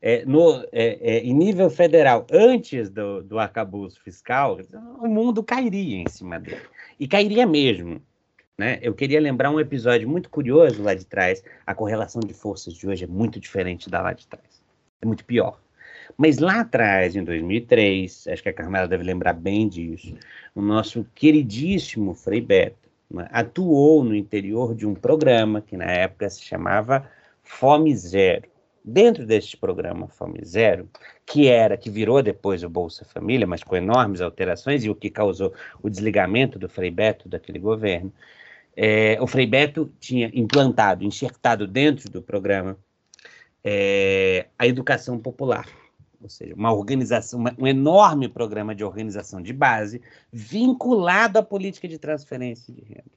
é, 0.00 0.24
no, 0.24 0.62
é, 0.72 0.98
é, 1.00 1.18
em 1.20 1.34
nível 1.34 1.70
federal, 1.70 2.26
antes 2.30 2.90
do, 2.90 3.22
do 3.22 3.38
arcabouço 3.38 4.00
fiscal, 4.02 4.58
o 5.00 5.08
mundo 5.08 5.42
cairia 5.42 5.98
em 5.98 6.08
cima 6.08 6.38
dele. 6.38 6.62
E 6.98 7.08
cairia 7.08 7.46
mesmo. 7.46 8.00
Né? 8.58 8.78
Eu 8.80 8.94
queria 8.94 9.20
lembrar 9.20 9.50
um 9.50 9.60
episódio 9.60 10.08
muito 10.08 10.30
curioso 10.30 10.82
lá 10.82 10.94
de 10.94 11.04
trás. 11.04 11.42
A 11.66 11.74
correlação 11.74 12.20
de 12.20 12.32
forças 12.32 12.74
de 12.74 12.86
hoje 12.88 13.04
é 13.04 13.06
muito 13.06 13.38
diferente 13.40 13.90
da 13.90 14.00
lá 14.00 14.12
de 14.12 14.26
trás. 14.26 14.62
É 15.00 15.06
muito 15.06 15.24
pior. 15.24 15.60
Mas 16.16 16.38
lá 16.38 16.60
atrás, 16.60 17.14
em 17.16 17.22
2003, 17.22 18.28
acho 18.28 18.42
que 18.42 18.48
a 18.48 18.52
Carmela 18.52 18.88
deve 18.88 19.02
lembrar 19.02 19.34
bem 19.34 19.68
disso, 19.68 20.14
o 20.54 20.62
nosso 20.62 21.04
queridíssimo 21.14 22.14
Frei 22.14 22.40
Beto 22.40 22.88
né, 23.10 23.28
atuou 23.30 24.02
no 24.02 24.14
interior 24.14 24.74
de 24.74 24.86
um 24.86 24.94
programa 24.94 25.60
que 25.60 25.76
na 25.76 25.84
época 25.84 26.30
se 26.30 26.42
chamava 26.42 27.10
Fome 27.42 27.94
Zero 27.94 28.55
Dentro 28.88 29.26
deste 29.26 29.56
programa 29.56 30.06
Fome 30.06 30.44
Zero, 30.44 30.88
que 31.26 31.48
era, 31.48 31.76
que 31.76 31.90
virou 31.90 32.22
depois 32.22 32.62
o 32.62 32.70
Bolsa 32.70 33.04
Família, 33.04 33.44
mas 33.44 33.64
com 33.64 33.74
enormes 33.74 34.20
alterações, 34.20 34.84
e 34.84 34.88
o 34.88 34.94
que 34.94 35.10
causou 35.10 35.52
o 35.82 35.90
desligamento 35.90 36.56
do 36.56 36.68
Frei 36.68 36.88
Beto 36.88 37.28
daquele 37.28 37.58
governo, 37.58 38.12
é, 38.76 39.18
o 39.20 39.26
Frei 39.26 39.44
Beto 39.44 39.92
tinha 39.98 40.30
implantado, 40.32 41.02
enxertado 41.02 41.66
dentro 41.66 42.08
do 42.08 42.22
programa, 42.22 42.78
é, 43.64 44.46
a 44.56 44.68
educação 44.68 45.18
popular, 45.18 45.66
ou 46.22 46.28
seja, 46.28 46.54
uma 46.54 46.72
organização, 46.72 47.40
uma, 47.40 47.52
um 47.58 47.66
enorme 47.66 48.28
programa 48.28 48.72
de 48.72 48.84
organização 48.84 49.42
de 49.42 49.52
base 49.52 50.00
vinculado 50.32 51.40
à 51.40 51.42
política 51.42 51.88
de 51.88 51.98
transferência 51.98 52.72
de 52.72 52.82
renda. 52.82 53.16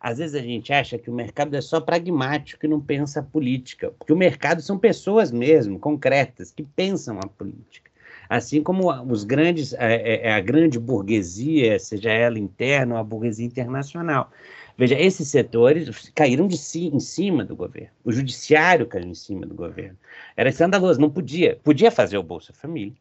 Às 0.00 0.18
vezes 0.18 0.34
a 0.34 0.42
gente 0.42 0.72
acha 0.72 0.98
que 0.98 1.10
o 1.10 1.14
mercado 1.14 1.54
é 1.56 1.60
só 1.60 1.80
pragmático 1.80 2.64
e 2.64 2.68
não 2.68 2.80
pensa 2.80 3.22
política, 3.22 3.90
porque 3.98 4.12
o 4.12 4.16
mercado 4.16 4.62
são 4.62 4.78
pessoas 4.78 5.30
mesmo, 5.32 5.78
concretas, 5.78 6.50
que 6.50 6.62
pensam 6.62 7.18
a 7.18 7.26
política. 7.26 7.90
Assim 8.28 8.62
como 8.62 8.90
os 9.04 9.24
grandes, 9.24 9.72
a, 9.74 9.84
é, 9.84 9.94
é, 9.94 10.26
é 10.28 10.32
a 10.32 10.40
grande 10.40 10.78
burguesia, 10.78 11.78
seja 11.78 12.10
ela 12.10 12.38
interna 12.38 12.94
ou 12.94 13.00
a 13.00 13.04
burguesia 13.04 13.46
internacional. 13.46 14.30
Veja, 14.76 14.98
esses 15.00 15.28
setores 15.28 16.10
caíram 16.14 16.46
de 16.46 16.58
si, 16.58 16.88
em 16.88 17.00
cima 17.00 17.44
do 17.44 17.56
governo. 17.56 17.90
O 18.04 18.12
judiciário 18.12 18.86
caiu 18.86 19.06
em 19.06 19.14
cima 19.14 19.46
do 19.46 19.54
governo. 19.54 19.96
Era 20.36 20.50
escandaloso, 20.50 21.00
não 21.00 21.08
podia. 21.08 21.58
Podia 21.64 21.90
fazer 21.90 22.18
o 22.18 22.22
Bolsa 22.22 22.52
Família, 22.52 22.96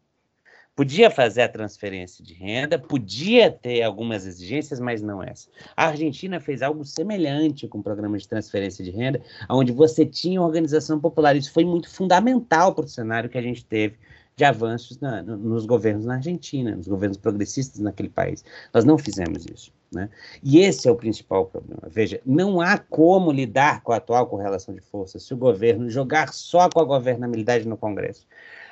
Podia 0.75 1.09
fazer 1.09 1.43
a 1.43 1.47
transferência 1.47 2.23
de 2.23 2.33
renda, 2.33 2.77
podia 2.77 3.49
ter 3.49 3.81
algumas 3.81 4.25
exigências, 4.25 4.77
mas 4.77 5.01
não 5.01 5.23
essa. 5.23 5.47
A 5.75 5.87
Argentina 5.87 6.39
fez 6.39 6.61
algo 6.61 6.83
semelhante 6.83 7.65
com 7.65 7.77
o 7.77 7.83
programa 7.83 8.17
de 8.17 8.27
transferência 8.27 8.83
de 8.83 8.91
renda, 8.91 9.21
onde 9.49 9.71
você 9.71 10.05
tinha 10.05 10.41
organização 10.41 10.99
popular. 10.99 11.35
Isso 11.35 11.53
foi 11.53 11.63
muito 11.63 11.89
fundamental 11.89 12.75
para 12.75 12.83
o 12.83 12.89
cenário 12.89 13.29
que 13.29 13.37
a 13.37 13.41
gente 13.41 13.63
teve 13.63 13.95
de 14.35 14.43
avanços 14.43 14.99
na, 14.99 15.23
nos 15.23 15.65
governos 15.65 16.05
na 16.05 16.15
Argentina, 16.15 16.75
nos 16.75 16.87
governos 16.87 17.17
progressistas 17.17 17.79
naquele 17.79 18.09
país. 18.09 18.43
Nós 18.73 18.83
não 18.83 18.97
fizemos 18.97 19.45
isso. 19.45 19.71
Né? 19.91 20.09
E 20.43 20.59
esse 20.59 20.89
é 20.89 20.91
o 20.91 20.95
principal 20.95 21.45
problema. 21.45 21.83
Veja, 21.87 22.19
não 22.25 22.59
há 22.59 22.77
como 22.77 23.31
lidar 23.31 23.81
com 23.81 23.93
a 23.93 23.95
atual 23.95 24.27
correlação 24.27 24.75
de 24.75 24.81
forças 24.81 25.23
se 25.23 25.33
o 25.33 25.37
governo 25.37 25.89
jogar 25.89 26.33
só 26.33 26.67
com 26.69 26.81
a 26.81 26.85
governabilidade 26.85 27.65
no 27.65 27.77
Congresso. 27.77 28.27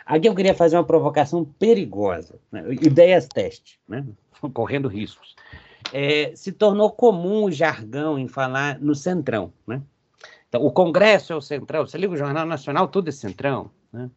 Aqui 0.05 0.27
eu 0.27 0.35
queria 0.35 0.53
fazer 0.53 0.75
uma 0.75 0.83
provocação 0.83 1.45
perigosa, 1.45 2.35
né? 2.51 2.63
ideias 2.81 3.27
teste, 3.27 3.79
né? 3.87 4.05
correndo 4.53 4.87
riscos. 4.87 5.35
É, 5.91 6.31
se 6.35 6.51
tornou 6.51 6.91
comum 6.91 7.45
o 7.45 7.51
jargão 7.51 8.17
em 8.17 8.27
falar 8.27 8.79
no 8.79 8.95
centrão. 8.95 9.53
Né? 9.67 9.81
Então, 10.49 10.63
o 10.63 10.71
Congresso 10.71 11.33
é 11.33 11.35
o 11.35 11.41
centrão, 11.41 11.85
você 11.85 11.97
liga 11.97 12.13
o 12.13 12.17
Jornal 12.17 12.45
Nacional, 12.45 12.87
tudo 12.87 13.09
é 13.09 13.11
centrão. 13.11 13.69
Né? 13.91 14.09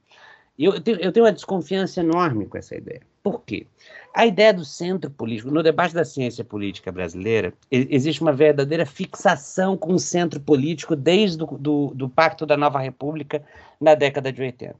Eu, 0.58 0.80
tenho, 0.80 0.98
eu 1.00 1.12
tenho 1.12 1.26
uma 1.26 1.32
desconfiança 1.32 2.00
enorme 2.00 2.46
com 2.46 2.56
essa 2.56 2.74
ideia. 2.74 3.02
Por 3.22 3.42
quê? 3.42 3.66
A 4.14 4.24
ideia 4.24 4.54
do 4.54 4.64
centro 4.64 5.10
político, 5.10 5.50
no 5.50 5.62
debate 5.62 5.92
da 5.92 6.04
ciência 6.04 6.44
política 6.44 6.90
brasileira, 6.90 7.52
existe 7.70 8.22
uma 8.22 8.32
verdadeira 8.32 8.86
fixação 8.86 9.76
com 9.76 9.92
o 9.94 9.98
centro 9.98 10.40
político 10.40 10.96
desde 10.96 11.42
o 11.42 11.46
do, 11.46 11.92
do 11.94 12.08
Pacto 12.08 12.46
da 12.46 12.56
Nova 12.56 12.78
República 12.78 13.42
na 13.80 13.94
década 13.94 14.32
de 14.32 14.40
80. 14.40 14.76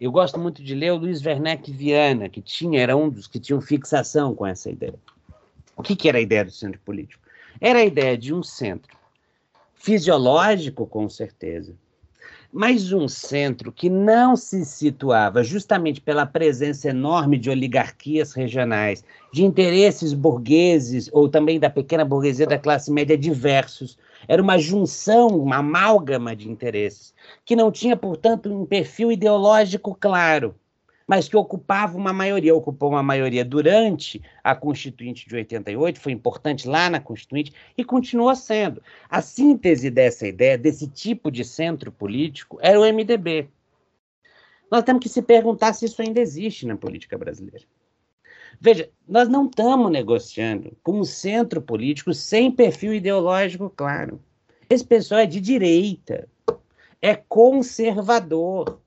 Eu 0.00 0.10
gosto 0.10 0.38
muito 0.38 0.62
de 0.62 0.74
ler 0.74 0.92
o 0.92 0.96
Luiz 0.96 1.24
Werneck 1.24 1.70
Viana, 1.70 2.28
que 2.28 2.40
tinha, 2.40 2.80
era 2.80 2.96
um 2.96 3.08
dos 3.08 3.26
que 3.26 3.38
tinham 3.38 3.60
fixação 3.60 4.34
com 4.34 4.46
essa 4.46 4.70
ideia. 4.70 4.94
O 5.76 5.82
que, 5.82 5.94
que 5.94 6.08
era 6.08 6.18
a 6.18 6.20
ideia 6.20 6.44
do 6.44 6.50
centro 6.50 6.80
político? 6.80 7.22
Era 7.60 7.78
a 7.78 7.84
ideia 7.84 8.18
de 8.18 8.34
um 8.34 8.42
centro 8.42 8.96
fisiológico, 9.74 10.86
com 10.86 11.08
certeza, 11.08 11.74
mas 12.52 12.92
um 12.92 13.08
centro 13.08 13.72
que 13.72 13.88
não 13.88 14.36
se 14.36 14.64
situava 14.66 15.42
justamente 15.42 16.02
pela 16.02 16.26
presença 16.26 16.90
enorme 16.90 17.38
de 17.38 17.48
oligarquias 17.48 18.34
regionais, 18.34 19.02
de 19.32 19.42
interesses 19.42 20.12
burgueses 20.12 21.08
ou 21.12 21.30
também 21.30 21.58
da 21.58 21.70
pequena 21.70 22.04
burguesia 22.04 22.46
da 22.46 22.58
classe 22.58 22.92
média 22.92 23.16
diversos. 23.16 23.96
Era 24.28 24.42
uma 24.42 24.58
junção, 24.58 25.28
uma 25.28 25.56
amálgama 25.56 26.36
de 26.36 26.50
interesses, 26.50 27.14
que 27.44 27.56
não 27.56 27.72
tinha, 27.72 27.96
portanto, 27.96 28.52
um 28.52 28.66
perfil 28.66 29.10
ideológico 29.10 29.96
claro 29.98 30.54
mas 31.06 31.28
que 31.28 31.36
ocupava 31.36 31.96
uma 31.96 32.12
maioria, 32.12 32.54
ocupou 32.54 32.90
uma 32.90 33.02
maioria 33.02 33.44
durante 33.44 34.22
a 34.42 34.54
Constituinte 34.54 35.28
de 35.28 35.34
88, 35.34 36.00
foi 36.00 36.12
importante 36.12 36.68
lá 36.68 36.88
na 36.88 37.00
Constituinte 37.00 37.52
e 37.76 37.84
continua 37.84 38.34
sendo. 38.34 38.82
A 39.08 39.20
síntese 39.20 39.90
dessa 39.90 40.26
ideia, 40.26 40.56
desse 40.56 40.86
tipo 40.88 41.30
de 41.30 41.44
centro 41.44 41.90
político, 41.90 42.58
era 42.60 42.80
o 42.80 42.84
MDB. 42.84 43.48
Nós 44.70 44.84
temos 44.84 45.02
que 45.02 45.08
se 45.08 45.20
perguntar 45.20 45.74
se 45.74 45.84
isso 45.84 46.00
ainda 46.00 46.20
existe 46.20 46.66
na 46.66 46.76
política 46.76 47.18
brasileira. 47.18 47.64
Veja, 48.60 48.88
nós 49.08 49.28
não 49.28 49.46
estamos 49.46 49.90
negociando 49.90 50.76
com 50.82 51.00
um 51.00 51.04
centro 51.04 51.60
político 51.60 52.14
sem 52.14 52.50
perfil 52.50 52.94
ideológico 52.94 53.68
claro. 53.68 54.20
Esse 54.70 54.84
pessoal 54.84 55.20
é 55.20 55.26
de 55.26 55.40
direita, 55.40 56.28
é 57.00 57.14
conservador, 57.14 58.80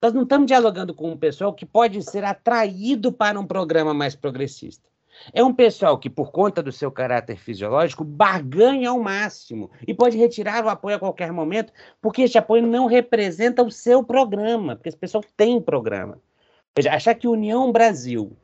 nós 0.00 0.12
não 0.12 0.22
estamos 0.22 0.46
dialogando 0.46 0.94
com 0.94 1.10
um 1.10 1.16
pessoal 1.16 1.52
que 1.52 1.66
pode 1.66 2.02
ser 2.02 2.24
atraído 2.24 3.12
para 3.12 3.38
um 3.38 3.46
programa 3.46 3.92
mais 3.92 4.14
progressista. 4.14 4.88
É 5.32 5.42
um 5.42 5.52
pessoal 5.52 5.98
que, 5.98 6.08
por 6.08 6.30
conta 6.30 6.62
do 6.62 6.70
seu 6.70 6.92
caráter 6.92 7.36
fisiológico, 7.36 8.04
barganha 8.04 8.90
ao 8.90 9.00
máximo 9.00 9.70
e 9.86 9.92
pode 9.92 10.16
retirar 10.16 10.64
o 10.64 10.68
apoio 10.68 10.96
a 10.96 11.00
qualquer 11.00 11.32
momento, 11.32 11.72
porque 12.00 12.22
esse 12.22 12.38
apoio 12.38 12.64
não 12.64 12.86
representa 12.86 13.62
o 13.64 13.70
seu 13.70 14.04
programa, 14.04 14.76
porque 14.76 14.88
esse 14.88 14.98
pessoal 14.98 15.24
tem 15.36 15.60
programa. 15.60 16.20
Veja, 16.76 16.92
achar 16.92 17.14
que 17.14 17.26
União 17.26 17.72
Brasil 17.72 18.36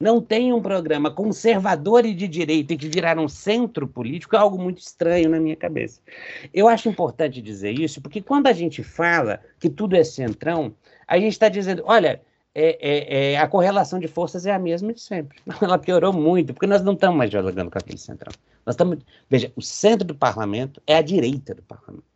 não 0.00 0.18
tem 0.18 0.50
um 0.50 0.62
programa 0.62 1.10
conservador 1.10 2.06
e 2.06 2.14
de 2.14 2.26
direita 2.26 2.72
e 2.72 2.76
que 2.78 2.88
viraram 2.88 3.24
um 3.24 3.28
centro 3.28 3.86
político 3.86 4.34
é 4.34 4.38
algo 4.38 4.58
muito 4.58 4.78
estranho 4.78 5.28
na 5.28 5.38
minha 5.38 5.54
cabeça. 5.54 6.00
Eu 6.54 6.68
acho 6.68 6.88
importante 6.88 7.42
dizer 7.42 7.78
isso, 7.78 8.00
porque 8.00 8.22
quando 8.22 8.46
a 8.46 8.52
gente 8.54 8.82
fala 8.82 9.40
que 9.58 9.68
tudo 9.68 9.94
é 9.94 10.02
centrão, 10.02 10.74
a 11.06 11.18
gente 11.18 11.32
está 11.32 11.50
dizendo, 11.50 11.82
olha, 11.84 12.22
é, 12.54 12.78
é, 12.80 13.32
é, 13.32 13.38
a 13.38 13.46
correlação 13.46 13.98
de 13.98 14.08
forças 14.08 14.46
é 14.46 14.52
a 14.52 14.58
mesma 14.58 14.92
de 14.94 15.02
sempre. 15.02 15.38
Ela 15.60 15.78
piorou 15.78 16.14
muito, 16.14 16.54
porque 16.54 16.66
nós 16.66 16.82
não 16.82 16.94
estamos 16.94 17.18
mais 17.18 17.28
dialogando 17.28 17.70
com 17.70 17.78
aquele 17.78 17.98
centrão. 17.98 18.32
Nós 18.64 18.74
estamos, 18.74 18.98
veja, 19.28 19.52
o 19.54 19.60
centro 19.60 20.06
do 20.06 20.14
parlamento 20.14 20.80
é 20.86 20.96
a 20.96 21.02
direita 21.02 21.54
do 21.54 21.62
parlamento 21.62 22.09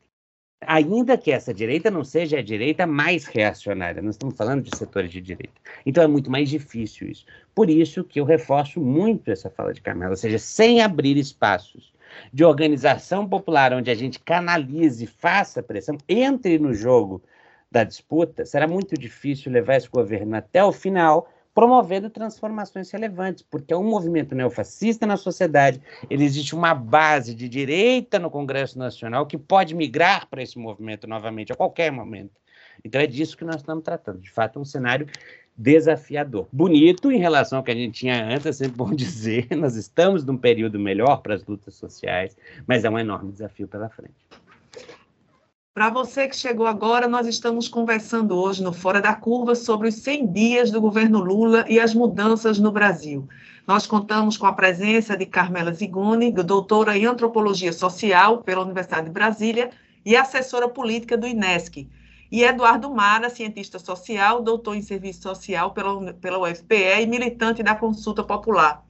ainda 0.67 1.17
que 1.17 1.31
essa 1.31 1.53
direita 1.53 1.91
não 1.91 2.05
seja 2.05 2.39
a 2.39 2.43
direita 2.43 2.87
mais 2.87 3.27
reacionária, 3.27 4.03
nós 4.03 4.15
estamos 4.15 4.37
falando 4.37 4.63
de 4.63 4.77
setores 4.77 5.11
de 5.11 5.21
direita. 5.21 5.55
Então 5.85 6.03
é 6.03 6.07
muito 6.07 6.31
mais 6.31 6.49
difícil 6.49 7.09
isso. 7.09 7.25
Por 7.55 7.71
isso 7.71 8.05
que 8.05 8.21
eu 8.21 8.25
reforço 8.25 8.81
muito 8.81 9.31
essa 9.31 9.51
fala 9.51 9.73
de 9.73 9.81
Carmela, 9.81 10.13
ou 10.13 10.17
seja, 10.17 10.39
sem 10.39 10.83
abrir 10.83 11.17
espaços 11.17 11.93
de 12.33 12.45
organização 12.45 13.29
popular 13.29 13.73
onde 13.73 13.91
a 13.91 13.95
gente 13.95 14.21
canalize, 14.21 15.07
faça 15.07 15.63
pressão, 15.63 15.97
entre 16.09 16.59
no 16.59 16.73
jogo 16.73 17.23
da 17.71 17.83
disputa, 17.83 18.45
será 18.45 18.69
muito 18.69 18.95
difícil 18.97 19.51
levar 19.51 19.77
esse 19.77 19.89
governo 19.89 20.37
até 20.37 20.63
o 20.65 20.73
final 20.73 21.29
promovendo 21.55 22.11
transformações 22.11 22.91
relevantes, 22.91 23.45
porque 23.49 23.73
é 23.73 23.77
um 23.77 23.89
movimento 23.89 24.35
neofascista 24.35 25.07
na 25.07 25.17
sociedade, 25.17 25.81
ele 26.11 26.25
existe 26.25 26.55
uma 26.55 26.75
base 26.75 27.35
de 27.35 27.49
direita 27.49 28.19
no 28.19 28.31
Congresso 28.31 28.79
Nacional 28.79 29.27
que 29.27 29.39
pode 29.39 29.75
migrar 29.75 30.29
para 30.29 30.43
esse 30.43 30.59
movimento 30.59 31.07
novamente 31.07 31.53
a 31.53 31.57
qualquer 31.57 31.93
momento. 31.93 32.33
Então 32.85 33.01
é 33.01 33.07
disso 33.07 33.37
que 33.37 33.45
nós 33.45 33.57
estamos 33.57 33.85
tratando. 33.85 34.19
De 34.19 34.31
fato, 34.31 34.59
é 34.59 34.63
um 34.63 34.65
cenário 34.65 35.07
desafiador. 35.57 36.49
Bonito 36.53 37.13
em 37.13 37.19
relação 37.19 37.59
ao 37.59 37.65
que 37.65 37.71
a 37.71 37.75
gente 37.75 38.01
tinha 38.01 38.27
antes, 38.27 38.47
é 38.47 38.53
sempre 38.53 38.77
bom 38.77 38.91
dizer, 38.95 39.47
nós 39.57 39.77
estamos 39.77 40.25
num 40.25 40.37
período 40.37 40.79
melhor 40.79 41.19
para 41.19 41.35
as 41.35 41.45
lutas 41.45 41.75
sociais, 41.75 42.37
mas 42.67 42.85
é 42.85 42.91
um 42.91 42.99
enorme 42.99 43.31
desafio 43.31 43.69
pela 43.69 43.89
frente. 43.89 44.15
Para 45.75 45.91
você 45.91 46.29
que 46.29 46.37
chegou 46.37 46.69
agora, 46.69 47.09
nós 47.09 47.27
estamos 47.27 47.67
conversando 47.67 48.39
hoje 48.39 48.63
no 48.63 48.73
Fora 48.73 49.01
da 49.01 49.13
Curva 49.13 49.57
sobre 49.57 49.89
os 49.89 49.97
100 49.97 50.33
dias 50.33 50.71
do 50.71 50.81
governo 50.81 51.19
Lula 51.19 51.65
e 51.69 51.81
as 51.81 51.93
mudanças 51.93 52.61
no 52.61 52.71
Brasil. 52.71 53.29
Nós 53.67 53.85
contamos 53.85 54.37
com 54.37 54.47
a 54.47 54.53
presença 54.53 55.17
de 55.17 55.27
Carmela 55.27 55.75
Zigoni, 55.75 56.31
doutora 56.31 56.97
em 56.97 57.07
Antropologia 57.07 57.73
Social 57.73 58.39
pela 58.39 58.63
Universidade 58.63 59.07
de 59.07 59.13
Brasília 59.13 59.73
e 60.07 60.15
assessora 60.15 60.69
política 60.69 61.19
do 61.19 61.27
INESC, 61.27 61.89
e 62.31 62.45
Eduardo 62.45 62.89
Mara, 62.89 63.29
cientista 63.29 63.81
social, 63.81 64.45
doutor 64.45 64.77
em 64.77 64.83
Serviço 64.83 65.23
Social 65.23 65.73
pela, 65.73 66.13
pela 66.13 66.39
UFPE 66.39 67.03
e 67.03 67.07
militante 67.09 67.65
da 67.65 67.75
Consulta 67.75 68.23
Popular. 68.23 68.85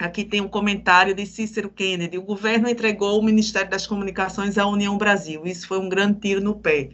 Aqui 0.00 0.24
tem 0.24 0.40
um 0.40 0.48
comentário 0.48 1.14
de 1.14 1.26
Cícero 1.26 1.68
Kennedy. 1.68 2.16
O 2.16 2.22
governo 2.22 2.70
entregou 2.70 3.20
o 3.20 3.22
Ministério 3.22 3.68
das 3.68 3.86
Comunicações 3.86 4.56
à 4.56 4.66
União 4.66 4.96
Brasil. 4.96 5.42
Isso 5.44 5.68
foi 5.68 5.78
um 5.78 5.90
grande 5.90 6.20
tiro 6.20 6.40
no 6.40 6.58
pé. 6.58 6.88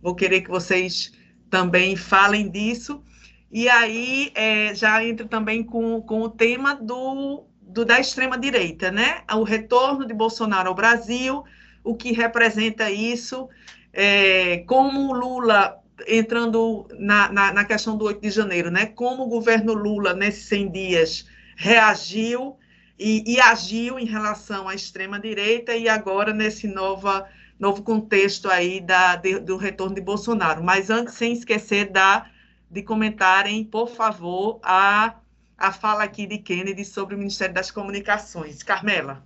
Vou 0.00 0.14
querer 0.14 0.40
que 0.40 0.50
vocês 0.50 1.12
também 1.50 1.96
falem 1.96 2.48
disso. 2.48 3.02
E 3.50 3.68
aí 3.68 4.30
é, 4.36 4.72
já 4.72 5.04
entra 5.04 5.26
também 5.26 5.64
com, 5.64 6.00
com 6.02 6.22
o 6.22 6.30
tema 6.30 6.76
do, 6.76 7.44
do 7.60 7.84
da 7.84 7.98
extrema-direita, 7.98 8.88
né? 8.92 9.22
O 9.32 9.42
retorno 9.42 10.06
de 10.06 10.14
Bolsonaro 10.14 10.68
ao 10.68 10.76
Brasil, 10.76 11.42
o 11.82 11.96
que 11.96 12.12
representa 12.12 12.88
isso, 12.88 13.48
é, 13.92 14.58
como 14.58 15.12
Lula 15.12 15.80
entrando 16.06 16.86
na, 17.00 17.32
na, 17.32 17.52
na, 17.52 17.64
questão 17.64 17.96
do 17.96 18.04
8 18.04 18.20
de 18.20 18.30
janeiro, 18.30 18.70
né? 18.70 18.86
Como 18.86 19.24
o 19.24 19.28
governo 19.28 19.72
Lula, 19.72 20.14
nesses 20.14 20.44
100 20.44 20.70
dias, 20.70 21.33
reagiu 21.56 22.56
e, 22.98 23.34
e 23.34 23.40
agiu 23.40 23.98
em 23.98 24.04
relação 24.04 24.68
à 24.68 24.74
extrema-direita 24.74 25.74
e 25.76 25.88
agora 25.88 26.32
nesse 26.32 26.66
nova, 26.66 27.28
novo 27.58 27.82
contexto 27.82 28.48
aí 28.48 28.80
da, 28.80 29.16
de, 29.16 29.38
do 29.40 29.56
retorno 29.56 29.94
de 29.94 30.00
Bolsonaro. 30.00 30.62
Mas 30.62 30.90
antes, 30.90 31.14
sem 31.14 31.32
esquecer 31.32 31.90
da, 31.90 32.30
de 32.70 32.82
comentarem, 32.82 33.64
por 33.64 33.88
favor, 33.88 34.60
a, 34.62 35.16
a 35.56 35.72
fala 35.72 36.04
aqui 36.04 36.26
de 36.26 36.38
Kennedy 36.38 36.84
sobre 36.84 37.14
o 37.14 37.18
Ministério 37.18 37.54
das 37.54 37.70
Comunicações. 37.70 38.62
Carmela. 38.62 39.22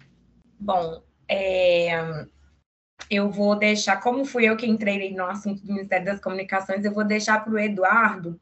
Bom, 0.58 1.02
é, 1.28 2.26
eu 3.10 3.30
vou 3.30 3.56
deixar, 3.56 3.98
como 3.98 4.24
fui 4.24 4.48
eu 4.48 4.56
que 4.56 4.66
entrei 4.66 5.14
no 5.14 5.24
assunto 5.24 5.64
do 5.64 5.72
Ministério 5.72 6.06
das 6.06 6.20
Comunicações, 6.20 6.84
eu 6.84 6.92
vou 6.92 7.04
deixar 7.04 7.44
para 7.44 7.52
o 7.52 7.58
Eduardo 7.58 8.40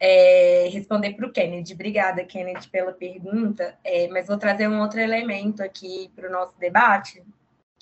é, 0.00 0.68
responder 0.72 1.12
para 1.12 1.26
o 1.26 1.32
Kennedy. 1.32 1.74
Obrigada, 1.74 2.24
Kennedy, 2.24 2.66
pela 2.68 2.92
pergunta, 2.92 3.78
é, 3.84 4.08
mas 4.08 4.26
vou 4.26 4.38
trazer 4.38 4.66
um 4.66 4.80
outro 4.80 4.98
elemento 4.98 5.62
aqui 5.62 6.10
para 6.16 6.26
o 6.26 6.32
nosso 6.32 6.58
debate, 6.58 7.22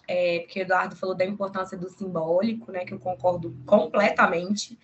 é, 0.08 0.40
porque 0.40 0.58
o 0.58 0.62
Eduardo 0.62 0.96
falou 0.96 1.14
da 1.14 1.24
importância 1.24 1.78
do 1.78 1.88
simbólico, 1.88 2.72
né, 2.72 2.84
que 2.84 2.92
eu 2.92 2.98
concordo 2.98 3.56
completamente. 3.64 4.76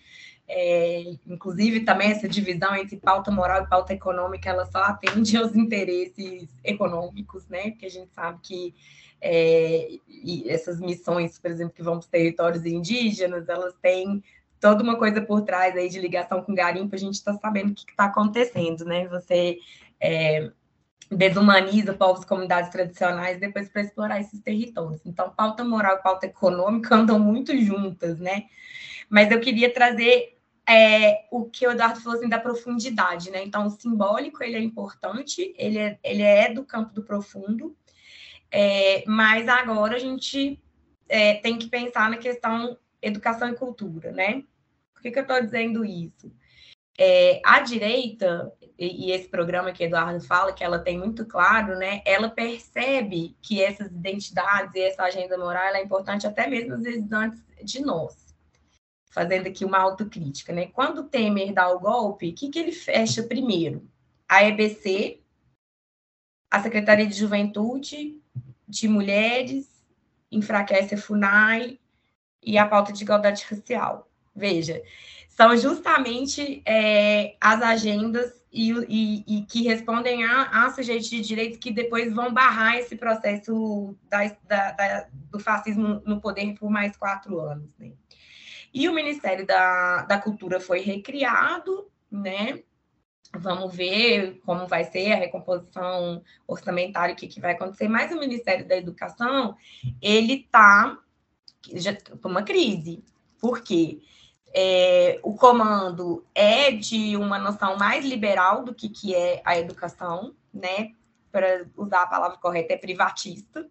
É, 0.47 1.01
inclusive, 1.27 1.81
também 1.81 2.11
essa 2.11 2.29
divisão 2.29 2.75
entre 2.75 2.97
pauta 2.97 3.31
moral 3.31 3.63
e 3.63 3.67
pauta 3.67 3.93
econômica, 3.93 4.49
ela 4.49 4.65
só 4.67 4.77
atende 4.83 5.35
aos 5.35 5.55
interesses 5.55 6.47
econômicos, 6.63 7.47
né, 7.49 7.71
porque 7.71 7.87
a 7.87 7.91
gente 7.91 8.13
sabe 8.13 8.39
que 8.41 8.75
é, 9.19 9.97
essas 10.45 10.79
missões, 10.79 11.37
por 11.39 11.51
exemplo, 11.51 11.73
que 11.73 11.83
vão 11.83 11.93
para 11.93 12.01
os 12.01 12.07
territórios 12.07 12.65
indígenas, 12.65 13.49
elas 13.49 13.73
têm 13.81 14.23
toda 14.65 14.81
uma 14.81 14.97
coisa 14.97 15.21
por 15.21 15.43
trás 15.43 15.77
aí 15.77 15.87
de 15.87 15.99
ligação 15.99 16.41
com 16.41 16.55
garimpo, 16.55 16.95
a 16.95 16.97
gente 16.97 17.13
está 17.13 17.35
sabendo 17.35 17.69
o 17.69 17.75
que 17.75 17.83
está 17.87 18.05
acontecendo, 18.05 18.83
né? 18.83 19.07
Você 19.09 19.59
é, 20.01 20.49
desumaniza 21.11 21.93
povos 21.93 22.23
e 22.23 22.27
comunidades 22.27 22.71
tradicionais 22.71 23.39
depois 23.39 23.69
para 23.69 23.83
explorar 23.83 24.19
esses 24.19 24.39
territórios. 24.41 25.05
Então, 25.05 25.29
pauta 25.29 25.63
moral 25.63 25.97
e 25.97 26.01
pauta 26.01 26.25
econômica 26.25 26.95
andam 26.97 27.19
muito 27.19 27.55
juntas, 27.55 28.17
né? 28.17 28.45
Mas 29.07 29.29
eu 29.29 29.39
queria 29.39 29.71
trazer 29.71 30.35
é, 30.67 31.27
o 31.29 31.45
que 31.45 31.67
o 31.67 31.71
Eduardo 31.71 32.01
falou 32.01 32.17
assim, 32.17 32.27
da 32.27 32.39
profundidade, 32.39 33.29
né? 33.29 33.43
Então, 33.43 33.67
o 33.67 33.69
simbólico 33.69 34.43
ele 34.43 34.55
é 34.55 34.61
importante, 34.61 35.53
ele 35.59 35.77
é, 35.77 35.99
ele 36.03 36.23
é 36.23 36.51
do 36.51 36.65
campo 36.65 36.91
do 36.91 37.03
profundo, 37.03 37.77
é, 38.49 39.03
mas 39.05 39.47
agora 39.47 39.95
a 39.95 39.99
gente 39.99 40.59
é, 41.07 41.35
tem 41.35 41.55
que 41.55 41.67
pensar 41.67 42.09
na 42.09 42.17
questão 42.17 42.75
educação 42.99 43.49
e 43.49 43.55
cultura, 43.55 44.11
né? 44.11 44.43
Que, 45.05 45.11
que 45.11 45.19
eu 45.19 45.23
estou 45.23 45.41
dizendo 45.41 45.85
isso? 45.85 46.31
É, 46.97 47.41
a 47.45 47.59
direita, 47.59 48.51
e, 48.77 49.07
e, 49.07 49.11
esse 49.11 49.27
programa 49.27 49.71
que 49.71 49.83
Eduardo 49.83 50.25
fala, 50.25 50.53
que 50.53 50.63
ela 50.63 50.79
tem 50.79 50.97
muito 50.97 51.25
claro, 51.25 51.77
né? 51.77 52.01
Ela 52.05 52.29
percebe 52.29 53.35
que 53.41 53.61
essas 53.61 53.91
identidades 53.91 54.73
e 54.75 54.81
essa 54.81 55.03
agenda 55.03 55.37
moral 55.37 55.75
é 55.75 55.83
importante 55.83 56.25
até 56.25 56.47
mesmo 56.47 56.73
às 56.73 56.83
vezes 56.83 57.11
antes 57.11 57.43
de 57.63 57.81
nós. 57.81 58.33
Fazendo 59.11 59.47
aqui 59.47 59.63
uma 59.63 59.77
autocrítica, 59.77 60.51
né? 60.53 60.67
Quando 60.67 61.03
Temer 61.03 61.53
dá 61.53 61.69
o 61.69 61.79
golpe, 61.79 62.29
o 62.29 62.33
que, 62.33 62.49
que 62.49 62.59
ele 62.59 62.71
fecha 62.71 63.23
primeiro? 63.23 63.87
A 64.27 64.43
EBC, 64.43 65.21
a 66.49 66.61
Secretaria 66.61 67.05
de 67.05 67.13
Juventude, 67.13 68.21
de 68.67 68.87
Mulheres, 68.87 69.83
enfraquece 70.31 70.95
a 70.95 70.97
FUNAI, 70.97 71.79
e 72.45 72.57
a 72.59 72.67
pauta 72.67 72.93
de 72.93 73.03
igualdade 73.03 73.43
racial. 73.49 74.07
Veja, 74.35 74.81
são 75.29 75.55
justamente 75.57 76.61
é, 76.65 77.35
as 77.39 77.61
agendas 77.61 78.41
e, 78.51 78.71
e, 78.87 79.23
e, 79.27 79.41
que 79.43 79.63
respondem 79.63 80.23
a, 80.23 80.65
a 80.65 80.71
sujeitos 80.71 81.09
de 81.09 81.21
direitos 81.21 81.57
que 81.57 81.71
depois 81.71 82.13
vão 82.13 82.33
barrar 82.33 82.77
esse 82.77 82.95
processo 82.95 83.95
da, 84.09 84.25
da, 84.47 84.71
da, 84.71 85.07
do 85.29 85.39
fascismo 85.39 86.01
no 86.05 86.21
poder 86.21 86.53
por 86.55 86.69
mais 86.69 86.95
quatro 86.95 87.39
anos. 87.41 87.69
Né? 87.77 87.91
E 88.73 88.87
o 88.87 88.93
Ministério 88.93 89.45
da, 89.45 90.03
da 90.03 90.17
Cultura 90.17 90.59
foi 90.59 90.79
recriado, 90.79 91.89
né? 92.09 92.61
Vamos 93.37 93.75
ver 93.75 94.39
como 94.45 94.67
vai 94.67 94.85
ser 94.85 95.11
a 95.11 95.17
recomposição 95.17 96.23
orçamentária, 96.47 97.13
o 97.13 97.17
que, 97.17 97.27
que 97.27 97.41
vai 97.41 97.51
acontecer. 97.53 97.89
Mas 97.89 98.11
o 98.11 98.19
Ministério 98.19 98.65
da 98.65 98.77
Educação, 98.77 99.57
ele 100.01 100.45
está 100.45 100.97
com 102.21 102.29
uma 102.29 102.43
crise. 102.43 103.03
Por 103.39 103.61
quê? 103.61 103.99
É, 104.57 105.19
o 105.21 105.33
comando 105.33 106.25
é 106.33 106.71
de 106.71 107.17
uma 107.17 107.37
noção 107.37 107.77
mais 107.77 108.05
liberal 108.05 108.63
do 108.63 108.73
que, 108.73 108.87
que 108.87 109.13
é 109.13 109.41
a 109.43 109.59
educação, 109.59 110.33
né? 110.53 110.93
Para 111.29 111.65
usar 111.75 112.03
a 112.03 112.07
palavra 112.07 112.37
correta, 112.37 112.71
é 112.71 112.77
privatista. 112.77 113.69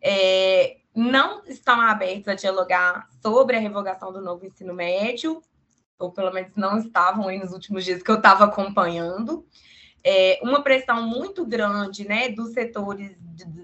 É, 0.00 0.76
não 0.94 1.42
estão 1.46 1.80
abertos 1.80 2.28
a 2.28 2.36
dialogar 2.36 3.08
sobre 3.20 3.56
a 3.56 3.60
revogação 3.60 4.12
do 4.12 4.20
novo 4.20 4.46
ensino 4.46 4.72
médio, 4.72 5.42
ou 5.98 6.12
pelo 6.12 6.32
menos 6.32 6.52
não 6.54 6.78
estavam 6.78 7.26
aí 7.26 7.40
nos 7.40 7.50
últimos 7.50 7.84
dias 7.84 8.00
que 8.00 8.10
eu 8.10 8.18
estava 8.18 8.44
acompanhando. 8.44 9.44
É, 10.04 10.38
uma 10.40 10.62
pressão 10.62 11.02
muito 11.02 11.44
grande 11.44 12.06
né, 12.06 12.28
dos 12.28 12.52
setores 12.52 13.16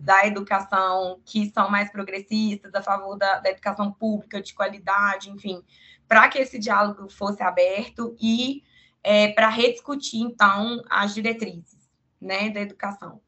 da 0.02 0.26
educação 0.26 1.20
que 1.24 1.48
são 1.52 1.70
mais 1.70 1.88
progressistas, 1.92 2.74
a 2.74 2.83
favor 2.83 3.16
da, 3.16 3.38
da 3.38 3.50
educação 3.50 3.92
pública 3.92 4.42
de 4.42 4.52
qualidade, 4.52 5.31
enfim, 5.31 5.62
para 6.12 6.29
que 6.29 6.38
esse 6.38 6.59
diálogo 6.59 7.09
fosse 7.09 7.42
aberto 7.42 8.14
e 8.20 8.62
é, 9.03 9.29
para 9.29 9.48
rediscutir, 9.48 10.20
então, 10.20 10.85
as 10.90 11.14
diretrizes 11.14 11.88
né, 12.20 12.51
da 12.51 12.61
educação. 12.61 13.18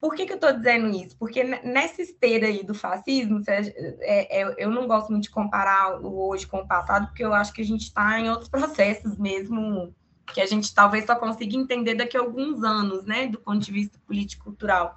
Por 0.00 0.14
que, 0.14 0.24
que 0.24 0.34
eu 0.34 0.36
estou 0.36 0.52
dizendo 0.52 0.90
isso? 0.90 1.16
Porque 1.18 1.42
nessa 1.42 2.00
esteira 2.00 2.46
aí 2.46 2.62
do 2.62 2.72
fascismo, 2.72 3.42
é, 3.48 4.42
é, 4.42 4.54
eu 4.58 4.70
não 4.70 4.86
gosto 4.86 5.10
muito 5.10 5.24
de 5.24 5.30
comparar 5.30 6.00
o 6.00 6.28
hoje 6.28 6.46
com 6.46 6.58
o 6.58 6.68
passado, 6.68 7.08
porque 7.08 7.24
eu 7.24 7.34
acho 7.34 7.52
que 7.52 7.62
a 7.62 7.66
gente 7.66 7.82
está 7.82 8.20
em 8.20 8.30
outros 8.30 8.48
processos 8.48 9.18
mesmo, 9.18 9.92
que 10.32 10.40
a 10.40 10.46
gente 10.46 10.72
talvez 10.72 11.06
só 11.06 11.16
consiga 11.16 11.56
entender 11.56 11.96
daqui 11.96 12.16
a 12.16 12.20
alguns 12.20 12.62
anos, 12.62 13.04
né, 13.06 13.26
do 13.26 13.40
ponto 13.40 13.58
de 13.58 13.72
vista 13.72 13.98
político-cultural. 14.06 14.96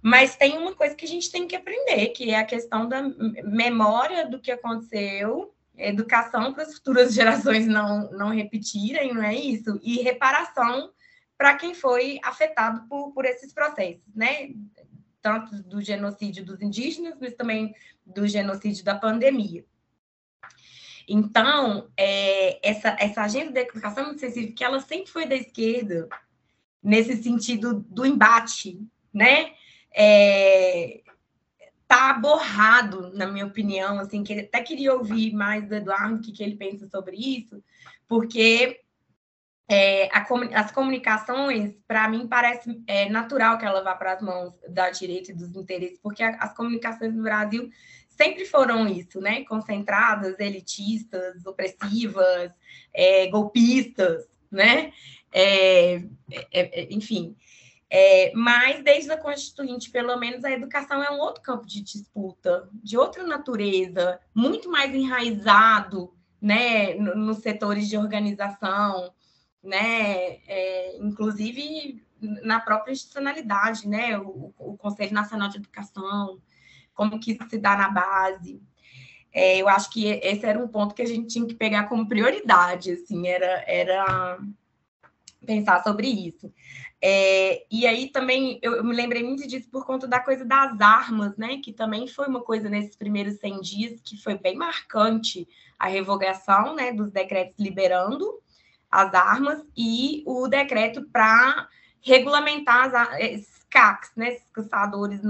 Mas 0.00 0.36
tem 0.36 0.56
uma 0.56 0.76
coisa 0.76 0.94
que 0.94 1.06
a 1.06 1.08
gente 1.08 1.28
tem 1.28 1.48
que 1.48 1.56
aprender, 1.56 2.10
que 2.10 2.30
é 2.30 2.38
a 2.38 2.44
questão 2.44 2.88
da 2.88 3.02
memória 3.42 4.28
do 4.28 4.38
que 4.38 4.52
aconteceu, 4.52 5.55
educação 5.76 6.52
para 6.52 6.62
as 6.62 6.74
futuras 6.74 7.14
gerações 7.14 7.66
não, 7.66 8.10
não 8.12 8.28
repetirem, 8.30 9.14
não 9.14 9.22
é 9.22 9.34
isso? 9.34 9.78
E 9.82 10.02
reparação 10.02 10.90
para 11.36 11.56
quem 11.56 11.74
foi 11.74 12.18
afetado 12.22 12.86
por, 12.88 13.12
por 13.12 13.24
esses 13.24 13.52
processos, 13.52 14.14
né? 14.14 14.50
Tanto 15.20 15.62
do 15.62 15.82
genocídio 15.82 16.44
dos 16.44 16.60
indígenas, 16.62 17.16
mas 17.20 17.34
também 17.34 17.74
do 18.04 18.26
genocídio 18.26 18.84
da 18.84 18.94
pandemia. 18.94 19.64
Então, 21.08 21.88
é, 21.96 22.68
essa, 22.68 22.96
essa 22.98 23.22
agenda 23.22 23.52
da 23.52 23.60
educação 23.60 24.06
muito 24.06 24.20
sensível, 24.20 24.54
que 24.54 24.64
ela 24.64 24.80
sempre 24.80 25.10
foi 25.10 25.26
da 25.26 25.36
esquerda, 25.36 26.08
nesse 26.82 27.22
sentido 27.22 27.84
do 27.88 28.04
embate, 28.04 28.80
né? 29.12 29.52
É, 29.94 31.02
tá 31.86 32.12
borrado, 32.14 33.12
na 33.14 33.26
minha 33.26 33.46
opinião, 33.46 33.98
assim, 33.98 34.24
que 34.24 34.32
até 34.32 34.60
queria 34.60 34.94
ouvir 34.94 35.32
mais 35.32 35.68
do 35.68 35.74
Eduardo 35.74 36.16
o 36.16 36.20
que, 36.20 36.32
que 36.32 36.42
ele 36.42 36.56
pensa 36.56 36.88
sobre 36.88 37.16
isso, 37.16 37.62
porque 38.08 38.80
é, 39.68 40.08
a, 40.16 40.26
as 40.54 40.70
comunicações, 40.70 41.74
para 41.86 42.08
mim, 42.08 42.26
parece 42.26 42.82
é, 42.86 43.08
natural 43.08 43.58
que 43.58 43.64
ela 43.64 43.82
vá 43.82 43.94
para 43.94 44.12
as 44.12 44.22
mãos 44.22 44.54
da 44.68 44.90
direita 44.90 45.32
e 45.32 45.34
dos 45.34 45.54
interesses, 45.56 45.98
porque 46.00 46.22
a, 46.22 46.30
as 46.36 46.54
comunicações 46.54 47.14
no 47.14 47.22
Brasil 47.22 47.70
sempre 48.08 48.44
foram 48.44 48.88
isso, 48.88 49.20
né? 49.20 49.44
Concentradas, 49.44 50.38
elitistas, 50.38 51.44
opressivas, 51.44 52.50
é, 52.92 53.26
golpistas, 53.28 54.26
né? 54.50 54.92
É, 55.32 56.02
é, 57.88 58.32
mas 58.34 58.82
desde 58.82 59.12
a 59.12 59.16
Constituinte, 59.16 59.90
pelo 59.90 60.16
menos, 60.16 60.44
a 60.44 60.50
educação 60.50 61.02
é 61.02 61.10
um 61.10 61.20
outro 61.20 61.42
campo 61.42 61.66
de 61.66 61.80
disputa, 61.80 62.68
de 62.72 62.98
outra 62.98 63.24
natureza, 63.24 64.20
muito 64.34 64.70
mais 64.70 64.92
enraizado 64.94 66.12
né, 66.40 66.94
nos 66.94 67.38
setores 67.38 67.88
de 67.88 67.96
organização, 67.96 69.12
né? 69.62 70.38
É, 70.46 70.96
inclusive 70.98 72.04
na 72.20 72.60
própria 72.60 72.92
institucionalidade, 72.92 73.88
né? 73.88 74.18
O, 74.18 74.52
o, 74.58 74.76
Conselho 74.76 75.12
Nacional 75.12 75.48
de 75.48 75.58
Educação, 75.58 76.40
como 76.94 77.20
que 77.20 77.32
isso 77.32 77.48
se 77.48 77.58
dá 77.58 77.76
na 77.76 77.88
base. 77.88 78.60
É, 79.32 79.58
eu 79.58 79.68
acho 79.68 79.90
que 79.90 80.06
esse 80.06 80.46
era 80.46 80.58
um 80.58 80.68
ponto 80.68 80.94
que 80.94 81.02
a 81.02 81.06
gente 81.06 81.28
tinha 81.28 81.46
que 81.46 81.54
pegar 81.54 81.84
como 81.84 82.08
prioridade, 82.08 82.92
assim, 82.92 83.28
era, 83.28 83.64
era 83.66 84.38
pensar 85.44 85.82
sobre 85.82 86.08
isso. 86.08 86.52
É, 87.02 87.64
e 87.70 87.86
aí 87.86 88.08
também 88.08 88.58
eu, 88.62 88.76
eu, 88.76 88.84
me 88.84 88.94
lembrei 88.94 89.22
muito 89.22 89.46
disso 89.46 89.68
por 89.70 89.84
conta 89.84 90.08
da 90.08 90.18
coisa 90.18 90.44
das 90.44 90.80
armas, 90.80 91.36
né? 91.36 91.58
Que 91.62 91.72
também 91.72 92.06
foi 92.06 92.26
uma 92.26 92.40
coisa 92.40 92.68
nesses 92.68 92.96
primeiros 92.96 93.38
100 93.38 93.60
dias 93.60 94.00
que 94.00 94.16
foi 94.16 94.36
bem 94.38 94.56
marcante 94.56 95.46
a 95.78 95.88
revogação, 95.88 96.74
né? 96.74 96.92
Dos 96.92 97.10
decretos 97.10 97.54
liberando 97.58 98.40
as 98.90 99.12
armas 99.12 99.62
e 99.76 100.22
o 100.26 100.48
decreto 100.48 101.02
para 101.12 101.68
regulamentar 102.00 102.94
as, 102.94 103.20
esses 103.20 103.56
CACs, 103.68 104.12
né, 104.16 104.28
esses 104.28 104.50
caçadores, 104.50 105.20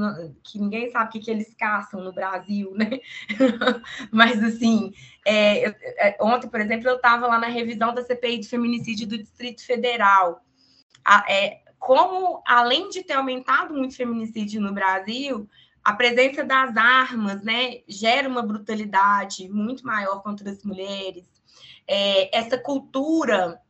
que 0.45 0.59
ninguém 0.59 0.91
sabe 0.91 1.19
o 1.19 1.21
que, 1.21 1.31
eles 1.31 1.55
caçam 1.55 2.01
no 2.01 2.13
Brasil, 2.13 2.73
né? 2.75 3.01
Mas, 4.13 4.43
assim, 4.43 4.93
é, 5.27 5.69
é, 6.09 6.17
ontem, 6.21 6.49
por 6.49 6.61
exemplo, 6.61 6.89
eu 6.89 6.97
estava 6.97 7.27
lá 7.27 7.39
na 7.39 7.49
revisão 7.49 7.95
da 7.95 8.05
CPI 8.05 8.39
de 8.39 8.49
feminicídio 8.49 9.09
do 9.09 9.19
Distrito 9.19 9.65
Federal. 9.65 10.45
É, 11.29 11.61
como, 11.79 12.43
além 12.47 12.89
de 12.89 13.03
ter 13.03 13.13
aumentado 13.13 13.73
muito 13.73 13.93
o 13.93 13.97
feminicídio 13.97 14.61
no 14.61 14.73
Brasil, 14.73 15.49
a 15.85 15.93
presença 15.93 16.43
das 16.43 16.77
armas, 16.77 17.43
né, 17.43 17.83
gera 17.87 18.29
uma 18.29 18.43
brutalidade 18.43 19.49
muito 19.49 19.87
maior 19.87 20.21
contra 20.21 20.51
as 20.51 20.65
mulheres, 20.65 21.25
é, 21.87 22.37
essa 22.37 22.59
cultura, 22.59 23.61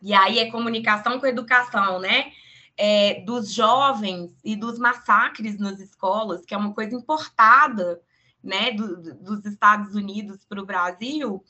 e 0.00 0.14
aí 0.14 0.38
é 0.38 0.50
comunicação 0.50 1.18
com 1.18 1.26
educação, 1.26 1.98
né? 1.98 2.30
É, 2.76 3.22
dos 3.22 3.52
jovens 3.52 4.30
e 4.44 4.54
dos 4.54 4.78
massacres 4.78 5.58
nas 5.58 5.80
escolas, 5.80 6.44
que 6.44 6.54
é 6.54 6.56
uma 6.56 6.72
coisa 6.72 6.94
importada 6.94 8.00
né, 8.40 8.70
do, 8.70 9.14
dos 9.14 9.44
Estados 9.44 9.96
Unidos 9.96 10.44
para 10.44 10.62
o 10.62 10.66
Brasil, 10.66 11.42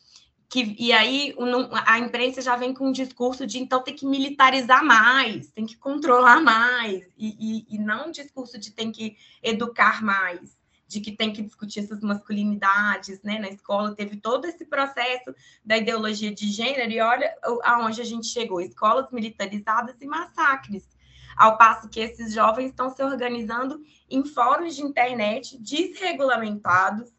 que, 0.48 0.74
e 0.78 0.92
aí 0.92 1.34
a 1.86 1.98
imprensa 1.98 2.40
já 2.40 2.56
vem 2.56 2.72
com 2.72 2.88
um 2.88 2.92
discurso 2.92 3.46
de 3.46 3.58
então 3.58 3.82
tem 3.82 3.94
que 3.94 4.06
militarizar 4.06 4.82
mais, 4.82 5.50
tem 5.50 5.66
que 5.66 5.76
controlar 5.76 6.40
mais, 6.40 7.04
e, 7.18 7.66
e, 7.68 7.74
e 7.74 7.78
não 7.78 8.08
um 8.08 8.10
discurso 8.10 8.58
de 8.58 8.70
tem 8.70 8.90
que 8.90 9.16
educar 9.42 10.02
mais 10.02 10.58
de 10.88 11.02
que 11.02 11.12
tem 11.12 11.30
que 11.30 11.42
discutir 11.42 11.80
essas 11.80 12.00
masculinidades, 12.00 13.22
né? 13.22 13.38
Na 13.38 13.50
escola 13.50 13.94
teve 13.94 14.16
todo 14.16 14.46
esse 14.46 14.64
processo 14.64 15.34
da 15.62 15.76
ideologia 15.76 16.34
de 16.34 16.50
gênero 16.50 16.90
e 16.90 16.98
olha 16.98 17.36
aonde 17.62 18.00
a 18.00 18.04
gente 18.04 18.26
chegou, 18.26 18.58
escolas 18.58 19.10
militarizadas 19.12 20.00
e 20.00 20.06
massacres. 20.06 20.88
Ao 21.36 21.58
passo 21.58 21.90
que 21.90 22.00
esses 22.00 22.32
jovens 22.32 22.70
estão 22.70 22.88
se 22.88 23.02
organizando 23.02 23.80
em 24.10 24.24
fóruns 24.24 24.74
de 24.74 24.82
internet 24.82 25.58
desregulamentados, 25.58 27.12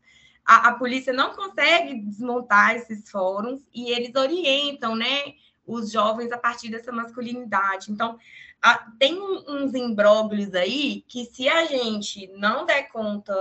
a, 0.50 0.70
a 0.70 0.74
polícia 0.74 1.14
não 1.14 1.36
consegue 1.36 1.94
desmontar 2.02 2.76
esses 2.76 3.08
fóruns 3.12 3.62
e 3.72 3.92
eles 3.92 4.16
orientam, 4.16 4.96
né? 4.96 5.36
Os 5.64 5.92
jovens 5.92 6.32
a 6.32 6.40
partir 6.40 6.70
dessa 6.70 6.92
masculinidade. 6.92 7.92
Então, 7.92 8.18
ah, 8.60 8.92
tem 8.98 9.22
uns 9.22 9.76
imbróglios 9.76 10.56
aí 10.56 11.06
que, 11.08 11.26
se 11.26 11.48
a 11.48 11.66
gente 11.66 12.28
não 12.36 12.66
der 12.66 12.90
conta 12.90 13.32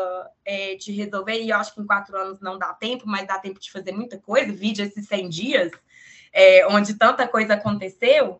é, 0.44 0.74
de 0.74 0.92
resolver, 0.92 1.40
e 1.40 1.48
eu 1.48 1.56
acho 1.56 1.74
que 1.74 1.80
em 1.80 1.86
quatro 1.86 2.14
anos 2.14 2.40
não 2.42 2.58
dá 2.58 2.74
tempo, 2.74 3.04
mas 3.06 3.26
dá 3.26 3.38
tempo 3.38 3.58
de 3.58 3.72
fazer 3.72 3.92
muita 3.92 4.18
coisa, 4.18 4.52
vídeo 4.52 4.84
esses 4.84 5.06
100 5.06 5.28
dias, 5.30 5.72
é, 6.30 6.66
onde 6.66 6.92
tanta 6.92 7.26
coisa 7.26 7.54
aconteceu, 7.54 8.38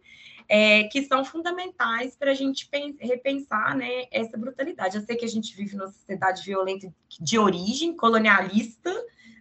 é, 0.48 0.84
que 0.84 1.02
são 1.02 1.24
fundamentais 1.24 2.16
para 2.16 2.30
a 2.30 2.34
gente 2.34 2.68
repensar 3.00 3.76
né, 3.76 4.06
essa 4.10 4.36
brutalidade. 4.36 4.96
Eu 4.96 5.02
sei 5.02 5.16
que 5.16 5.24
a 5.24 5.28
gente 5.28 5.54
vive 5.54 5.76
numa 5.76 5.88
sociedade 5.88 6.42
violenta 6.42 6.92
de 7.20 7.38
origem 7.38 7.94
colonialista, 7.94 8.90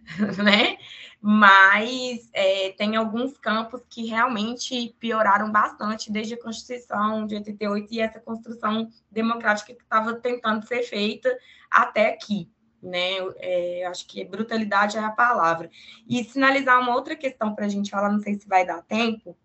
né? 0.42 0.76
mas 1.20 2.30
é, 2.32 2.70
tem 2.72 2.94
alguns 2.94 3.36
campos 3.36 3.82
que 3.88 4.06
realmente 4.06 4.94
pioraram 5.00 5.50
bastante 5.50 6.12
desde 6.12 6.34
a 6.34 6.42
Constituição 6.42 7.26
de 7.26 7.34
88 7.34 7.92
e 7.92 8.00
essa 8.00 8.20
construção 8.20 8.88
democrática 9.10 9.74
que 9.74 9.82
estava 9.82 10.14
tentando 10.14 10.66
ser 10.66 10.82
feita 10.84 11.36
até 11.68 12.10
aqui, 12.10 12.48
né? 12.80 13.16
É, 13.38 13.84
acho 13.86 14.06
que 14.06 14.24
brutalidade 14.24 14.96
é 14.96 15.00
a 15.00 15.10
palavra. 15.10 15.68
E 16.08 16.22
sinalizar 16.22 16.80
uma 16.80 16.94
outra 16.94 17.16
questão 17.16 17.52
para 17.52 17.66
a 17.66 17.68
gente 17.68 17.90
falar, 17.90 18.12
não 18.12 18.20
sei 18.20 18.34
se 18.34 18.46
vai 18.46 18.64
dar 18.64 18.82
tempo, 18.82 19.36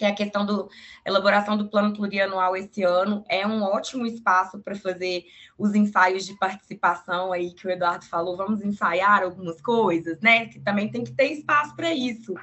que 0.00 0.04
é 0.06 0.08
a 0.08 0.14
questão 0.14 0.46
da 0.46 0.66
elaboração 1.04 1.58
do 1.58 1.68
plano 1.68 1.94
plurianual 1.94 2.56
esse 2.56 2.82
ano. 2.82 3.22
É 3.28 3.46
um 3.46 3.62
ótimo 3.62 4.06
espaço 4.06 4.58
para 4.60 4.74
fazer 4.74 5.26
os 5.58 5.74
ensaios 5.74 6.24
de 6.24 6.34
participação 6.38 7.34
aí 7.34 7.52
que 7.52 7.66
o 7.66 7.70
Eduardo 7.70 8.06
falou. 8.06 8.34
Vamos 8.34 8.62
ensaiar 8.62 9.22
algumas 9.22 9.60
coisas, 9.60 10.18
né? 10.22 10.46
Que 10.46 10.58
também 10.58 10.90
tem 10.90 11.04
que 11.04 11.12
ter 11.12 11.32
espaço 11.32 11.76
para 11.76 11.92
isso. 11.92 12.34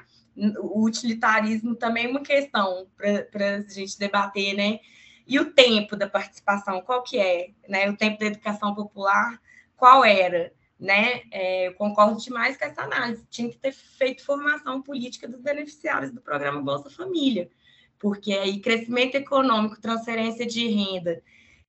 O 0.60 0.84
utilitarismo 0.84 1.74
também 1.74 2.06
é 2.06 2.08
uma 2.08 2.22
questão 2.22 2.86
para 2.96 3.56
a 3.56 3.68
gente 3.68 3.98
debater, 3.98 4.54
né? 4.54 4.78
E 5.26 5.40
o 5.40 5.52
tempo 5.52 5.96
da 5.96 6.08
participação, 6.08 6.80
qual 6.80 7.02
que 7.02 7.18
é? 7.18 7.48
Né? 7.68 7.90
O 7.90 7.96
tempo 7.96 8.20
da 8.20 8.26
educação 8.26 8.72
popular, 8.72 9.36
qual 9.76 10.04
era? 10.04 10.52
Né? 10.78 11.22
É, 11.32 11.68
eu 11.68 11.74
concordo 11.74 12.20
demais 12.20 12.56
com 12.56 12.64
essa 12.64 12.82
análise. 12.82 13.26
Tinha 13.28 13.50
que 13.50 13.58
ter 13.58 13.72
feito 13.72 14.24
formação 14.24 14.80
política 14.80 15.26
dos 15.26 15.40
beneficiários 15.40 16.12
do 16.12 16.20
programa 16.20 16.62
Bolsa 16.62 16.88
Família, 16.88 17.50
porque 17.98 18.32
aí 18.32 18.60
crescimento 18.60 19.16
econômico, 19.16 19.80
transferência 19.80 20.46
de 20.46 20.68
renda, 20.68 21.20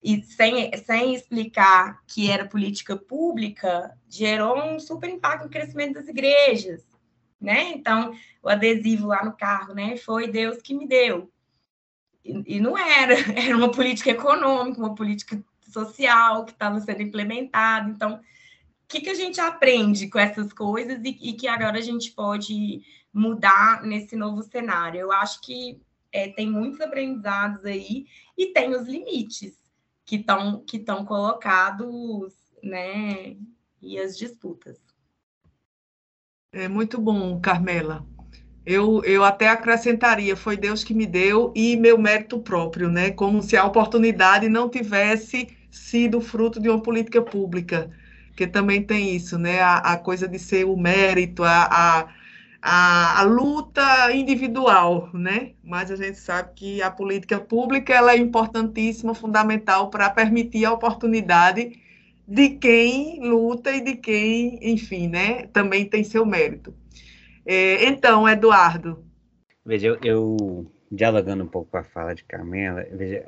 e 0.02 0.24
sem, 0.24 0.72
sem 0.78 1.14
explicar 1.14 2.02
que 2.08 2.32
era 2.32 2.48
política 2.48 2.96
pública, 2.96 3.98
gerou 4.08 4.58
um 4.58 4.80
super 4.80 5.10
impacto 5.10 5.44
no 5.44 5.50
crescimento 5.50 5.96
das 5.96 6.08
igrejas, 6.08 6.86
né? 7.40 7.72
Então, 7.72 8.14
o 8.42 8.50
adesivo 8.50 9.08
lá 9.08 9.26
no 9.26 9.36
carro, 9.36 9.74
né? 9.74 9.98
Foi 9.98 10.28
Deus 10.28 10.62
que 10.62 10.74
me 10.74 10.88
deu. 10.88 11.30
E, 12.24 12.56
e 12.56 12.60
não 12.60 12.78
era, 12.78 13.14
era 13.38 13.56
uma 13.58 13.72
política 13.72 14.12
econômica, 14.12 14.80
uma 14.80 14.96
política 14.96 15.44
social 15.68 16.46
que 16.46 16.52
estava 16.52 16.80
sendo 16.80 17.02
implementada. 17.02 17.90
Então, 17.90 18.22
que, 18.90 19.02
que 19.02 19.10
a 19.10 19.14
gente 19.14 19.40
aprende 19.40 20.10
com 20.10 20.18
essas 20.18 20.52
coisas 20.52 21.00
e, 21.04 21.10
e, 21.22 21.34
que 21.34 21.48
agora 21.48 21.78
a 21.78 21.82
gente 21.82 22.12
pode 22.12 22.82
mudar 23.14 23.84
nesse 23.84 24.16
novo 24.16 24.42
cenário? 24.42 25.00
Eu 25.00 25.12
acho 25.12 25.40
que 25.42 25.80
é, 26.12 26.30
tem 26.30 26.50
muitos 26.50 26.82
aprendizados 26.82 27.64
aí 27.64 28.08
e 28.36 28.48
tem 28.48 28.76
os 28.76 28.88
limites 28.88 29.56
que 30.04 30.16
estão 30.16 30.64
que 30.66 30.80
colocados, 31.06 32.34
né? 32.64 33.38
E 33.80 34.00
as 34.00 34.18
disputas. 34.18 34.78
É 36.52 36.68
muito 36.68 37.00
bom, 37.00 37.40
Carmela. 37.40 38.04
Eu, 38.66 39.04
eu 39.04 39.24
até 39.24 39.50
acrescentaria, 39.50 40.36
foi 40.36 40.58
Deus 40.58 40.84
que 40.84 40.96
me 40.96 41.06
deu 41.06 41.54
e 41.56 41.78
meu 41.78 41.98
mérito 41.98 42.40
próprio, 42.40 42.90
né? 42.90 43.12
Como 43.12 43.44
se 43.44 43.56
a 43.56 43.66
oportunidade 43.66 44.50
não 44.50 44.68
tivesse 44.68 45.48
sido 45.70 46.20
fruto 46.20 46.60
de 46.60 46.70
uma 46.70 46.82
política 46.82 47.22
pública, 47.22 47.92
que 48.40 48.48
também 48.48 48.82
tem 48.82 49.14
isso, 49.14 49.38
né? 49.38 49.60
A, 49.60 49.80
a 49.80 49.98
coisa 49.98 50.26
de 50.26 50.40
ser 50.40 50.64
o 50.64 50.78
mérito, 50.78 51.44
a, 51.44 51.68
a, 51.70 52.08
a, 52.62 53.20
a, 53.20 53.24
luta 53.24 54.14
individual, 54.14 55.10
né? 55.14 55.52
Mas 55.62 55.92
a 55.92 55.98
gente 55.98 56.18
sabe 56.18 56.52
que 56.56 56.82
a 56.82 56.90
política 56.90 57.38
pública 57.38 57.94
ela 57.94 58.14
é 58.14 58.18
importantíssima, 58.18 59.14
fundamental 59.14 59.90
para 59.90 60.10
permitir 60.10 60.64
a 60.64 60.72
oportunidade 60.72 61.82
de 62.26 62.52
quem 62.52 63.20
luta 63.28 63.72
e 63.72 63.82
de 63.82 63.98
quem, 63.98 64.58
enfim, 64.62 65.10
né? 65.10 65.48
Também 65.48 65.84
tem 65.84 66.02
seu 66.06 66.26
mérito. 66.26 66.74
É, 67.46 67.84
então, 67.84 68.26
Eduardo. 68.30 69.04
Veja, 69.66 69.88
eu, 69.88 69.98
eu, 70.02 70.72
dialogando 70.90 71.44
um 71.44 71.48
pouco 71.48 71.72
com 71.72 71.78
a 71.78 71.84
fala 71.84 72.16
de 72.16 72.24
Carmela, 72.24 72.88
veja, 72.90 73.26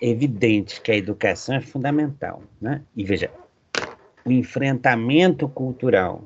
é 0.00 0.08
evidente 0.08 0.80
que 0.80 0.92
a 0.92 0.96
educação 0.96 1.56
é 1.56 1.60
fundamental, 1.60 2.44
né? 2.60 2.82
E 2.94 3.02
veja, 3.02 3.32
o 4.26 4.32
enfrentamento 4.32 5.48
cultural 5.48 6.24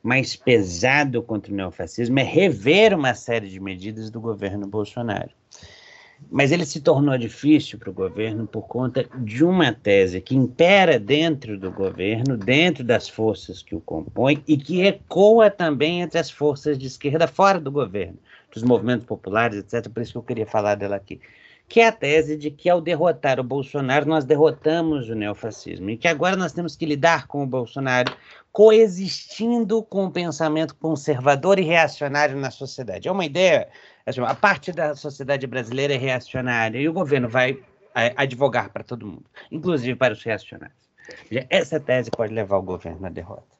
mais 0.00 0.36
pesado 0.36 1.20
contra 1.20 1.52
o 1.52 1.56
neofascismo 1.56 2.18
é 2.20 2.22
rever 2.22 2.94
uma 2.94 3.12
série 3.12 3.48
de 3.48 3.58
medidas 3.58 4.08
do 4.08 4.20
governo 4.20 4.66
Bolsonaro. 4.68 5.30
Mas 6.30 6.50
ele 6.50 6.64
se 6.64 6.80
tornou 6.80 7.16
difícil 7.18 7.78
para 7.78 7.90
o 7.90 7.92
governo 7.92 8.46
por 8.46 8.62
conta 8.62 9.04
de 9.18 9.44
uma 9.44 9.72
tese 9.72 10.20
que 10.20 10.36
impera 10.36 10.98
dentro 10.98 11.58
do 11.58 11.70
governo, 11.70 12.36
dentro 12.36 12.84
das 12.84 13.08
forças 13.08 13.62
que 13.62 13.74
o 13.74 13.80
compõem, 13.80 14.42
e 14.46 14.56
que 14.56 14.82
ecoa 14.82 15.50
também 15.50 16.00
entre 16.00 16.18
as 16.18 16.30
forças 16.30 16.78
de 16.78 16.86
esquerda 16.86 17.26
fora 17.26 17.60
do 17.60 17.70
governo, 17.70 18.18
dos 18.52 18.62
movimentos 18.62 19.06
populares, 19.06 19.58
etc. 19.58 19.88
Por 19.92 20.02
isso 20.02 20.12
que 20.12 20.18
eu 20.18 20.22
queria 20.22 20.46
falar 20.46 20.74
dela 20.76 20.96
aqui 20.96 21.20
que 21.68 21.80
é 21.80 21.88
a 21.88 21.92
tese 21.92 22.36
de 22.36 22.50
que 22.50 22.70
ao 22.70 22.80
derrotar 22.80 23.38
o 23.38 23.44
Bolsonaro, 23.44 24.08
nós 24.08 24.24
derrotamos 24.24 25.08
o 25.10 25.14
neofascismo, 25.14 25.90
e 25.90 25.96
que 25.96 26.08
agora 26.08 26.34
nós 26.34 26.52
temos 26.52 26.74
que 26.74 26.86
lidar 26.86 27.26
com 27.26 27.42
o 27.42 27.46
Bolsonaro 27.46 28.16
coexistindo 28.50 29.82
com 29.82 30.06
o 30.06 30.10
pensamento 30.10 30.74
conservador 30.74 31.58
e 31.58 31.62
reacionário 31.62 32.36
na 32.36 32.50
sociedade. 32.50 33.06
É 33.06 33.12
uma 33.12 33.26
ideia, 33.26 33.68
assim, 34.06 34.20
a 34.22 34.34
parte 34.34 34.72
da 34.72 34.94
sociedade 34.94 35.46
brasileira 35.46 35.94
é 35.94 35.98
reacionária, 35.98 36.78
e 36.78 36.88
o 36.88 36.92
governo 36.92 37.28
vai 37.28 37.58
é, 37.94 38.14
advogar 38.16 38.70
para 38.70 38.82
todo 38.82 39.06
mundo, 39.06 39.26
inclusive 39.52 39.94
para 39.94 40.14
os 40.14 40.22
reacionários. 40.22 40.88
Essa 41.50 41.78
tese 41.78 42.10
pode 42.10 42.32
levar 42.32 42.56
o 42.56 42.62
governo 42.62 43.06
à 43.06 43.10
derrota. 43.10 43.57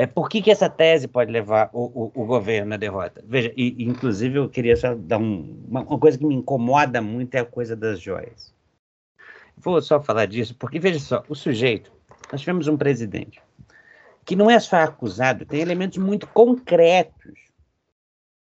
É, 0.00 0.06
por 0.06 0.30
que, 0.30 0.40
que 0.40 0.50
essa 0.50 0.70
tese 0.70 1.06
pode 1.06 1.30
levar 1.30 1.68
o, 1.74 2.06
o, 2.06 2.22
o 2.22 2.24
governo 2.24 2.72
à 2.72 2.78
derrota? 2.78 3.22
Veja, 3.22 3.52
e, 3.54 3.84
inclusive 3.84 4.38
eu 4.38 4.48
queria 4.48 4.74
só 4.74 4.94
dar 4.94 5.18
um, 5.18 5.62
uma, 5.68 5.82
uma, 5.82 5.98
coisa 5.98 6.16
que 6.16 6.24
me 6.24 6.34
incomoda 6.34 7.02
muito 7.02 7.34
é 7.34 7.40
a 7.40 7.44
coisa 7.44 7.76
das 7.76 8.00
joias. 8.00 8.50
Vou 9.58 9.82
só 9.82 10.00
falar 10.00 10.24
disso, 10.24 10.56
porque 10.58 10.78
veja 10.78 10.98
só, 10.98 11.22
o 11.28 11.34
sujeito, 11.34 11.92
nós 12.32 12.40
tivemos 12.40 12.66
um 12.66 12.78
presidente 12.78 13.42
que 14.24 14.34
não 14.34 14.50
é 14.50 14.58
só 14.58 14.76
acusado, 14.76 15.44
tem 15.44 15.60
elementos 15.60 15.98
muito 15.98 16.26
concretos 16.28 17.34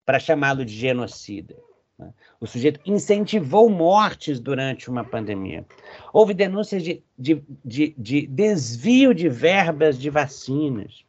para 0.05 0.19
chamá-lo 0.19 0.63
de 0.63 0.75
genocida. 0.75 1.57
Né? 1.99 2.13
O 2.39 2.47
sujeito 2.47 2.81
incentivou 2.85 3.71
mortes 3.71 4.41
durante 4.41 4.91
uma 4.91 5.05
pandemia. 5.05 5.65
Houve 6.13 6.35
denúncias 6.35 6.83
de, 6.83 7.03
de, 7.19 7.43
de, 7.65 7.95
de 7.97 8.27
desvio 8.27 9.15
de 9.15 9.27
verbas 9.31 9.99
de 9.99 10.11
vacinas. 10.11 11.09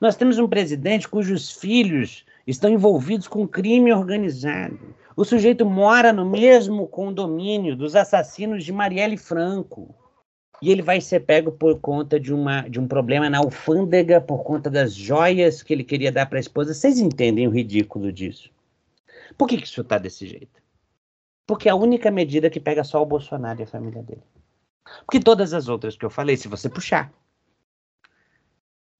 Nós 0.00 0.16
temos 0.16 0.38
um 0.38 0.48
presidente 0.48 1.08
cujos 1.08 1.50
filhos 1.50 2.24
estão 2.46 2.70
envolvidos 2.70 3.26
com 3.26 3.46
crime 3.46 3.92
organizado. 3.92 4.78
O 5.16 5.24
sujeito 5.24 5.66
mora 5.66 6.12
no 6.12 6.24
mesmo 6.24 6.86
condomínio 6.86 7.74
dos 7.74 7.96
assassinos 7.96 8.64
de 8.64 8.72
Marielle 8.72 9.16
Franco. 9.16 9.92
E 10.62 10.70
ele 10.70 10.82
vai 10.82 11.00
ser 11.00 11.20
pego 11.20 11.52
por 11.52 11.80
conta 11.80 12.18
de, 12.18 12.32
uma, 12.32 12.62
de 12.68 12.80
um 12.80 12.86
problema 12.86 13.28
na 13.28 13.38
alfândega, 13.38 14.20
por 14.20 14.42
conta 14.44 14.70
das 14.70 14.94
joias 14.94 15.62
que 15.62 15.72
ele 15.72 15.84
queria 15.84 16.12
dar 16.12 16.26
para 16.26 16.38
a 16.38 16.40
esposa. 16.40 16.74
Vocês 16.74 16.98
entendem 16.98 17.46
o 17.46 17.50
ridículo 17.50 18.12
disso? 18.12 18.50
Por 19.36 19.48
que, 19.48 19.56
que 19.56 19.66
isso 19.66 19.80
está 19.80 19.98
desse 19.98 20.26
jeito? 20.26 20.62
Porque 21.46 21.68
é 21.68 21.72
a 21.72 21.76
única 21.76 22.10
medida 22.10 22.50
que 22.50 22.60
pega 22.60 22.84
só 22.84 23.02
o 23.02 23.06
Bolsonaro 23.06 23.60
e 23.60 23.64
a 23.64 23.66
família 23.66 24.02
dele. 24.02 24.22
Porque 25.04 25.20
todas 25.20 25.52
as 25.52 25.68
outras 25.68 25.96
que 25.96 26.04
eu 26.04 26.10
falei, 26.10 26.36
se 26.36 26.48
você 26.48 26.68
puxar, 26.68 27.12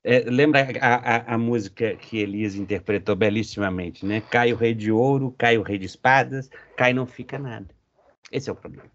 é, 0.04 0.20
lembra 0.20 0.66
a, 0.80 0.94
a, 0.94 1.34
a, 1.34 1.38
música 1.38 1.96
que 1.96 2.18
Elise 2.18 2.60
interpretou 2.60 3.16
belíssimamente, 3.16 4.06
né? 4.06 4.20
Cai 4.20 4.52
o 4.52 4.56
rei 4.56 4.74
de 4.74 4.92
ouro, 4.92 5.34
cai 5.36 5.58
o 5.58 5.62
rei 5.62 5.78
de 5.78 5.86
espadas, 5.86 6.48
cai 6.76 6.92
não 6.92 7.06
fica 7.06 7.38
nada. 7.38 7.68
Esse 8.30 8.48
é 8.48 8.52
o 8.52 8.56
problema. 8.56 8.90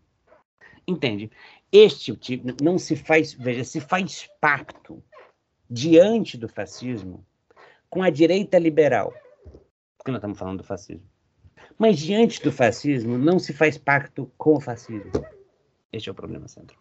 Entende? 0.87 1.29
Este 1.71 2.15
tipo 2.15 2.63
não 2.63 2.77
se 2.77 2.95
faz, 2.95 3.33
veja, 3.33 3.63
se 3.63 3.81
faz 3.81 4.29
pacto 4.39 5.03
diante 5.69 6.37
do 6.37 6.47
fascismo 6.47 7.25
com 7.89 8.01
a 8.01 8.09
direita 8.09 8.57
liberal, 8.57 9.13
porque 9.97 10.11
nós 10.11 10.19
estamos 10.19 10.37
falando 10.37 10.57
do 10.59 10.63
fascismo. 10.63 11.07
Mas 11.77 11.97
diante 11.99 12.41
do 12.41 12.51
fascismo 12.51 13.17
não 13.17 13.39
se 13.39 13.53
faz 13.53 13.77
pacto 13.77 14.31
com 14.37 14.55
o 14.55 14.61
fascismo. 14.61 15.11
Este 15.91 16.09
é 16.09 16.11
o 16.11 16.15
problema 16.15 16.47
central. 16.47 16.79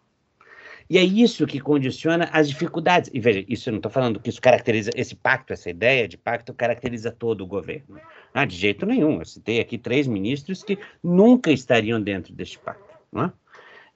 E 0.89 0.97
é 0.97 1.03
isso 1.03 1.47
que 1.47 1.59
condiciona 1.59 2.29
as 2.31 2.49
dificuldades. 2.49 3.09
E 3.13 3.19
veja, 3.19 3.43
isso 3.47 3.69
eu 3.69 3.71
não 3.71 3.79
estou 3.79 3.91
falando 3.91 4.19
que 4.19 4.29
isso 4.29 4.41
caracteriza, 4.41 4.91
esse 4.95 5.15
pacto, 5.15 5.53
essa 5.53 5.69
ideia 5.69 6.07
de 6.07 6.17
pacto 6.17 6.53
caracteriza 6.53 7.11
todo 7.11 7.41
o 7.41 7.47
governo. 7.47 7.99
Ah, 8.33 8.45
de 8.45 8.55
jeito 8.55 8.85
nenhum. 8.85 9.19
Eu 9.19 9.25
citei 9.25 9.59
aqui 9.59 9.77
três 9.77 10.07
ministros 10.07 10.63
que 10.63 10.77
nunca 11.03 11.51
estariam 11.51 12.01
dentro 12.01 12.33
deste 12.33 12.59
pacto. 12.59 12.93
Não 13.11 13.25
é? 13.25 13.33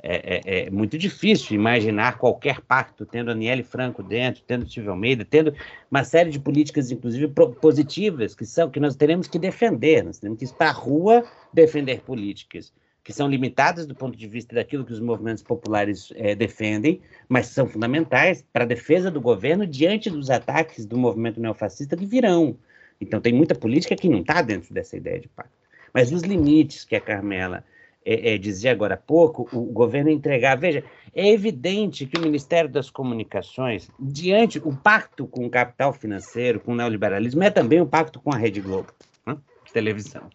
É, 0.02 0.36
é, 0.36 0.66
é, 0.68 0.70
muito 0.70 0.96
difícil 0.96 1.56
imaginar 1.56 2.20
qualquer 2.20 2.62
pacto 2.62 3.04
tendo 3.04 3.32
Aniele 3.32 3.64
Franco 3.64 4.04
dentro, 4.04 4.44
tendo 4.46 4.70
Silvio 4.70 4.92
Almeida, 4.92 5.26
tendo 5.26 5.56
uma 5.90 6.04
série 6.04 6.30
de 6.30 6.40
políticas, 6.40 6.92
inclusive 6.92 7.28
positivas, 7.60 8.36
que 8.36 8.46
são 8.46 8.70
que 8.70 8.80
nós 8.80 8.96
teremos 8.96 9.28
que 9.28 9.40
defender. 9.40 10.04
Nós 10.04 10.20
temos 10.20 10.38
que 10.38 10.46
ir 10.46 10.54
para 10.54 10.70
a 10.70 10.74
rua 10.74 11.24
defender 11.52 12.02
políticas 12.02 12.72
que 13.08 13.14
são 13.14 13.30
limitadas 13.30 13.88
do 13.88 13.96
ponto 13.96 14.18
de 14.18 14.28
vista 14.28 14.54
daquilo 14.54 14.84
que 14.84 14.92
os 14.92 15.00
movimentos 15.00 15.42
populares 15.42 16.12
é, 16.18 16.36
defendem, 16.36 17.00
mas 17.30 17.48
são 17.48 17.66
fundamentais 17.66 18.44
para 18.52 18.66
a 18.66 18.68
defesa 18.68 19.10
do 19.10 19.22
governo 19.22 19.66
diante 19.66 20.10
dos 20.10 20.30
ataques 20.30 20.86
do 20.86 20.98
movimento 20.98 21.40
neofascista 21.40 21.96
que 21.96 22.06
virão. 22.06 22.58
Então, 23.00 23.22
tem 23.22 23.32
muita 23.32 23.56
política 23.56 23.96
que 23.96 24.10
não 24.10 24.20
está 24.20 24.42
dentro 24.42 24.74
dessa 24.74 24.98
ideia 24.98 25.22
de 25.22 25.30
pacto. 25.30 25.54
Mas 25.94 26.12
os 26.12 26.22
limites 26.24 26.84
que 26.84 26.98
a 26.98 27.00
Carmela 27.00 27.64
é, 28.06 28.34
é, 28.34 28.38
dizia 28.38 28.74
agora 28.74 28.96
há 28.96 28.98
pouco, 28.98 29.48
o 29.54 29.62
governo 29.72 30.10
entregar. 30.10 30.58
Veja, 30.58 30.84
é 31.16 31.30
evidente 31.30 32.06
que 32.06 32.18
o 32.20 32.22
Ministério 32.22 32.70
das 32.70 32.90
Comunicações, 32.90 33.90
diante 33.98 34.60
o 34.60 34.76
pacto 34.76 35.26
com 35.26 35.46
o 35.46 35.50
capital 35.50 35.94
financeiro, 35.94 36.60
com 36.60 36.74
o 36.74 36.76
neoliberalismo, 36.76 37.42
é 37.42 37.50
também 37.50 37.80
um 37.80 37.88
pacto 37.88 38.20
com 38.20 38.34
a 38.34 38.38
Rede 38.38 38.60
Globo, 38.60 38.90
televisão. 39.78 40.28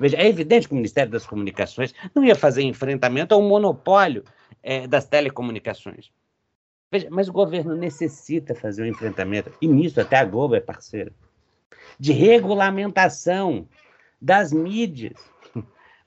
Veja, 0.00 0.16
é 0.16 0.26
evidente 0.26 0.66
que 0.66 0.72
o 0.72 0.76
Ministério 0.76 1.12
das 1.12 1.26
Comunicações 1.26 1.94
não 2.14 2.24
ia 2.24 2.34
fazer 2.34 2.62
enfrentamento 2.62 3.34
ao 3.34 3.42
monopólio 3.42 4.24
é, 4.62 4.86
das 4.86 5.04
telecomunicações. 5.04 6.10
Veja, 6.90 7.08
mas 7.10 7.28
o 7.28 7.32
governo 7.32 7.76
necessita 7.76 8.54
fazer 8.54 8.84
um 8.84 8.86
enfrentamento, 8.86 9.52
e 9.60 9.68
nisso 9.68 10.00
até 10.00 10.16
a 10.16 10.24
Globo 10.24 10.54
é 10.54 10.60
parceira, 10.60 11.12
de 12.00 12.12
regulamentação 12.12 13.68
das 14.20 14.50
mídias 14.50 15.18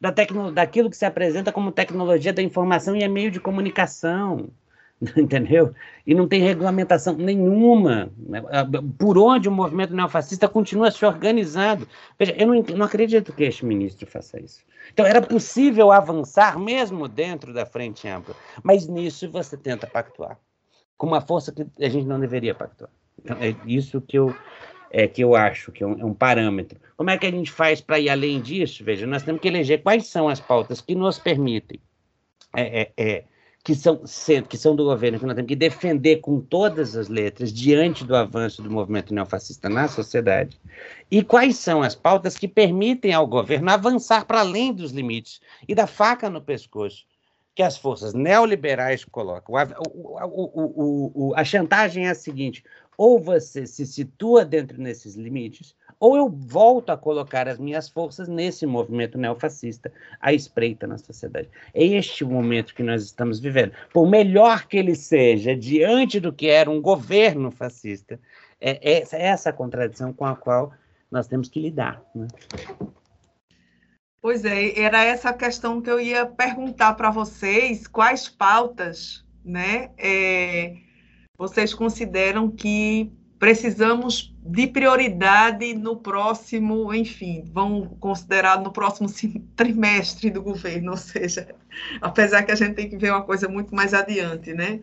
da 0.02 0.12
daquilo 0.52 0.90
que 0.90 0.98
se 0.98 1.06
apresenta 1.06 1.52
como 1.52 1.72
tecnologia 1.72 2.34
da 2.34 2.42
informação 2.42 2.96
e 2.96 3.04
é 3.04 3.08
meio 3.08 3.30
de 3.30 3.40
comunicação, 3.40 4.50
entendeu? 5.16 5.74
E 6.06 6.14
não 6.14 6.28
tem 6.28 6.42
regulamentação 6.42 7.16
nenhuma. 7.16 8.12
Por 8.98 9.18
onde 9.18 9.48
o 9.48 9.52
movimento 9.52 9.94
neofascista 9.94 10.48
continua 10.48 10.92
se 10.92 11.06
organizando. 11.06 11.88
Veja, 12.18 12.36
eu 12.38 12.48
não, 12.48 12.62
não 12.76 12.86
acredito 12.86 13.34
que 13.34 13.44
este 13.44 13.66
ministro 13.66 14.06
faça 14.06 14.40
isso. 14.40 14.62
Então, 14.92 15.06
era 15.06 15.22
possível 15.22 15.92
avançar 15.92 16.60
mesmo 16.60 17.08
dentro 17.08 17.54
da 17.54 17.66
frente 17.66 18.08
ampla, 18.08 18.36
mas 18.64 18.88
nisso 18.88 19.30
você 19.30 19.56
tenta 19.56 19.88
pactuar 19.88 20.38
com 20.98 21.08
uma 21.08 21.22
força 21.22 21.52
que 21.52 21.66
a 21.80 21.90
gente 21.90 22.06
não 22.06 22.20
deveria 22.20 22.54
pactuar. 22.54 22.90
Então, 23.24 23.38
é 23.40 23.56
isso 23.66 24.02
que 24.02 24.18
eu 24.18 24.36
é, 24.92 25.08
que 25.08 25.24
eu 25.24 25.36
acho 25.36 25.72
que 25.72 25.84
é 25.84 25.88
um, 25.88 26.00
é 26.00 26.04
um, 26.04 26.16
parâmetro. 26.16 26.80
Como 26.98 27.12
é 27.12 27.18
que 27.18 27.28
a 27.28 27.32
gente 27.32 27.52
faz 27.52 27.80
para 27.80 28.00
ir 28.00 28.10
além 28.10 28.42
disso? 28.42 28.84
Veja, 28.84 29.06
nós 29.06 29.22
temos 29.22 29.40
que 29.40 29.48
eleger 29.48 29.84
quais 29.84 30.08
são 30.08 30.28
as 30.28 30.40
pautas 30.40 30.82
que 30.82 30.96
nos 30.96 31.20
permitem, 31.20 31.80
é, 32.56 32.82
é, 32.82 32.92
é 32.98 33.24
que, 33.64 33.76
são, 33.76 34.02
que 34.48 34.58
são 34.58 34.76
do 34.76 34.86
governo, 34.86 35.20
que 35.20 35.26
nós 35.26 35.36
temos 35.36 35.50
que 35.50 35.56
defender 35.56 36.18
com 36.18 36.40
todas 36.40 36.96
as 36.96 37.08
letras 37.08 37.52
diante 37.52 38.04
do 38.04 38.16
avanço 38.16 38.62
do 38.62 38.72
movimento 38.72 39.14
neofascista 39.14 39.70
na 39.70 39.88
sociedade, 39.88 40.60
e 41.12 41.24
quais 41.24 41.58
são 41.58 41.82
as 41.82 41.96
pautas 41.96 42.38
que 42.38 42.48
permitem 42.48 43.14
ao 43.14 43.28
governo 43.28 43.70
avançar 43.70 44.26
para 44.26 44.40
além 44.40 44.74
dos 44.74 44.92
limites 44.92 45.42
e 45.68 45.76
da 45.76 45.86
faca 45.86 46.30
no 46.30 46.42
pescoço 46.42 47.06
que 47.54 47.64
as 47.64 47.78
forças 47.78 48.14
neoliberais 48.14 49.04
colocam. 49.04 49.58
A, 49.58 49.68
o, 49.88 50.24
o, 50.26 51.12
o, 51.14 51.36
a 51.36 51.44
chantagem 51.44 52.08
é 52.08 52.12
a 52.12 52.16
seguinte: 52.16 52.64
ou 52.98 53.20
você 53.20 53.68
se 53.68 53.86
situa 53.86 54.46
dentro 54.46 54.82
desses 54.82 55.16
limites, 55.16 55.76
ou 56.00 56.16
eu 56.16 56.30
volto 56.30 56.92
a 56.92 56.98
colocar 56.98 57.48
as 57.48 57.58
minhas 57.58 57.90
forças 57.90 58.28
nesse 58.28 58.66
movimento 58.66 59.18
neofascista 59.18 59.92
à 60.20 60.32
espreita 60.32 60.88
na 60.88 60.98
sociedade. 60.98 61.50
É 61.74 61.84
este 61.84 62.24
o 62.24 62.30
momento 62.30 62.74
que 62.74 62.84
nós 62.84 63.04
estamos 63.04 63.40
vivendo. 63.40 63.74
Por 63.94 64.10
melhor 64.10 64.66
que 64.68 64.78
ele 64.78 64.96
seja, 64.96 65.56
diante 65.56 66.20
do 66.20 66.32
que 66.32 66.48
era 66.48 66.70
um 66.70 66.82
governo 66.82 67.52
fascista, 67.52 68.20
é 68.62 69.00
essa, 69.00 69.18
é 69.18 69.24
essa 69.24 69.54
contradição 69.54 70.14
com 70.14 70.26
a 70.26 70.36
qual 70.36 70.72
nós 71.12 71.28
temos 71.28 71.50
que 71.50 71.60
lidar. 71.60 72.02
Né? 72.16 72.28
Pois 74.22 74.46
é, 74.46 74.80
era 74.80 75.04
essa 75.04 75.30
a 75.30 75.34
questão 75.34 75.82
que 75.82 75.90
eu 75.90 76.00
ia 76.00 76.26
perguntar 76.26 76.94
para 76.94 77.10
vocês, 77.10 77.88
quais 77.88 78.28
pautas, 78.28 79.26
né? 79.44 79.92
É 79.98 80.76
vocês 81.40 81.74
consideram 81.74 82.52
que 82.52 83.14
precisamos 83.40 84.36
de 84.46 84.68
prioridade 84.68 85.74
no 85.74 85.96
próximo, 85.96 86.94
enfim, 86.94 87.46
vão 87.54 87.88
considerar 88.00 88.62
no 88.62 88.72
próximo 88.72 89.08
trimestre 89.56 90.30
do 90.30 90.44
governo, 90.44 90.92
ou 90.92 90.98
seja, 90.98 91.56
apesar 92.02 92.44
que 92.44 92.52
a 92.52 92.56
gente 92.56 92.76
tem 92.76 92.90
que 92.90 92.98
ver 92.98 93.12
uma 93.12 93.24
coisa 93.24 93.48
muito 93.48 93.74
mais 93.74 93.94
adiante, 93.94 94.54
né? 94.54 94.82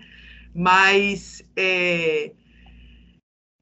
Mas 0.54 1.44
é, 1.54 2.32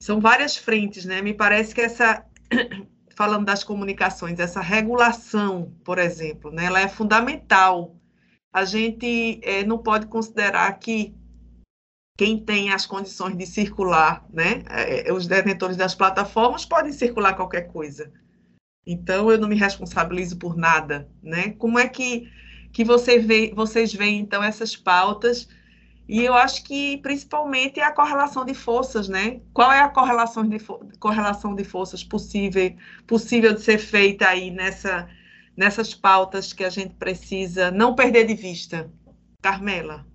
são 0.00 0.20
várias 0.20 0.56
frentes, 0.56 1.04
né? 1.04 1.20
Me 1.20 1.34
parece 1.34 1.74
que 1.74 1.80
essa, 1.80 2.24
falando 3.16 3.46
das 3.46 3.64
comunicações, 3.64 4.38
essa 4.38 4.60
regulação, 4.60 5.74
por 5.84 5.98
exemplo, 5.98 6.52
né? 6.52 6.66
Ela 6.66 6.80
é 6.80 6.88
fundamental. 6.88 7.96
A 8.52 8.64
gente 8.64 9.40
é, 9.42 9.64
não 9.64 9.78
pode 9.78 10.06
considerar 10.06 10.70
que 10.78 11.12
quem 12.16 12.38
tem 12.38 12.72
as 12.72 12.86
condições 12.86 13.36
de 13.36 13.46
circular, 13.46 14.24
né? 14.32 14.62
É, 14.70 15.08
é, 15.08 15.12
os 15.12 15.26
detentores 15.26 15.76
das 15.76 15.94
plataformas 15.94 16.64
podem 16.64 16.92
circular 16.92 17.34
qualquer 17.34 17.62
coisa. 17.62 18.12
Então 18.86 19.30
eu 19.30 19.38
não 19.38 19.48
me 19.48 19.56
responsabilizo 19.56 20.38
por 20.38 20.56
nada, 20.56 21.08
né? 21.22 21.50
Como 21.58 21.78
é 21.78 21.88
que 21.88 22.30
que 22.72 22.84
você 22.84 23.20
vê, 23.20 23.52
vocês 23.54 23.92
veem 23.94 24.18
então 24.18 24.42
essas 24.42 24.76
pautas? 24.76 25.48
E 26.08 26.22
eu 26.22 26.34
acho 26.34 26.64
que 26.64 26.98
principalmente 26.98 27.80
é 27.80 27.84
a 27.84 27.92
correlação 27.92 28.44
de 28.44 28.54
forças, 28.54 29.08
né? 29.08 29.40
Qual 29.52 29.72
é 29.72 29.80
a 29.80 29.88
correlação 29.88 30.46
de, 30.46 30.58
correlação 30.98 31.54
de 31.54 31.64
forças 31.64 32.04
possível 32.04 32.74
possível 33.06 33.54
de 33.54 33.62
ser 33.62 33.78
feita 33.78 34.28
aí 34.28 34.50
nessa 34.50 35.08
nessas 35.56 35.94
pautas 35.94 36.52
que 36.52 36.64
a 36.64 36.70
gente 36.70 36.94
precisa 36.94 37.70
não 37.70 37.94
perder 37.94 38.26
de 38.26 38.34
vista? 38.34 38.90
Carmela. 39.42 40.06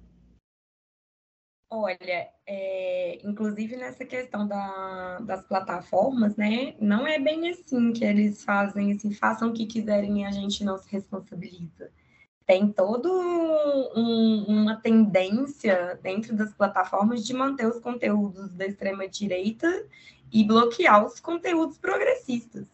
Olha, 1.71 2.27
é, 2.47 3.19
inclusive 3.23 3.75
nessa 3.75 4.03
questão 4.03 4.47
da, 4.47 5.19
das 5.19 5.45
plataformas, 5.45 6.35
né? 6.35 6.75
Não 6.79 7.05
é 7.05 7.19
bem 7.19 7.47
assim 7.49 7.93
que 7.93 8.03
eles 8.03 8.43
fazem, 8.43 8.91
assim, 8.91 9.13
façam 9.13 9.49
o 9.49 9.53
que 9.53 9.67
quiserem 9.67 10.21
e 10.21 10.25
a 10.25 10.31
gente 10.31 10.63
não 10.63 10.77
se 10.79 10.89
responsabiliza. 10.91 11.91
Tem 12.45 12.71
toda 12.71 13.07
um, 13.07 14.45
uma 14.47 14.77
tendência 14.81 15.99
dentro 16.01 16.35
das 16.35 16.51
plataformas 16.55 17.23
de 17.23 17.33
manter 17.35 17.67
os 17.67 17.79
conteúdos 17.79 18.51
da 18.53 18.65
extrema-direita 18.65 19.85
e 20.31 20.43
bloquear 20.43 21.05
os 21.05 21.19
conteúdos 21.19 21.77
progressistas 21.77 22.67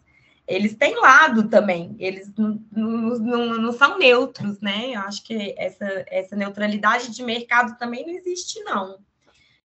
eles 0.47 0.75
têm 0.75 0.99
lado 0.99 1.49
também, 1.49 1.95
eles 1.99 2.31
não, 2.71 3.71
são 3.71 3.97
neutros, 3.97 4.59
né? 4.59 4.91
Eu 4.95 5.01
acho 5.01 5.23
que 5.23 5.55
essa, 5.57 6.05
essa 6.07 6.35
neutralidade 6.35 7.11
de 7.11 7.23
mercado 7.23 7.77
também 7.77 8.05
não 8.05 8.13
existe, 8.13 8.59
não. 8.63 8.99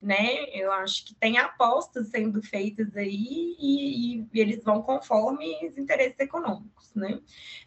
Né? 0.05 0.45
Eu 0.53 0.71
acho 0.71 1.03
que 1.07 1.15
tem 1.15 1.39
apostas 1.39 2.09
sendo 2.09 2.43
feitas 2.43 2.95
aí 2.95 3.57
e, 3.59 4.19
e, 4.19 4.29
eles 4.39 4.63
vão 4.63 4.83
conforme 4.83 5.67
os 5.67 5.79
interesses 5.79 6.21
econômicos, 6.21 6.91
né? 6.95 7.21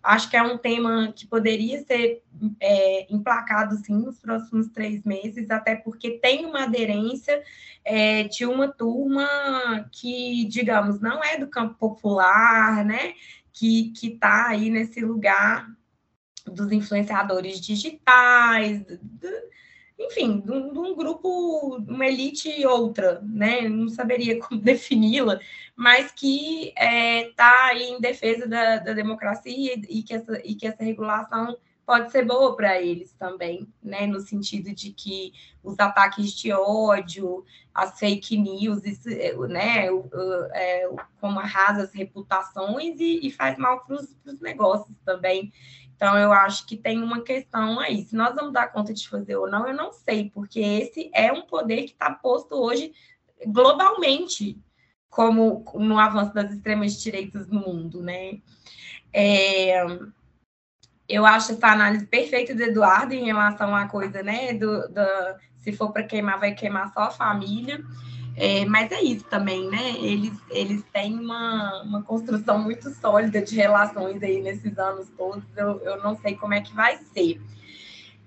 Acho 0.03 0.29
que 0.29 0.37
é 0.37 0.43
um 0.43 0.55
tema 0.55 1.11
que 1.15 1.25
poderia 1.25 1.83
ser 1.83 2.21
é, 2.59 3.11
emplacado, 3.11 3.75
sim, 3.77 3.97
nos 3.97 4.19
próximos 4.19 4.67
três 4.67 5.03
meses, 5.03 5.49
até 5.49 5.75
porque 5.75 6.19
tem 6.19 6.45
uma 6.45 6.65
aderência 6.65 7.41
é, 7.83 8.25
de 8.25 8.45
uma 8.45 8.67
turma 8.67 9.89
que, 9.91 10.45
digamos, 10.45 10.99
não 11.01 11.23
é 11.23 11.39
do 11.39 11.47
campo 11.47 11.73
popular, 11.73 12.85
né? 12.85 13.15
Que 13.51 13.91
está 14.03 14.49
aí 14.49 14.69
nesse 14.69 15.01
lugar 15.01 15.67
dos 16.45 16.71
influenciadores 16.71 17.59
digitais, 17.59 18.85
do, 18.85 19.27
enfim, 19.99 20.39
de 20.39 20.51
um, 20.51 20.71
de 20.71 20.79
um, 20.79 20.95
grupo, 20.95 21.77
uma 21.87 22.05
elite 22.05 22.49
e 22.49 22.65
outra, 22.65 23.19
né? 23.23 23.67
Não 23.67 23.89
saberia 23.89 24.39
como 24.41 24.61
defini-la, 24.61 25.39
mas 25.75 26.11
que 26.11 26.69
está 26.69 26.83
é, 26.85 27.31
tá 27.35 27.75
em 27.75 27.99
defesa 27.99 28.47
da, 28.47 28.77
da 28.77 28.93
democracia 28.93 29.75
e 29.89 30.03
que, 30.03 30.13
essa, 30.13 30.39
e 30.45 30.55
que 30.55 30.67
essa 30.67 30.83
regulação 30.83 31.57
pode 31.87 32.11
ser 32.11 32.25
boa 32.25 32.53
para 32.53 32.81
eles 32.81 33.13
também, 33.13 33.65
né? 33.81 34.05
No 34.05 34.19
sentido 34.19 34.75
de 34.75 34.91
que 34.91 35.31
os 35.63 35.79
ataques 35.79 36.33
de 36.33 36.51
ódio, 36.51 37.45
as 37.73 37.97
fake 37.97 38.37
news, 38.37 38.83
isso, 38.83 39.09
né? 39.47 39.87
É, 40.53 40.89
como 41.19 41.39
arrasa 41.39 41.83
as 41.83 41.93
reputações 41.93 42.99
e, 42.99 43.25
e 43.25 43.31
faz 43.31 43.57
mal 43.57 43.85
para 43.85 43.95
os 43.95 44.41
negócios 44.41 44.95
também. 45.05 45.51
Então, 45.97 46.15
eu 46.15 46.31
acho 46.31 46.65
que 46.67 46.77
tem 46.77 47.01
uma 47.01 47.21
questão 47.21 47.79
aí. 47.79 48.03
Se 48.03 48.15
nós 48.15 48.33
vamos 48.35 48.53
dar 48.53 48.71
conta 48.71 48.93
de 48.93 49.09
fazer 49.09 49.35
ou 49.35 49.49
não, 49.49 49.67
eu 49.67 49.73
não 49.73 49.91
sei, 49.91 50.29
porque 50.29 50.59
esse 50.59 51.09
é 51.11 51.33
um 51.33 51.41
poder 51.41 51.85
que 51.85 51.91
está 51.91 52.11
posto 52.11 52.55
hoje 52.55 52.93
globalmente, 53.47 54.61
como 55.09 55.65
no 55.73 55.97
avanço 55.97 56.33
das 56.35 56.51
extremas 56.51 57.01
direitas 57.01 57.47
no 57.47 57.61
mundo, 57.61 58.01
né? 58.01 58.39
É, 59.11 59.83
eu 61.09 61.25
acho 61.25 61.53
essa 61.53 61.67
análise 61.67 62.05
perfeita 62.05 62.53
do 62.53 62.61
Eduardo 62.61 63.15
em 63.15 63.25
relação 63.25 63.75
à 63.75 63.87
coisa, 63.87 64.21
né? 64.21 64.53
Do, 64.53 64.87
do 64.89 65.01
se 65.57 65.71
for 65.71 65.91
para 65.91 66.03
queimar, 66.03 66.39
vai 66.39 66.53
queimar 66.53 66.93
só 66.93 67.01
a 67.01 67.11
família. 67.11 67.83
É, 68.39 68.65
mas 68.65 68.91
é 68.91 69.01
isso 69.01 69.25
também, 69.25 69.67
né? 69.67 69.95
Eles, 69.97 70.31
eles 70.51 70.83
têm 70.93 71.17
uma, 71.17 71.81
uma 71.81 72.03
construção 72.03 72.59
muito 72.59 72.87
sólida 72.91 73.41
de 73.41 73.55
relações 73.55 74.21
aí 74.21 74.39
nesses 74.43 74.77
anos 74.77 75.09
todos. 75.17 75.43
Eu, 75.57 75.81
eu 75.81 76.03
não 76.03 76.15
sei 76.15 76.35
como 76.35 76.53
é 76.53 76.61
que 76.61 76.71
vai 76.75 76.97
ser. 76.97 77.41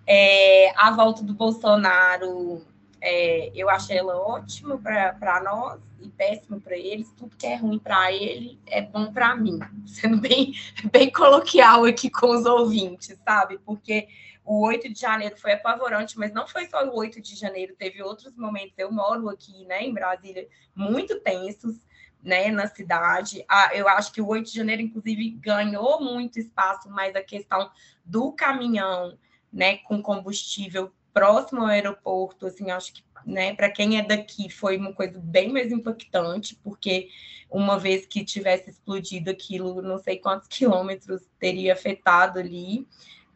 É, 0.04 0.72
a 0.76 0.90
volta 0.90 1.22
do 1.22 1.32
Bolsonaro 1.32 2.60
É, 3.00 3.52
eu 3.54 3.70
achei 3.70 3.98
ela 3.98 4.16
ótima 4.16 4.76
para 4.78 5.42
nós 5.44 5.80
e 6.00 6.08
péssimo 6.08 6.60
para 6.60 6.76
eles. 6.76 7.12
Tudo 7.16 7.36
que 7.36 7.46
é 7.46 7.54
ruim 7.54 7.78
para 7.78 8.12
ele 8.12 8.58
é 8.66 8.82
bom 8.82 9.12
para 9.12 9.36
mim. 9.36 9.60
Sendo 9.86 10.20
bem, 10.20 10.52
bem 10.92 11.08
coloquial 11.12 11.84
aqui 11.84 12.10
com 12.10 12.30
os 12.30 12.44
ouvintes, 12.46 13.16
sabe? 13.24 13.60
Porque 13.64 14.08
o 14.44 14.66
8 14.66 14.92
de 14.92 15.00
janeiro 15.00 15.36
foi 15.36 15.52
apavorante, 15.52 16.18
mas 16.18 16.32
não 16.32 16.46
foi 16.46 16.66
só 16.66 16.84
o 16.84 16.96
8 16.96 17.20
de 17.20 17.36
janeiro, 17.36 17.74
teve 17.76 18.02
outros 18.02 18.36
momentos. 18.36 18.74
Eu 18.76 18.90
moro 18.90 19.28
aqui, 19.28 19.64
né, 19.66 19.82
em 19.82 19.92
Brasília, 19.92 20.48
muito 20.74 21.20
tensos, 21.20 21.76
né, 22.22 22.50
na 22.50 22.66
cidade. 22.66 23.44
Eu 23.72 23.88
acho 23.88 24.12
que 24.12 24.20
o 24.20 24.26
8 24.26 24.50
de 24.50 24.56
janeiro, 24.56 24.82
inclusive, 24.82 25.30
ganhou 25.30 26.00
muito 26.02 26.38
espaço, 26.38 26.88
mas 26.90 27.14
a 27.14 27.22
questão 27.22 27.70
do 28.04 28.32
caminhão, 28.32 29.16
né, 29.52 29.78
com 29.78 30.02
combustível 30.02 30.92
próximo 31.12 31.62
ao 31.62 31.68
aeroporto, 31.68 32.46
assim, 32.46 32.70
acho 32.70 32.92
que, 32.92 33.02
né, 33.26 33.54
para 33.54 33.70
quem 33.70 33.98
é 33.98 34.02
daqui 34.02 34.48
foi 34.48 34.76
uma 34.76 34.92
coisa 34.92 35.18
bem 35.18 35.52
mais 35.52 35.70
impactante, 35.70 36.56
porque 36.56 37.08
uma 37.50 37.78
vez 37.78 38.06
que 38.06 38.24
tivesse 38.24 38.70
explodido 38.70 39.30
aquilo, 39.30 39.82
não 39.82 39.98
sei 39.98 40.18
quantos 40.18 40.46
quilômetros 40.48 41.22
teria 41.38 41.72
afetado 41.72 42.38
ali. 42.38 42.86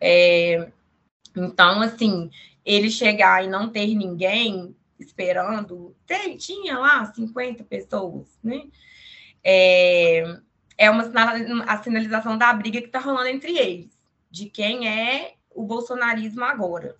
É, 0.00 0.70
então, 1.37 1.80
assim, 1.80 2.30
ele 2.64 2.91
chegar 2.91 3.45
e 3.45 3.49
não 3.49 3.68
ter 3.68 3.87
ninguém 3.95 4.74
esperando, 4.99 5.95
tem, 6.07 6.37
tinha 6.37 6.78
lá 6.78 7.05
50 7.12 7.64
pessoas, 7.64 8.39
né? 8.43 8.62
É, 9.43 10.39
é 10.78 10.91
uma 10.91 11.05
a 11.66 11.82
sinalização 11.82 12.39
da 12.39 12.53
briga 12.53 12.80
que 12.80 12.87
está 12.87 12.99
rolando 12.99 13.28
entre 13.28 13.59
eles, 13.59 13.97
de 14.30 14.47
quem 14.47 14.89
é 14.89 15.35
o 15.51 15.64
bolsonarismo 15.64 16.45
agora, 16.45 16.97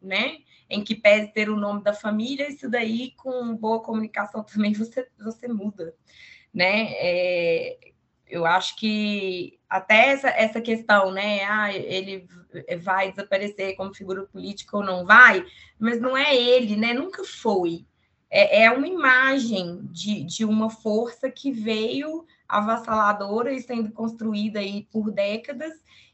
né? 0.00 0.38
Em 0.68 0.82
que 0.82 0.94
pese 0.94 1.32
ter 1.32 1.48
o 1.48 1.56
nome 1.56 1.82
da 1.82 1.92
família, 1.92 2.48
isso 2.48 2.68
daí, 2.68 3.12
com 3.16 3.54
boa 3.56 3.80
comunicação 3.80 4.42
também, 4.42 4.72
você, 4.74 5.06
você 5.18 5.46
muda, 5.46 5.94
né? 6.52 6.88
É, 6.92 7.78
eu 8.26 8.44
acho 8.44 8.76
que 8.76 9.58
até 9.74 10.10
essa, 10.10 10.28
essa 10.28 10.60
questão, 10.60 11.10
né? 11.10 11.44
Ah, 11.44 11.74
ele 11.74 12.28
vai 12.80 13.10
desaparecer 13.10 13.74
como 13.74 13.92
figura 13.92 14.24
política 14.24 14.76
ou 14.76 14.84
não 14.84 15.04
vai, 15.04 15.44
mas 15.76 16.00
não 16.00 16.16
é 16.16 16.32
ele, 16.32 16.76
né? 16.76 16.94
Nunca 16.94 17.24
foi. 17.24 17.84
É, 18.30 18.62
é 18.62 18.70
uma 18.70 18.86
imagem 18.86 19.80
de, 19.90 20.22
de 20.22 20.44
uma 20.44 20.70
força 20.70 21.28
que 21.28 21.50
veio 21.50 22.24
avassaladora 22.48 23.52
e 23.52 23.60
sendo 23.60 23.90
construída 23.90 24.60
aí 24.60 24.86
por 24.92 25.10
décadas 25.10 25.72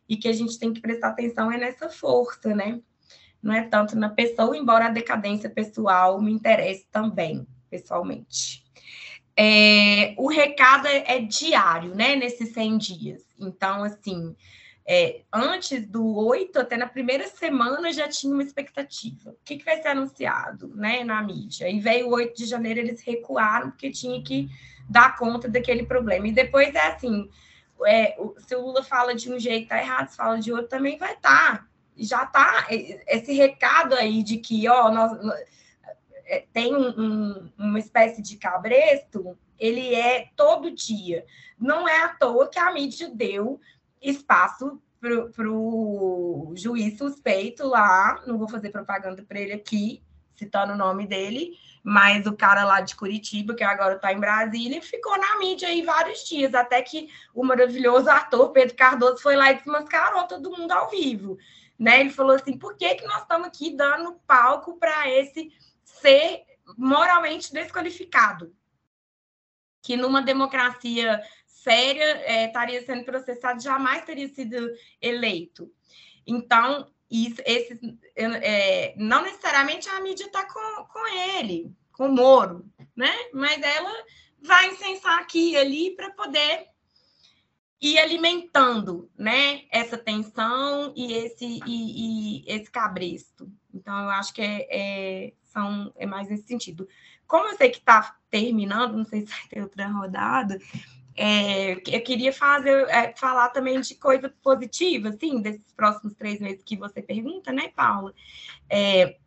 e 0.09 0.17
que 0.17 0.29
a 0.29 0.33
gente 0.33 0.59
tem 0.59 0.73
que 0.73 0.81
prestar 0.81 1.09
atenção 1.09 1.53
é 1.53 1.59
nessa 1.59 1.91
força, 1.91 2.55
né? 2.55 2.81
Não 3.43 3.53
é 3.53 3.63
tanto 3.69 3.95
na 3.95 4.09
pessoa, 4.09 4.57
embora 4.57 4.87
a 4.87 4.91
decadência 4.91 5.51
pessoal 5.51 6.19
me 6.21 6.33
interesse 6.33 6.87
também, 6.91 7.47
pessoalmente. 7.69 8.65
É, 9.37 10.15
o 10.17 10.29
recado 10.29 10.87
é, 10.87 11.17
é, 11.17 11.21
diário, 11.21 11.95
né? 11.95 12.17
Nesses 12.17 12.55
100 12.55 12.79
dias. 12.79 13.30
Então, 13.41 13.82
assim, 13.82 14.36
é, 14.86 15.22
antes 15.32 15.86
do 15.86 16.16
8, 16.16 16.59
até 16.59 16.76
na 16.76 16.86
primeira 16.86 17.26
semana 17.28 17.93
já 17.93 18.09
tinha 18.09 18.32
uma 18.32 18.43
expectativa. 18.43 19.30
O 19.30 19.36
que, 19.45 19.57
que 19.57 19.64
vai 19.64 19.80
ser 19.80 19.88
anunciado 19.88 20.68
né, 20.74 21.05
na 21.05 21.22
mídia? 21.22 21.68
E 21.68 21.78
veio 21.78 22.09
o 22.09 22.14
8 22.14 22.36
de 22.36 22.47
janeiro, 22.47 22.80
eles 22.80 23.01
recuaram, 23.03 23.70
porque 23.70 23.91
tinha 23.91 24.22
que 24.22 24.49
dar 24.88 25.16
conta 25.16 25.49
daquele 25.49 25.84
problema. 25.84 26.26
E 26.26 26.32
depois 26.32 26.74
é 26.74 26.88
assim: 26.88 27.30
é, 27.86 28.16
se 28.38 28.55
o 28.55 28.62
Lula 28.62 28.82
fala 28.82 29.14
de 29.14 29.32
um 29.32 29.38
jeito, 29.38 29.68
tá 29.68 29.78
errado, 29.78 30.09
se 30.09 30.16
fala 30.16 30.38
de 30.41 30.53
outro, 30.53 30.68
também 30.68 30.99
vai 30.99 31.14
estar. 31.14 31.59
Tá. 31.59 31.66
Já 31.97 32.24
tá 32.24 32.66
esse 32.70 33.32
recado 33.34 33.95
aí 33.95 34.22
de 34.22 34.38
que, 34.38 34.66
ó, 34.68 34.91
nós, 34.91 35.12
é, 36.24 36.45
tem 36.53 36.74
um, 36.74 37.51
uma 37.59 37.78
espécie 37.78 38.22
de 38.22 38.36
cabresto, 38.36 39.36
ele 39.61 39.95
é 39.95 40.29
todo 40.35 40.71
dia. 40.71 41.25
Não 41.59 41.87
é 41.87 42.03
à 42.03 42.09
toa 42.09 42.49
que 42.49 42.59
a 42.59 42.73
mídia 42.73 43.09
deu 43.09 43.61
espaço 44.01 44.81
para 45.01 45.49
o 45.51 46.53
juiz 46.57 46.99
suspeito 46.99 47.67
lá, 47.67 48.23
não 48.27 48.39
vou 48.39 48.49
fazer 48.49 48.71
propaganda 48.71 49.23
para 49.23 49.41
ele 49.41 49.53
aqui, 49.53 50.03
citando 50.35 50.73
o 50.73 50.77
nome 50.77 51.07
dele, 51.07 51.53
mas 51.83 52.27
o 52.27 52.37
cara 52.37 52.65
lá 52.65 52.81
de 52.81 52.97
Curitiba, 52.97 53.55
que 53.55 53.65
agora 53.65 53.97
está 53.97 54.13
em 54.13 54.21
Brasília, 54.21 54.81
ficou 54.83 55.19
na 55.19 55.39
mídia 55.39 55.69
aí 55.69 55.83
vários 55.83 56.25
dias, 56.25 56.55
até 56.55 56.81
que 56.83 57.09
o 57.35 57.45
maravilhoso 57.45 58.11
ator 58.11 58.51
Pedro 58.51 58.77
Cardoso 58.77 59.23
foi 59.23 59.37
lá 59.37 59.51
e 59.51 59.57
desmascarou 59.57 60.25
todo 60.25 60.51
mundo 60.51 60.73
ao 60.73 60.91
vivo. 60.91 61.39
Né? 61.79 62.01
Ele 62.01 62.11
falou 62.11 62.37
assim: 62.37 62.59
por 62.59 62.77
que, 62.77 62.95
que 62.95 63.07
nós 63.07 63.23
estamos 63.23 63.49
aqui 63.49 63.75
dando 63.75 64.21
palco 64.27 64.77
para 64.79 65.09
esse 65.09 65.51
ser 65.83 66.43
moralmente 66.77 67.53
desqualificado? 67.53 68.53
Que 69.83 69.97
numa 69.97 70.22
democracia 70.22 71.22
séria 71.47 72.22
é, 72.24 72.47
estaria 72.47 72.85
sendo 72.85 73.05
processado, 73.05 73.62
jamais 73.62 74.05
teria 74.05 74.28
sido 74.28 74.57
eleito. 75.01 75.70
Então, 76.26 76.91
isso, 77.11 77.43
esses, 77.45 77.78
é, 78.16 78.95
não 78.97 79.22
necessariamente 79.22 79.89
a 79.89 80.01
mídia 80.01 80.26
está 80.26 80.45
com, 80.45 80.85
com 80.85 81.07
ele, 81.39 81.74
com 81.93 82.07
o 82.07 82.12
Moro, 82.12 82.64
né? 82.97 83.12
Mas 83.33 83.61
ela 83.61 83.93
vai 84.41 84.70
incensar 84.70 85.18
aqui 85.18 85.53
e 85.53 85.57
ali 85.57 85.91
para 85.97 86.11
poder 86.12 86.68
ir 87.81 87.99
alimentando, 87.99 89.11
né? 89.18 89.64
Essa 89.70 89.99
tensão 89.99 90.93
e 90.97 91.12
esse 91.12 91.61
e, 91.66 92.43
e 92.43 92.45
esse 92.47 92.70
cabresto. 92.70 93.51
Então, 93.74 93.99
eu 94.05 94.11
acho 94.11 94.33
que 94.33 94.43
é, 94.43 94.66
é, 94.70 95.33
são, 95.45 95.93
é 95.97 96.07
mais 96.07 96.28
nesse 96.28 96.47
sentido. 96.47 96.89
Como 97.26 97.49
eu 97.49 97.57
sei 97.57 97.70
que 97.70 97.78
está 97.78 98.20
terminando, 98.31 98.97
não 98.97 99.05
sei 99.05 99.26
se 99.26 99.33
vai 99.33 99.49
ter 99.49 99.62
outra 99.62 99.89
rodada, 99.89 100.59
é, 101.16 101.72
eu 101.72 102.03
queria 102.03 102.33
fazer, 102.33 102.89
é, 102.89 103.14
falar 103.16 103.51
também 103.51 103.81
de 103.81 103.95
coisa 103.95 104.33
positiva, 104.43 105.11
assim, 105.11 105.43
desses 105.43 105.72
próximos 105.72 106.14
três 106.14 106.41
meses 106.41 106.62
que 106.62 106.76
você 106.76 107.03
pergunta, 107.03 107.53
né, 107.53 107.68
Paula? 107.68 108.14
É, 108.68 109.18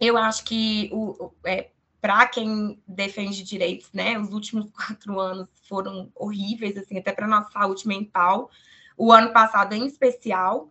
eu 0.00 0.16
acho 0.16 0.44
que 0.44 0.90
o, 0.92 1.32
é, 1.44 1.70
para 2.00 2.26
quem 2.26 2.82
defende 2.86 3.42
direitos, 3.42 3.92
né, 3.92 4.18
os 4.18 4.32
últimos 4.32 4.70
quatro 4.74 5.20
anos 5.20 5.48
foram 5.68 6.10
horríveis, 6.14 6.76
assim, 6.76 6.98
até 6.98 7.12
para 7.12 7.26
nossa 7.26 7.50
saúde 7.52 7.86
mental. 7.86 8.50
O 8.96 9.12
ano 9.12 9.32
passado, 9.32 9.74
em 9.74 9.86
especial, 9.86 10.68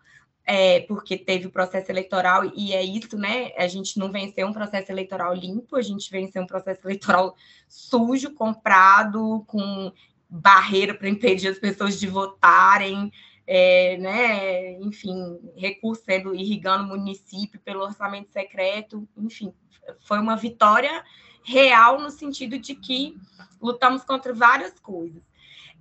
é, 0.49 0.79
porque 0.79 1.17
teve 1.17 1.45
o 1.45 1.51
processo 1.51 1.91
eleitoral, 1.91 2.45
e 2.55 2.71
é 2.71 2.81
isso, 2.81 3.17
né? 3.17 3.51
A 3.57 3.67
gente 3.67 3.99
não 3.99 4.09
venceu 4.09 4.47
um 4.47 4.53
processo 4.53 4.89
eleitoral 4.89 5.33
limpo, 5.33 5.75
a 5.75 5.81
gente 5.81 6.09
venceu 6.09 6.41
um 6.41 6.47
processo 6.47 6.79
eleitoral 6.87 7.35
sujo, 7.67 8.33
comprado, 8.33 9.43
com 9.45 9.91
barreira 10.29 10.93
para 10.93 11.09
impedir 11.09 11.49
as 11.49 11.59
pessoas 11.59 11.99
de 11.99 12.07
votarem, 12.07 13.11
é, 13.45 13.97
né, 13.97 14.79
enfim, 14.79 15.37
recurso 15.55 16.03
sendo 16.05 16.33
irrigando 16.33 16.85
o 16.85 16.97
município 16.97 17.59
pelo 17.59 17.83
orçamento 17.83 18.31
secreto, 18.31 19.07
enfim, 19.17 19.53
foi 19.99 20.19
uma 20.19 20.35
vitória 20.35 21.03
real 21.43 21.99
no 21.99 22.09
sentido 22.09 22.57
de 22.57 22.75
que 22.75 23.17
lutamos 23.61 24.03
contra 24.03 24.33
várias 24.33 24.79
coisas. 24.79 25.21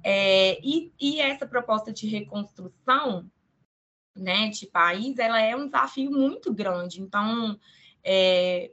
É, 0.03 0.61
e, 0.63 0.93
e, 1.01 1.21
essa 1.21 1.47
proposta 1.47 1.93
de 1.93 2.07
reconstrução 2.07 3.29
né, 4.17 4.49
de 4.49 4.67
país, 4.67 5.19
ela 5.19 5.41
é 5.41 5.55
um 5.55 5.67
desafio 5.67 6.11
muito 6.11 6.53
grande. 6.53 7.01
Então, 7.01 7.59
é, 8.03 8.71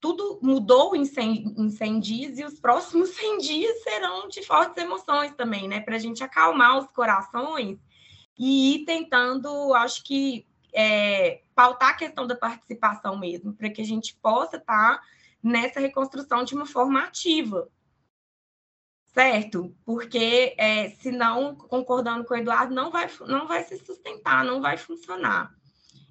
tudo 0.00 0.40
mudou 0.42 0.96
em 0.96 1.04
100, 1.04 1.54
em 1.56 1.70
100 1.70 2.00
dias 2.00 2.38
e 2.38 2.44
os 2.44 2.58
próximos 2.58 3.10
100 3.16 3.38
dias 3.38 3.82
serão 3.82 4.28
de 4.28 4.42
fortes 4.42 4.82
emoções 4.82 5.32
também, 5.34 5.68
né? 5.68 5.80
Para 5.80 5.96
a 5.96 5.98
gente 5.98 6.24
acalmar 6.24 6.78
os 6.78 6.90
corações 6.90 7.78
e 8.36 8.74
ir 8.74 8.84
tentando, 8.84 9.72
acho 9.74 10.02
que, 10.02 10.46
é, 10.74 11.42
pautar 11.54 11.90
a 11.90 11.94
questão 11.94 12.26
da 12.26 12.34
participação 12.34 13.16
mesmo, 13.16 13.52
para 13.52 13.70
que 13.70 13.80
a 13.80 13.84
gente 13.84 14.16
possa 14.16 14.56
estar 14.56 14.96
tá 14.96 15.02
nessa 15.42 15.78
reconstrução 15.78 16.44
de 16.44 16.54
uma 16.54 16.66
forma 16.66 17.02
ativa. 17.02 17.68
Certo? 19.12 19.74
Porque, 19.84 20.54
é, 20.56 20.88
se 20.90 21.10
não, 21.10 21.54
concordando 21.54 22.24
com 22.24 22.32
o 22.32 22.36
Eduardo, 22.36 22.74
não 22.74 22.90
vai, 22.90 23.10
não 23.26 23.46
vai 23.46 23.62
se 23.62 23.76
sustentar, 23.78 24.42
não 24.42 24.60
vai 24.60 24.78
funcionar. 24.78 25.54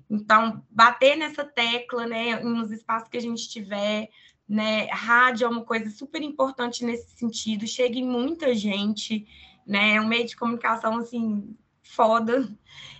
Então, 0.08 0.64
bater 0.70 1.16
nessa 1.16 1.44
tecla, 1.44 2.06
né, 2.06 2.40
nos 2.42 2.70
espaços 2.70 3.10
que 3.10 3.18
a 3.18 3.22
gente 3.22 3.50
tiver, 3.50 4.10
né, 4.48 4.86
rádio 4.92 5.46
é 5.46 5.50
uma 5.50 5.64
coisa 5.64 5.90
super 5.90 6.22
importante 6.22 6.84
nesse 6.84 7.18
sentido, 7.18 7.66
chega 7.66 7.98
em 7.98 8.06
muita 8.06 8.54
gente, 8.54 9.26
né, 9.66 9.96
é 9.96 10.02
um 10.02 10.08
meio 10.08 10.28
de 10.28 10.36
comunicação, 10.36 10.98
assim, 10.98 11.56
foda, 11.82 12.48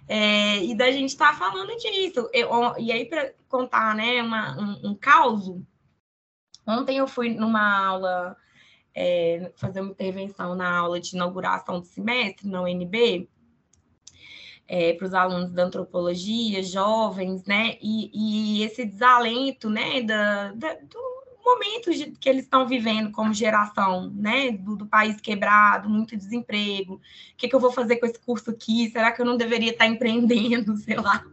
é, 0.08 0.64
e 0.64 0.74
da 0.74 0.90
gente 0.90 1.10
estar 1.10 1.34
tá 1.34 1.38
falando 1.38 1.76
disso. 1.78 2.30
Eu, 2.34 2.50
e 2.80 2.92
aí, 2.92 3.06
para 3.06 3.34
contar, 3.50 3.94
né, 3.94 4.24
uma, 4.24 4.58
um, 4.58 4.92
um 4.92 4.96
caos, 4.96 5.54
ontem 6.66 6.98
eu 6.98 7.08
fui 7.08 7.30
numa 7.34 7.86
aula, 7.88 8.38
é, 8.94 9.52
fazer 9.56 9.82
uma 9.82 9.92
intervenção 9.92 10.56
na 10.56 10.78
aula 10.78 11.00
de 11.00 11.16
inauguração 11.16 11.80
do 11.80 11.86
semestre, 11.86 12.48
na 12.48 12.62
UNB, 12.62 13.30
é, 14.68 14.94
para 14.94 15.08
os 15.08 15.14
alunos 15.14 15.52
da 15.52 15.64
antropologia, 15.64 16.64
jovens, 16.64 17.44
né? 17.46 17.78
E, 17.82 18.10
e 18.14 18.64
esse 18.64 18.86
desalento, 18.86 19.70
né, 19.70 20.02
da, 20.02 20.54
da 20.54 20.76
do 20.76 21.12
momento 21.44 21.90
que 22.20 22.30
eles 22.30 22.44
estão 22.44 22.68
vivendo 22.68 23.12
como 23.12 23.34
geração, 23.34 24.10
né, 24.12 24.52
do, 24.52 24.76
do, 24.76 24.86
país 24.86 25.20
quebrado, 25.20 25.90
muito 25.90 26.16
desemprego. 26.16 26.96
O 26.96 27.02
que, 27.36 27.48
que 27.50 27.56
eu 27.56 27.60
vou 27.60 27.72
fazer 27.72 27.98
com 27.98 28.06
esse 28.06 28.20
curso 28.20 28.52
aqui? 28.52 28.90
Será 28.92 29.12
que 29.12 29.22
eu 29.22 29.26
não 29.26 29.36
deveria 29.36 29.72
estar 29.72 29.88
empreendendo, 29.88 30.78
sei 30.78 30.96
lá, 30.96 31.26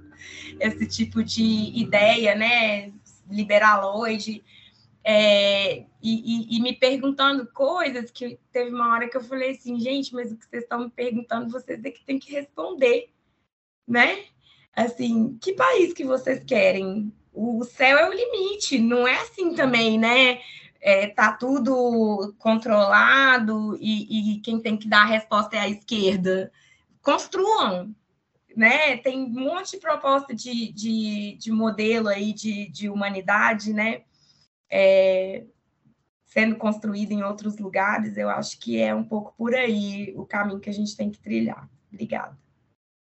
esse 0.59 0.87
tipo 0.87 1.23
de 1.23 1.73
ideia, 1.79 2.35
né, 2.35 2.91
liberaloide? 3.31 4.43
É, 5.05 5.85
e, 6.01 6.55
e, 6.55 6.57
e, 6.57 6.63
me 6.63 6.73
perguntando 6.75 7.47
coisas 7.47 8.11
que 8.11 8.39
teve 8.53 8.71
uma 8.71 8.93
hora 8.93 9.09
que 9.09 9.17
eu 9.17 9.23
falei 9.23 9.51
assim, 9.51 9.81
gente, 9.81 10.15
mas 10.15 10.31
o 10.31 10.37
que 10.37 10.47
vocês 10.47 10.63
estão 10.63 10.85
me 10.85 10.91
perguntando, 10.91 11.51
vocês 11.51 11.85
é 11.85 11.91
que 11.91 12.05
tem 12.05 12.19
que 12.19 12.33
responder, 12.33 13.11
né? 13.87 14.25
Assim, 14.75 15.37
que 15.41 15.53
país 15.55 15.93
que 15.93 16.05
vocês 16.05 16.45
querem? 16.45 17.13
O 17.33 17.65
céu 17.65 17.99
é 17.99 18.09
o 18.09 18.13
limite, 18.13 18.79
não 18.79 19.09
é 19.09 19.17
assim 19.17 19.55
também, 19.55 19.99
né? 19.99 20.41
É, 20.81 21.09
tá 21.09 21.33
tudo 21.33 22.35
controlado 22.39 23.77
e, 23.81 24.37
e 24.37 24.41
quem 24.41 24.61
tem 24.61 24.77
que 24.77 24.89
dar 24.89 25.03
a 25.03 25.07
resposta 25.07 25.57
é 25.57 25.61
a 25.61 25.69
esquerda. 25.69 26.53
Construam, 27.03 27.93
né? 28.57 28.97
Tem 28.99 29.19
um 29.19 29.29
monte 29.29 29.73
de 29.73 29.79
proposta 29.79 30.35
de, 30.35 30.73
de, 30.73 31.37
de 31.41 31.51
modelo 31.51 32.09
aí 32.09 32.33
de, 32.33 32.69
de 32.71 32.89
humanidade, 32.89 33.73
né? 33.73 34.03
é, 34.71 35.45
sendo 36.29 36.57
construída 36.57 37.13
em 37.13 37.23
outros 37.23 37.59
lugares, 37.59 38.17
eu 38.17 38.29
acho 38.29 38.61
que 38.61 38.81
é 38.81 38.95
um 38.95 39.03
pouco 39.03 39.35
por 39.37 39.55
aí 39.55 40.15
o 40.17 40.25
caminho 40.25 40.61
que 40.61 40.71
a 40.71 40.73
gente 40.73 40.97
tem 40.97 41.11
que 41.11 41.19
trilhar. 41.19 41.69
Obrigada. 41.91 42.39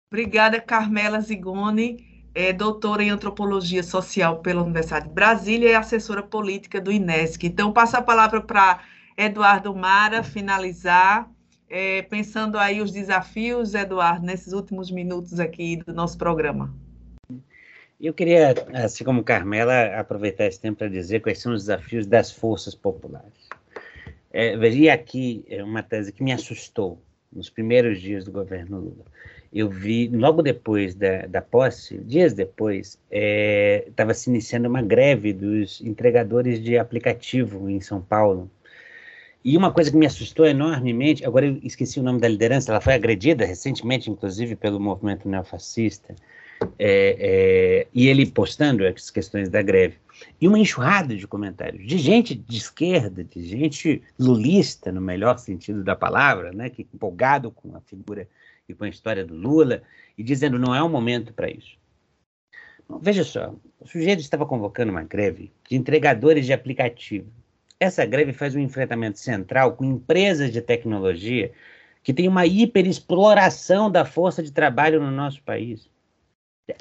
Obrigada, 0.10 0.60
Carmela 0.60 1.20
Zigoni, 1.20 2.26
é, 2.34 2.52
doutora 2.54 3.04
em 3.04 3.10
Antropologia 3.10 3.84
Social 3.84 4.40
pela 4.40 4.64
Universidade 4.64 5.08
de 5.08 5.14
Brasília 5.14 5.70
e 5.70 5.76
assessora 5.76 6.24
política 6.24 6.80
do 6.80 6.92
INESC. 6.92 7.46
Então, 7.46 7.72
passo 7.72 7.98
a 7.98 8.02
palavra 8.02 8.42
para 8.42 8.82
Eduardo 9.18 9.76
Mara 9.76 10.24
finalizar, 10.24 11.30
é, 11.70 12.02
pensando 12.04 12.58
aí 12.58 12.82
os 12.82 12.92
desafios, 12.92 13.74
Eduardo, 13.74 14.26
nesses 14.26 14.54
últimos 14.54 14.90
minutos 14.90 15.40
aqui 15.40 15.78
do 15.78 15.94
nosso 15.94 16.18
programa. 16.18 16.74
Eu 18.02 18.16
queria, 18.16 18.56
assim 18.74 19.04
como 19.04 19.24
Carmela, 19.24 20.00
aproveitar 20.00 20.48
esse 20.48 20.60
tempo 20.60 20.80
para 20.80 20.88
dizer 20.88 21.20
quais 21.20 21.38
são 21.38 21.54
os 21.54 21.62
desafios 21.62 22.08
das 22.08 22.32
forças 22.32 22.74
populares. 22.74 23.48
É, 24.34 24.56
aqui 24.92 25.46
é, 25.48 25.64
uma 25.64 25.84
tese 25.84 26.12
que 26.12 26.24
me 26.24 26.32
assustou 26.32 27.00
nos 27.32 27.48
primeiros 27.48 28.02
dias 28.02 28.26
do 28.26 28.32
governo 28.32 28.80
Lula. 28.80 29.06
Eu 29.54 29.70
vi, 29.70 30.08
logo 30.08 30.42
depois 30.42 30.96
da, 30.96 31.28
da 31.28 31.44
posse, 31.44 32.00
dias 32.00 32.34
depois, 32.34 32.98
estava 33.12 34.12
é, 34.12 34.14
se 34.16 34.32
iniciando 34.32 34.68
uma 34.68 34.82
greve 34.82 35.32
dos 35.32 35.80
entregadores 35.82 36.60
de 36.60 36.80
aplicativo 36.80 37.70
em 37.70 37.80
São 37.80 38.02
Paulo. 38.02 38.50
E 39.46 39.56
uma 39.56 39.72
coisa 39.72 39.92
que 39.92 39.98
me 39.98 40.08
assustou 40.08 40.48
enormemente, 40.48 41.24
agora 41.24 41.46
eu 41.46 41.60
esqueci 41.62 42.00
o 42.00 42.04
nome 42.04 42.20
da 42.20 42.28
liderança, 42.28 42.72
ela 42.72 42.82
foi 42.82 42.96
agredida 42.96 43.46
recentemente, 43.46 44.10
inclusive, 44.10 44.56
pelo 44.56 44.80
movimento 44.80 45.30
neofascista 45.30 46.16
é, 46.78 47.16
é, 47.20 47.88
e 47.94 48.08
ele 48.08 48.26
postando 48.26 48.86
as 48.86 49.10
questões 49.10 49.50
da 49.50 49.62
greve. 49.62 49.98
E 50.40 50.48
uma 50.48 50.60
enxurrada 50.60 51.16
de 51.16 51.28
comentários 51.28 51.86
de 51.86 51.98
gente 51.98 52.36
de 52.36 52.58
esquerda, 52.58 53.24
de 53.24 53.44
gente 53.44 54.02
lulista, 54.20 54.92
no 54.92 55.02
melhor 55.02 55.38
sentido 55.38 55.84
da 55.84 55.96
palavra, 55.96 56.52
né, 56.52 56.70
que 56.70 56.88
empolgado 56.94 57.52
com 57.52 57.76
a 57.76 57.82
figura 57.82 58.28
e 58.68 58.74
com 58.74 58.84
a 58.84 58.90
história 58.90 59.26
do 59.26 59.36
Lula, 59.36 59.82
e 60.18 60.24
dizendo 60.24 60.60
não 60.60 60.76
é 60.76 60.82
o 60.82 60.90
momento 60.90 61.34
para 61.34 61.50
isso. 61.50 61.78
Bom, 62.88 63.00
veja 63.00 63.24
só, 63.24 63.56
o 63.80 63.88
sujeito 63.88 64.20
estava 64.20 64.46
convocando 64.46 64.92
uma 64.92 65.04
greve 65.04 65.52
de 65.68 65.76
entregadores 65.76 66.46
de 66.46 66.54
aplicativo. 66.54 67.32
Essa 67.80 68.06
greve 68.06 68.34
faz 68.34 68.54
um 68.54 68.60
enfrentamento 68.60 69.18
central 69.18 69.76
com 69.76 69.84
empresas 69.84 70.52
de 70.52 70.62
tecnologia 70.62 71.52
que 72.04 72.14
tem 72.14 72.28
uma 72.28 72.46
hiperexploração 72.46 73.90
da 73.90 74.06
força 74.06 74.42
de 74.42 74.52
trabalho 74.52 75.02
no 75.02 75.12
nosso 75.12 75.42
país. 75.44 75.90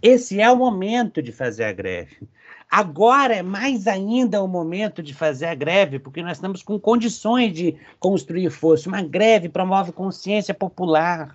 Esse 0.02 0.40
é 0.40 0.50
o 0.50 0.56
momento 0.56 1.22
de 1.22 1.32
fazer 1.32 1.64
a 1.64 1.72
greve. 1.72 2.28
Agora 2.70 3.34
é 3.34 3.42
mais 3.42 3.86
ainda 3.86 4.42
o 4.42 4.46
momento 4.46 5.02
de 5.02 5.12
fazer 5.12 5.46
a 5.46 5.54
greve, 5.54 5.98
porque 5.98 6.22
nós 6.22 6.36
estamos 6.36 6.62
com 6.62 6.78
condições 6.78 7.52
de 7.52 7.76
construir 7.98 8.48
força. 8.50 8.88
Uma 8.88 9.02
greve 9.02 9.48
promove 9.48 9.90
consciência 9.90 10.54
popular. 10.54 11.34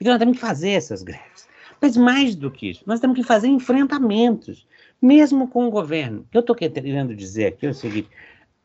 Então 0.00 0.12
nós 0.12 0.18
temos 0.18 0.36
que 0.36 0.40
fazer 0.40 0.70
essas 0.70 1.02
greves. 1.02 1.46
Mas 1.80 1.96
mais 1.96 2.34
do 2.34 2.50
que 2.50 2.70
isso, 2.70 2.82
nós 2.86 2.98
temos 2.98 3.16
que 3.16 3.22
fazer 3.22 3.48
enfrentamentos, 3.48 4.66
mesmo 5.02 5.48
com 5.48 5.66
o 5.66 5.70
governo. 5.70 6.20
O 6.20 6.24
que 6.30 6.36
eu 6.38 6.40
estou 6.40 6.56
querendo 6.56 7.14
dizer 7.14 7.46
aqui 7.48 7.66
é 7.66 7.70
o 7.70 7.74
seguinte: 7.74 8.08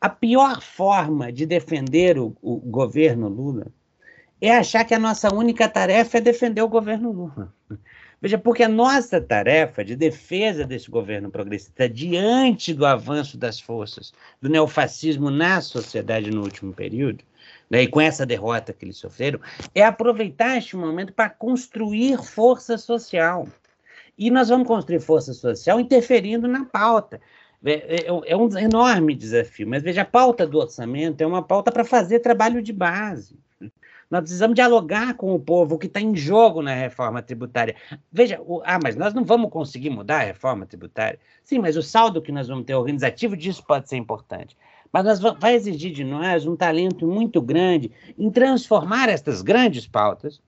a 0.00 0.08
pior 0.08 0.62
forma 0.62 1.30
de 1.30 1.44
defender 1.44 2.18
o, 2.18 2.34
o 2.40 2.56
governo 2.56 3.28
Lula 3.28 3.66
é 4.40 4.56
achar 4.56 4.84
que 4.84 4.94
a 4.94 4.98
nossa 4.98 5.32
única 5.34 5.68
tarefa 5.68 6.16
é 6.16 6.20
defender 6.20 6.62
o 6.62 6.68
governo 6.68 7.12
Lula. 7.12 7.52
Veja, 8.20 8.36
porque 8.36 8.62
a 8.62 8.68
nossa 8.68 9.18
tarefa 9.18 9.82
de 9.82 9.96
defesa 9.96 10.66
desse 10.66 10.90
governo 10.90 11.30
progressista 11.30 11.88
diante 11.88 12.74
do 12.74 12.84
avanço 12.84 13.38
das 13.38 13.58
forças 13.58 14.12
do 14.42 14.48
neofascismo 14.50 15.30
na 15.30 15.60
sociedade 15.62 16.30
no 16.30 16.42
último 16.42 16.74
período, 16.74 17.24
né, 17.70 17.82
e 17.82 17.88
com 17.88 18.00
essa 18.00 18.26
derrota 18.26 18.74
que 18.74 18.84
eles 18.84 18.98
sofreram, 18.98 19.40
é 19.74 19.82
aproveitar 19.82 20.58
este 20.58 20.76
momento 20.76 21.14
para 21.14 21.30
construir 21.30 22.18
força 22.18 22.76
social. 22.76 23.48
E 24.18 24.30
nós 24.30 24.50
vamos 24.50 24.68
construir 24.68 25.00
força 25.00 25.32
social 25.32 25.80
interferindo 25.80 26.46
na 26.46 26.66
pauta. 26.66 27.22
É, 27.64 27.72
é, 27.72 28.06
é, 28.06 28.36
um 28.36 28.58
enorme 28.58 29.14
desafio, 29.14 29.66
mas 29.66 29.82
veja, 29.82 30.02
a 30.02 30.04
pauta 30.04 30.46
do 30.46 30.58
orçamento 30.58 31.22
é 31.22 31.26
uma 31.26 31.42
pauta 31.42 31.72
para 31.72 31.84
fazer 31.84 32.20
trabalho 32.20 32.62
de 32.62 32.72
base. 32.72 33.38
Nós 34.10 34.22
precisamos 34.22 34.56
dialogar 34.56 35.14
com 35.14 35.32
o 35.34 35.38
povo, 35.38 35.78
que 35.78 35.86
está 35.86 36.00
em 36.00 36.16
jogo 36.16 36.60
na 36.62 36.74
reforma 36.74 37.22
tributária. 37.22 37.76
Veja, 38.10 38.40
o, 38.42 38.60
ah, 38.64 38.78
mas 38.82 38.96
nós 38.96 39.14
não 39.14 39.24
vamos 39.24 39.50
conseguir 39.50 39.90
mudar 39.90 40.22
a 40.22 40.24
reforma 40.24 40.66
tributária. 40.66 41.18
Sim, 41.44 41.60
mas 41.60 41.76
o 41.76 41.82
saldo 41.82 42.20
que 42.20 42.32
nós 42.32 42.48
vamos 42.48 42.64
ter 42.64 42.74
organizativo 42.74 43.36
disso 43.36 43.64
pode 43.64 43.88
ser 43.88 43.96
importante. 43.96 44.56
Mas 44.92 45.04
nós 45.04 45.20
vai 45.20 45.54
exigir 45.54 45.92
de 45.92 46.02
nós 46.02 46.44
um 46.44 46.56
talento 46.56 47.06
muito 47.06 47.40
grande 47.40 47.92
em 48.18 48.28
transformar 48.30 49.08
estas 49.08 49.42
grandes 49.42 49.86
pautas 49.86 50.42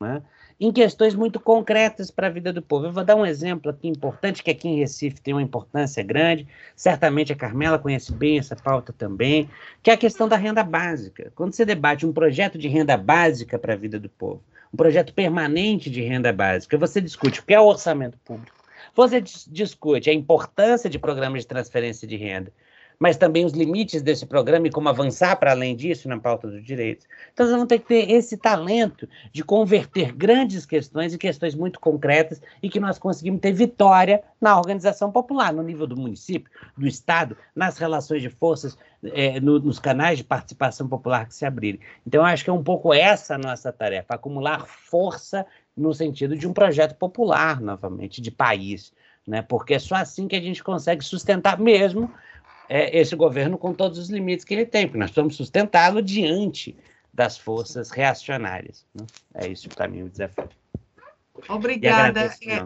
né, 0.00 0.22
em 0.60 0.72
questões 0.72 1.14
muito 1.14 1.38
concretas 1.38 2.10
para 2.10 2.26
a 2.26 2.30
vida 2.30 2.52
do 2.52 2.60
povo. 2.60 2.86
Eu 2.86 2.92
vou 2.92 3.04
dar 3.04 3.14
um 3.14 3.24
exemplo 3.24 3.70
aqui 3.70 3.86
importante, 3.86 4.42
que 4.42 4.50
aqui 4.50 4.68
em 4.68 4.78
Recife 4.78 5.20
tem 5.20 5.32
uma 5.32 5.42
importância 5.42 6.02
grande, 6.02 6.46
certamente 6.74 7.32
a 7.32 7.36
Carmela 7.36 7.78
conhece 7.78 8.12
bem 8.12 8.38
essa 8.38 8.56
pauta 8.56 8.92
também, 8.92 9.48
que 9.82 9.90
é 9.90 9.94
a 9.94 9.96
questão 9.96 10.28
da 10.28 10.36
renda 10.36 10.64
básica. 10.64 11.32
Quando 11.34 11.52
você 11.52 11.64
debate 11.64 12.04
um 12.04 12.12
projeto 12.12 12.58
de 12.58 12.66
renda 12.66 12.96
básica 12.96 13.58
para 13.58 13.74
a 13.74 13.76
vida 13.76 14.00
do 14.00 14.08
povo, 14.08 14.42
um 14.72 14.76
projeto 14.76 15.14
permanente 15.14 15.88
de 15.88 16.02
renda 16.02 16.32
básica, 16.32 16.76
você 16.76 17.00
discute 17.00 17.40
o 17.40 17.44
que 17.44 17.54
é 17.54 17.60
o 17.60 17.66
orçamento 17.66 18.18
público, 18.24 18.56
você 18.94 19.20
discute 19.20 20.10
a 20.10 20.12
importância 20.12 20.90
de 20.90 20.98
programas 20.98 21.42
de 21.42 21.46
transferência 21.46 22.06
de 22.06 22.16
renda, 22.16 22.52
mas 22.98 23.16
também 23.16 23.44
os 23.44 23.52
limites 23.52 24.02
desse 24.02 24.26
programa 24.26 24.66
e 24.66 24.70
como 24.70 24.88
avançar 24.88 25.36
para 25.36 25.52
além 25.52 25.76
disso 25.76 26.08
na 26.08 26.18
pauta 26.18 26.48
dos 26.48 26.64
direitos. 26.64 27.06
Então, 27.32 27.46
nós 27.46 27.52
vamos 27.52 27.68
ter 27.68 27.78
que 27.78 27.86
ter 27.86 28.10
esse 28.10 28.36
talento 28.36 29.08
de 29.32 29.44
converter 29.44 30.12
grandes 30.12 30.66
questões 30.66 31.14
em 31.14 31.18
questões 31.18 31.54
muito 31.54 31.78
concretas 31.78 32.42
e 32.62 32.68
que 32.68 32.80
nós 32.80 32.98
conseguimos 32.98 33.40
ter 33.40 33.52
vitória 33.52 34.22
na 34.40 34.56
organização 34.56 35.12
popular, 35.12 35.52
no 35.52 35.62
nível 35.62 35.86
do 35.86 35.96
município, 35.96 36.50
do 36.76 36.86
Estado, 36.86 37.36
nas 37.54 37.78
relações 37.78 38.20
de 38.20 38.30
forças, 38.30 38.76
é, 39.04 39.38
no, 39.38 39.60
nos 39.60 39.78
canais 39.78 40.18
de 40.18 40.24
participação 40.24 40.88
popular 40.88 41.26
que 41.26 41.34
se 41.34 41.46
abrirem. 41.46 41.80
Então, 42.04 42.22
eu 42.22 42.26
acho 42.26 42.42
que 42.42 42.50
é 42.50 42.52
um 42.52 42.64
pouco 42.64 42.92
essa 42.92 43.36
a 43.36 43.38
nossa 43.38 43.72
tarefa, 43.72 44.14
acumular 44.14 44.66
força 44.66 45.46
no 45.76 45.94
sentido 45.94 46.36
de 46.36 46.48
um 46.48 46.52
projeto 46.52 46.96
popular, 46.96 47.60
novamente, 47.60 48.20
de 48.20 48.32
país. 48.32 48.92
Né? 49.24 49.42
Porque 49.42 49.74
é 49.74 49.78
só 49.78 49.94
assim 49.94 50.26
que 50.26 50.34
a 50.34 50.40
gente 50.40 50.64
consegue 50.64 51.04
sustentar 51.04 51.60
mesmo 51.60 52.10
é, 52.68 52.98
esse 52.98 53.16
governo 53.16 53.56
com 53.56 53.72
todos 53.72 53.98
os 53.98 54.10
limites 54.10 54.44
que 54.44 54.54
ele 54.54 54.66
tem, 54.66 54.86
porque 54.86 54.98
nós 54.98 55.10
precisamos 55.10 55.36
sustentá-lo 55.36 56.02
diante 56.02 56.76
das 57.12 57.38
forças 57.38 57.90
reacionárias. 57.90 58.86
Né? 58.94 59.06
É 59.34 59.48
isso 59.48 59.68
para 59.68 59.88
mim 59.88 60.02
o 60.02 60.08
desafio. 60.08 60.48
Obrigada. 61.48 62.34
É, 62.46 62.62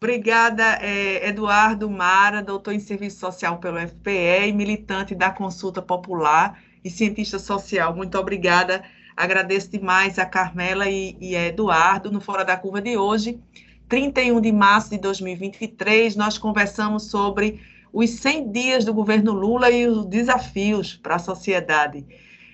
obrigada, 0.00 0.64
é, 0.80 1.28
Eduardo 1.28 1.90
Mara, 1.90 2.42
doutor 2.42 2.72
em 2.72 2.80
Serviço 2.80 3.18
Social 3.18 3.58
pelo 3.58 3.78
FPE 3.78 4.48
e 4.48 4.52
militante 4.52 5.14
da 5.14 5.30
Consulta 5.30 5.82
Popular 5.82 6.60
e 6.84 6.90
cientista 6.90 7.38
social. 7.38 7.94
Muito 7.94 8.16
obrigada. 8.18 8.82
Agradeço 9.16 9.70
demais 9.70 10.18
a 10.18 10.26
Carmela 10.26 10.88
e, 10.88 11.16
e 11.20 11.34
a 11.34 11.46
Eduardo 11.46 12.10
no 12.10 12.20
Fora 12.20 12.44
da 12.44 12.56
Curva 12.56 12.80
de 12.80 12.96
hoje. 12.96 13.40
31 13.88 14.40
de 14.40 14.52
março 14.52 14.90
de 14.90 14.98
2023, 14.98 16.16
nós 16.16 16.36
conversamos 16.38 17.04
sobre 17.04 17.60
os 17.98 18.10
100 18.10 18.52
dias 18.52 18.84
do 18.84 18.92
governo 18.92 19.32
Lula 19.32 19.70
e 19.70 19.86
os 19.86 20.04
desafios 20.04 20.94
para 20.94 21.14
a 21.14 21.18
sociedade. 21.18 22.04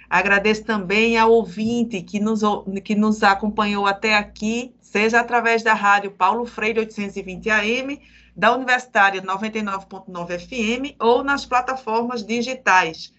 Agradeço 0.08 0.62
também 0.62 1.18
ao 1.18 1.32
ouvinte 1.32 2.00
que 2.00 2.20
nos, 2.20 2.42
que 2.84 2.94
nos 2.94 3.24
acompanhou 3.24 3.84
até 3.84 4.14
aqui, 4.14 4.72
seja 4.80 5.18
através 5.18 5.64
da 5.64 5.74
rádio 5.74 6.12
Paulo 6.12 6.46
Freire 6.46 6.78
820 6.78 7.50
AM, 7.50 8.00
da 8.36 8.54
Universitária 8.54 9.20
99.9 9.20 10.38
FM 10.38 10.94
ou 11.00 11.24
nas 11.24 11.44
plataformas 11.44 12.24
digitais. 12.24 13.12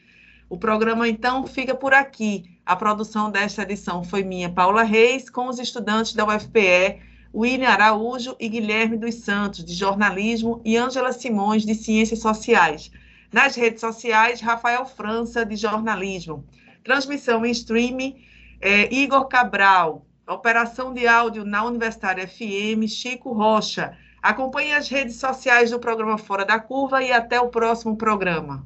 O 0.49 0.57
programa, 0.57 1.09
então, 1.09 1.45
fica 1.45 1.75
por 1.75 1.93
aqui. 1.93 2.57
A 2.65 2.73
produção 2.73 3.29
desta 3.29 3.63
edição 3.63 4.01
foi 4.01 4.23
minha, 4.23 4.49
Paula 4.49 4.83
Reis, 4.83 5.29
com 5.29 5.49
os 5.49 5.59
estudantes 5.59 6.13
da 6.13 6.25
UFPE, 6.25 7.01
William 7.33 7.69
Araújo 7.69 8.35
e 8.39 8.47
Guilherme 8.47 8.95
dos 8.95 9.15
Santos, 9.15 9.65
de 9.65 9.73
jornalismo, 9.73 10.61
e 10.63 10.77
Ângela 10.77 11.11
Simões, 11.11 11.65
de 11.65 11.73
ciências 11.73 12.19
sociais. 12.19 12.91
Nas 13.31 13.55
redes 13.55 13.81
sociais, 13.81 14.39
Rafael 14.39 14.85
França, 14.85 15.43
de 15.43 15.55
jornalismo. 15.55 16.45
Transmissão 16.83 17.43
em 17.43 17.51
streaming, 17.51 18.23
é, 18.61 18.93
Igor 18.93 19.27
Cabral. 19.27 20.05
Operação 20.27 20.93
de 20.93 21.07
áudio 21.07 21.43
na 21.43 21.63
Universitária 21.65 22.27
FM, 22.27 22.87
Chico 22.87 23.33
Rocha. 23.33 23.97
Acompanhe 24.21 24.73
as 24.73 24.87
redes 24.87 25.15
sociais 25.15 25.71
do 25.71 25.79
programa 25.79 26.17
Fora 26.17 26.45
da 26.45 26.59
Curva 26.59 27.03
e 27.03 27.11
até 27.11 27.41
o 27.41 27.49
próximo 27.49 27.97
programa. 27.97 28.65